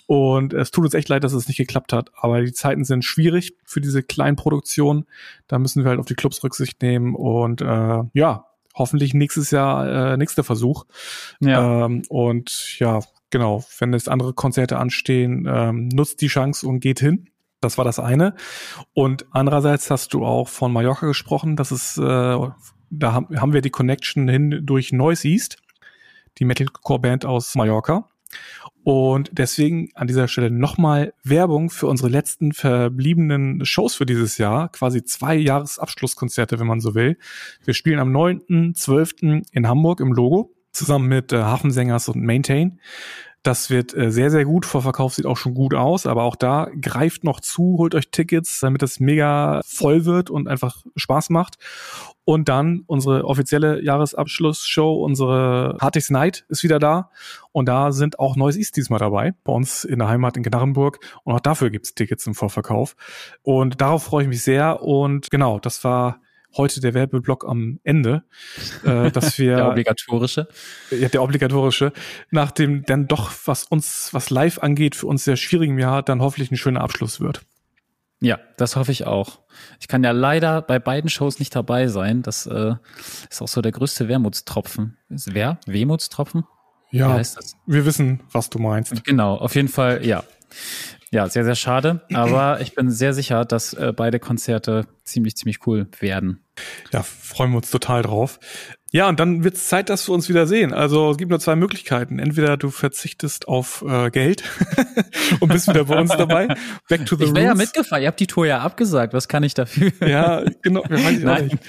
Und 0.08 0.54
es 0.54 0.72
tut 0.72 0.84
uns 0.84 0.94
echt 0.94 1.08
leid, 1.08 1.24
dass 1.24 1.34
es 1.34 1.48
nicht 1.48 1.58
geklappt 1.58 1.94
hat. 1.94 2.12
Aber 2.20 2.42
die 2.42 2.54
Zeiten 2.54 2.84
sind 2.84 3.06
schwierig 3.06 3.54
für 3.64 3.80
diese 3.80 4.04
kleinen 4.04 4.36
Produktionen. 4.36 5.06
Da 5.48 5.58
müssen 5.58 5.84
wir 5.84 5.90
halt 5.90 6.00
auf 6.00 6.06
die 6.06 6.16
Clubs 6.16 6.44
Rücksicht 6.44 6.82
nehmen. 6.82 7.16
Und 7.16 7.62
äh, 7.62 8.04
ja, 8.14 8.49
hoffentlich 8.76 9.14
nächstes 9.14 9.52
Jahr 9.52 10.14
äh, 10.14 10.18
nächster 10.18 10.44
Versuch. 10.44 10.86
Ja. 11.40 11.86
Ähm, 11.86 12.04
und 12.10 12.80
ja, 12.80 13.00
genau, 13.30 13.64
wenn 13.78 13.94
jetzt 13.94 14.10
andere 14.10 14.34
Konzerte 14.34 14.78
anstehen, 14.78 15.48
ähm, 15.50 15.90
nutzt 15.90 16.22
die 16.22 16.28
Chance 16.28 16.68
und 16.68 16.80
geht 16.80 17.00
hin. 17.00 17.30
Das 17.62 17.78
war 17.78 17.86
das 17.86 18.00
eine. 18.00 18.36
Und 18.94 19.26
andererseits 19.32 19.92
hast 19.92 20.14
du 20.14 20.26
auch 20.26 20.48
von 20.48 20.72
Mallorca 20.72 21.08
gesprochen. 21.08 21.56
Das 21.56 21.72
ist, 21.72 21.98
äh, 21.98 22.02
da 22.02 23.14
haben, 23.14 23.40
haben 23.40 23.54
wir 23.54 23.62
die 23.62 23.70
Connection 23.70 24.30
hin 24.30 24.62
durch 24.64 24.94
Noise 24.94 25.28
East, 25.28 25.58
die 26.38 26.46
Metalcore-Band 26.46 27.26
aus 27.26 27.56
Mallorca. 27.56 28.08
Und 28.84 29.30
deswegen 29.34 29.90
an 29.94 30.08
dieser 30.08 30.28
Stelle 30.28 30.52
nochmal 30.52 31.14
Werbung 31.24 31.70
für 31.70 31.88
unsere 31.88 32.10
letzten 32.10 32.54
verbliebenen 32.54 33.66
Shows 33.66 33.96
für 33.96 34.06
dieses 34.06 34.38
Jahr. 34.38 34.70
Quasi 34.70 35.04
zwei 35.04 35.36
Jahresabschlusskonzerte, 35.36 36.60
wenn 36.60 36.68
man 36.68 36.80
so 36.80 36.96
will. 36.96 37.18
Wir 37.66 37.74
spielen 37.74 38.00
am 38.00 38.16
9.12. 38.16 39.44
in 39.52 39.68
Hamburg 39.68 40.00
im 40.00 40.14
Logo 40.14 40.56
zusammen 40.72 41.08
mit 41.08 41.34
äh, 41.34 41.38
Hafensängers 41.38 42.10
und 42.10 42.24
Maintain. 42.24 42.80
Das 43.44 43.70
wird 43.70 43.96
äh, 43.96 44.12
sehr, 44.12 44.32
sehr 44.32 44.44
gut. 44.44 44.66
Vorverkauf 44.66 45.14
sieht 45.14 45.26
auch 45.26 45.38
schon 45.38 45.54
gut 45.54 45.74
aus, 45.74 46.06
aber 46.06 46.24
auch 46.24 46.36
da 46.36 46.70
greift 46.82 47.24
noch 47.24 47.40
zu, 47.40 47.78
holt 47.78 47.96
euch 47.96 48.12
Tickets, 48.12 48.60
damit 48.60 48.84
es 48.84 49.00
mega 49.00 49.62
voll 49.66 50.04
wird 50.04 50.30
und 50.30 50.48
einfach 50.50 50.84
Spaß 50.98 51.30
macht. 51.30 51.58
Und 52.26 52.50
dann 52.50 52.84
unsere 52.86 53.24
offizielle 53.26 53.82
Jahresabschlussshow, 53.82 55.04
unsere 55.04 55.78
Hardix 55.80 56.10
Night 56.10 56.46
ist 56.50 56.64
wieder 56.64 56.80
da. 56.80 57.12
Und 57.54 57.68
da 57.68 57.92
sind 57.92 58.20
auch 58.20 58.36
Neues 58.36 58.58
East 58.58 58.76
diesmal 58.76 59.00
dabei, 59.00 59.34
bei 59.44 59.54
uns 59.54 59.86
in 59.86 60.00
der 60.00 60.10
Heimat 60.10 60.36
in 60.36 60.44
Gnarrenburg. 60.44 61.00
Und 61.24 61.34
auch 61.34 61.40
dafür 61.40 61.70
gibt's 61.70 61.96
Tickets 61.96 62.28
im 62.28 62.36
Vorverkauf. 62.36 62.96
Und 63.42 63.80
darauf 63.80 64.04
freue 64.04 64.24
ich 64.24 64.30
mich 64.30 64.44
sehr. 64.44 64.84
Und 64.84 65.32
genau, 65.32 65.60
das 65.60 65.84
war 65.84 66.20
heute 66.56 66.82
der 66.82 66.94
Werbeblock 66.94 67.46
am 67.48 67.80
Ende, 67.84 68.24
äh, 68.84 69.12
dass 69.12 69.38
wir 69.40 69.56
der 69.56 69.70
obligatorische, 69.70 70.48
ja 70.92 71.10
der 71.10 71.24
obligatorische, 71.24 71.94
nach 72.32 72.52
dem 72.52 72.86
dann 72.86 73.08
doch 73.08 73.32
was 73.46 73.64
uns 73.66 74.10
was 74.14 74.30
live 74.30 74.60
angeht 74.60 74.96
für 74.96 75.08
uns 75.08 75.24
sehr 75.24 75.36
schwierigen 75.36 75.78
Jahr 75.80 76.04
dann 76.04 76.22
hoffentlich 76.22 76.52
ein 76.52 76.58
schöner 76.58 76.82
Abschluss 76.82 77.20
wird. 77.20 77.42
Ja, 78.22 78.38
das 78.58 78.76
hoffe 78.76 78.92
ich 78.92 79.06
auch. 79.06 79.40
Ich 79.80 79.88
kann 79.88 80.04
ja 80.04 80.12
leider 80.12 80.62
bei 80.62 80.78
beiden 80.78 81.10
Shows 81.10 81.40
nicht 81.40 81.56
dabei 81.56 81.88
sein. 81.88 82.22
Das 82.22 82.46
äh, 82.48 82.76
ist 83.30 83.42
auch 83.42 83.48
so 83.48 83.62
der 83.62 83.72
größte 83.72 84.10
Wermutstropfen. 84.10 84.98
Ist 85.10 85.34
wer? 85.34 85.60
Wehmutstropfen? 85.66 86.44
Ja, 86.92 87.22
wir 87.66 87.86
wissen, 87.86 88.22
was 88.32 88.50
du 88.50 88.60
meinst. 88.60 89.06
Genau, 89.06 89.36
auf 89.36 89.56
jeden 89.56 89.68
Fall, 89.68 90.06
ja. 90.06 90.24
Ja, 91.12 91.28
sehr, 91.28 91.44
sehr 91.44 91.56
schade. 91.56 92.02
Aber 92.14 92.62
ich 92.62 92.76
bin 92.76 92.90
sehr 92.92 93.14
sicher, 93.14 93.46
dass 93.46 93.74
äh, 93.74 93.94
beide 93.96 94.20
Konzerte 94.20 94.86
ziemlich, 95.04 95.36
ziemlich 95.36 95.66
cool 95.68 95.88
werden. 96.00 96.46
Ja, 96.92 97.04
freuen 97.04 97.52
wir 97.52 97.58
uns 97.58 97.72
total 97.72 98.02
drauf. 98.02 98.40
Ja, 98.92 99.08
und 99.08 99.20
dann 99.20 99.44
wird 99.44 99.56
es 99.56 99.68
Zeit, 99.68 99.90
dass 99.90 100.08
wir 100.08 100.14
uns 100.14 100.30
wieder 100.30 100.48
sehen. 100.48 100.74
Also 100.74 101.12
es 101.12 101.18
gibt 101.18 101.30
nur 101.30 101.40
zwei 101.40 101.56
Möglichkeiten. 101.56 102.18
Entweder 102.18 102.58
du 102.58 102.72
verzichtest 102.72 103.48
auf 103.48 103.84
äh, 103.88 104.10
Geld 104.10 104.44
und 105.40 105.50
bist 105.50 105.68
wieder 105.68 105.86
bei 105.86 106.00
uns 106.00 106.10
dabei. 106.10 106.48
Back 106.90 107.06
to 107.06 107.16
the 107.16 107.26
Ich 107.26 107.36
wäre 107.36 107.46
ja 107.46 107.56
mitgefahren. 107.56 108.02
Ihr 108.02 108.08
habt 108.08 108.20
die 108.20 108.28
Tour 108.28 108.48
ja 108.48 108.60
abgesagt. 108.60 109.14
Was 109.14 109.28
kann 109.28 109.44
ich 109.44 109.54
dafür? 109.54 109.92
ja, 110.08 110.44
genau. 110.64 110.84
Wir 110.90 111.20
Nein. 111.20 111.60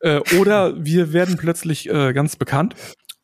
Äh, 0.00 0.20
oder 0.38 0.82
wir 0.82 1.12
werden 1.12 1.36
plötzlich 1.36 1.90
äh, 1.90 2.12
ganz 2.14 2.36
bekannt 2.36 2.74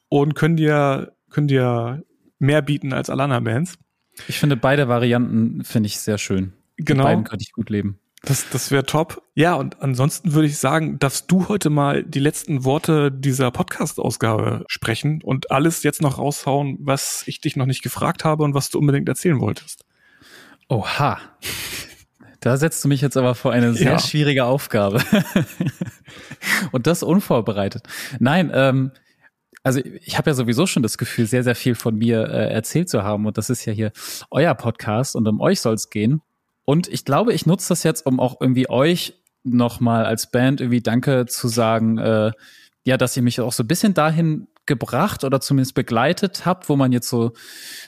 und 0.08 0.34
können 0.34 0.56
dir, 0.56 1.14
können 1.30 1.48
dir 1.48 2.02
mehr 2.38 2.60
bieten 2.60 2.92
als 2.92 3.08
alle 3.08 3.22
anderen 3.24 3.44
Bands. 3.44 3.78
Ich 4.26 4.38
finde 4.38 4.56
beide 4.56 4.88
Varianten 4.88 5.64
finde 5.64 5.86
ich 5.86 6.00
sehr 6.00 6.18
schön. 6.18 6.52
Genau. 6.76 7.04
Mit 7.04 7.04
beiden 7.04 7.24
könnte 7.24 7.42
ich 7.42 7.52
gut 7.52 7.70
leben. 7.70 7.98
Das, 8.22 8.48
das 8.50 8.70
wäre 8.70 8.84
top. 8.84 9.22
Ja, 9.34 9.54
und 9.54 9.80
ansonsten 9.80 10.32
würde 10.32 10.48
ich 10.48 10.58
sagen, 10.58 10.98
dass 10.98 11.26
du 11.26 11.48
heute 11.48 11.70
mal 11.70 12.02
die 12.02 12.18
letzten 12.18 12.64
Worte 12.64 13.12
dieser 13.12 13.50
Podcast-Ausgabe 13.50 14.64
sprechen 14.68 15.22
und 15.22 15.52
alles 15.52 15.84
jetzt 15.84 16.02
noch 16.02 16.18
raushauen, 16.18 16.78
was 16.80 17.22
ich 17.26 17.40
dich 17.40 17.54
noch 17.54 17.66
nicht 17.66 17.82
gefragt 17.82 18.24
habe 18.24 18.42
und 18.42 18.54
was 18.54 18.70
du 18.70 18.78
unbedingt 18.78 19.08
erzählen 19.08 19.40
wolltest. 19.40 19.84
Oha. 20.68 21.18
Da 22.40 22.56
setzt 22.56 22.84
du 22.84 22.88
mich 22.88 23.00
jetzt 23.00 23.16
aber 23.16 23.34
vor 23.34 23.52
eine 23.52 23.74
sehr 23.74 23.92
ja. 23.92 23.98
schwierige 23.98 24.44
Aufgabe. 24.44 25.00
und 26.72 26.86
das 26.86 27.02
unvorbereitet. 27.02 27.84
Nein, 28.18 28.50
ähm, 28.52 28.90
also 29.68 29.82
ich 30.00 30.16
habe 30.16 30.30
ja 30.30 30.34
sowieso 30.34 30.66
schon 30.66 30.82
das 30.82 30.96
Gefühl, 30.96 31.26
sehr, 31.26 31.44
sehr 31.44 31.54
viel 31.54 31.74
von 31.74 31.94
mir 31.94 32.22
äh, 32.22 32.50
erzählt 32.50 32.88
zu 32.88 33.02
haben. 33.02 33.26
Und 33.26 33.36
das 33.36 33.50
ist 33.50 33.66
ja 33.66 33.72
hier 33.74 33.92
euer 34.30 34.54
Podcast 34.54 35.14
und 35.14 35.28
um 35.28 35.42
euch 35.42 35.60
soll 35.60 35.74
es 35.74 35.90
gehen. 35.90 36.22
Und 36.64 36.88
ich 36.88 37.04
glaube, 37.04 37.34
ich 37.34 37.44
nutze 37.44 37.68
das 37.68 37.82
jetzt, 37.82 38.06
um 38.06 38.18
auch 38.18 38.40
irgendwie 38.40 38.70
euch 38.70 39.20
nochmal 39.44 40.06
als 40.06 40.30
Band 40.30 40.62
irgendwie 40.62 40.80
Danke 40.80 41.26
zu 41.26 41.48
sagen, 41.48 41.98
äh, 41.98 42.32
ja, 42.84 42.96
dass 42.96 43.14
ihr 43.14 43.22
mich 43.22 43.42
auch 43.42 43.52
so 43.52 43.62
ein 43.62 43.66
bisschen 43.66 43.92
dahin 43.92 44.48
gebracht 44.64 45.22
oder 45.22 45.38
zumindest 45.38 45.74
begleitet 45.74 46.46
habt, 46.46 46.70
wo 46.70 46.76
man 46.76 46.90
jetzt 46.90 47.10
so, 47.10 47.32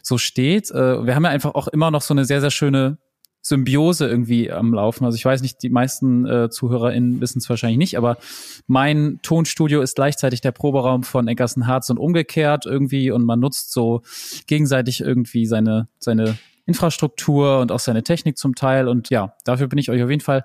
so 0.03 0.19
steht. 0.19 0.71
Äh, 0.71 1.07
wir 1.07 1.15
haben 1.15 1.25
ja 1.25 1.31
einfach 1.31 1.55
auch 1.55 1.69
immer 1.69 1.91
noch 1.91 2.03
so 2.03 2.13
eine 2.13 2.27
sehr, 2.27 2.43
sehr 2.43 2.51
schöne 2.51 2.99
Symbiose 3.43 4.07
irgendwie 4.07 4.51
am 4.51 4.75
Laufen. 4.75 5.05
Also 5.05 5.17
ich 5.17 5.25
weiß 5.25 5.43
nicht, 5.43 5.63
die 5.63 5.71
meisten 5.71 6.27
äh, 6.27 6.51
ZuhörerInnen 6.51 7.21
wissen 7.21 7.39
es 7.39 7.49
wahrscheinlich 7.49 7.79
nicht, 7.79 7.97
aber 7.97 8.19
mein 8.67 9.19
Tonstudio 9.23 9.81
ist 9.81 9.97
gleichzeitig 9.97 10.41
der 10.41 10.53
Proberaum 10.53 11.03
von 11.03 11.27
Eckerson 11.27 11.67
Harz 11.67 11.89
und 11.91 11.99
umgekehrt 11.99 12.67
irgendwie 12.67 13.11
und 13.11 13.25
man 13.25 13.41
nutzt 13.41 13.73
so 13.73 14.03
gegenseitig 14.47 15.01
irgendwie 15.01 15.47
seine, 15.47 15.89
seine 15.99 16.39
Infrastruktur 16.67 17.61
und 17.61 17.73
auch 17.73 17.81
seine 17.81 18.03
Technik 18.03 18.37
zum 18.37 18.55
Teil. 18.55 18.89
Und 18.89 19.11
ja, 19.11 19.35
dafür 19.45 19.69
bin 19.69 19.79
ich 19.79 19.91
euch 19.91 20.03
auf 20.03 20.11
jeden 20.11 20.23
Fall 20.23 20.45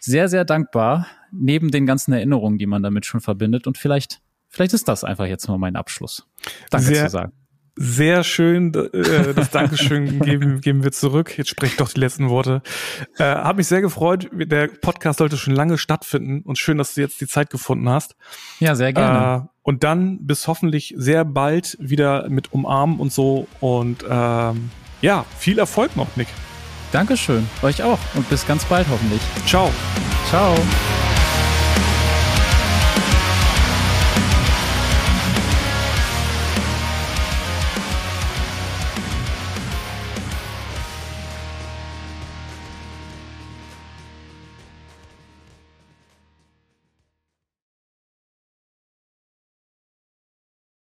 sehr, 0.00 0.28
sehr 0.28 0.44
dankbar, 0.44 1.06
neben 1.30 1.70
den 1.70 1.86
ganzen 1.86 2.12
Erinnerungen, 2.12 2.58
die 2.58 2.66
man 2.66 2.82
damit 2.82 3.06
schon 3.06 3.20
verbindet. 3.20 3.66
Und 3.66 3.78
vielleicht, 3.78 4.20
vielleicht 4.48 4.72
ist 4.72 4.88
das 4.88 5.04
einfach 5.04 5.26
jetzt 5.26 5.48
mal 5.48 5.58
mein 5.58 5.76
Abschluss. 5.76 6.26
Danke 6.70 6.86
sehr, 6.86 7.04
zu 7.04 7.10
sagen. 7.10 7.32
Sehr 7.74 8.22
schön, 8.22 8.74
äh, 8.74 9.32
das 9.34 9.50
Dankeschön 9.50 10.20
geben, 10.24 10.60
geben 10.60 10.84
wir 10.84 10.92
zurück. 10.92 11.36
Jetzt 11.38 11.48
spreche 11.48 11.72
ich 11.72 11.76
doch 11.78 11.90
die 11.90 12.00
letzten 12.00 12.28
Worte. 12.28 12.62
Äh, 13.18 13.24
Habe 13.24 13.58
mich 13.58 13.66
sehr 13.66 13.80
gefreut. 13.80 14.28
Der 14.32 14.68
Podcast 14.68 15.18
sollte 15.18 15.38
schon 15.38 15.54
lange 15.54 15.78
stattfinden 15.78 16.42
und 16.42 16.58
schön, 16.58 16.76
dass 16.76 16.94
du 16.94 17.00
jetzt 17.00 17.20
die 17.20 17.26
Zeit 17.26 17.48
gefunden 17.48 17.88
hast. 17.88 18.14
Ja, 18.60 18.74
sehr 18.74 18.92
gerne. 18.92 19.44
Äh, 19.44 19.48
und 19.62 19.84
dann 19.84 20.26
bis 20.26 20.48
hoffentlich 20.48 20.94
sehr 20.96 21.24
bald 21.24 21.78
wieder 21.80 22.28
mit 22.28 22.52
Umarmen 22.52 23.00
und 23.00 23.12
so. 23.12 23.46
Und 23.60 24.04
ähm, 24.08 24.70
ja, 25.00 25.24
viel 25.38 25.58
Erfolg 25.58 25.96
noch, 25.96 26.14
Nick. 26.16 26.28
Dankeschön, 26.92 27.48
euch 27.62 27.82
auch 27.82 27.98
und 28.14 28.28
bis 28.28 28.46
ganz 28.46 28.66
bald 28.66 28.86
hoffentlich. 28.90 29.22
Ciao. 29.46 29.70
Ciao. 30.28 30.54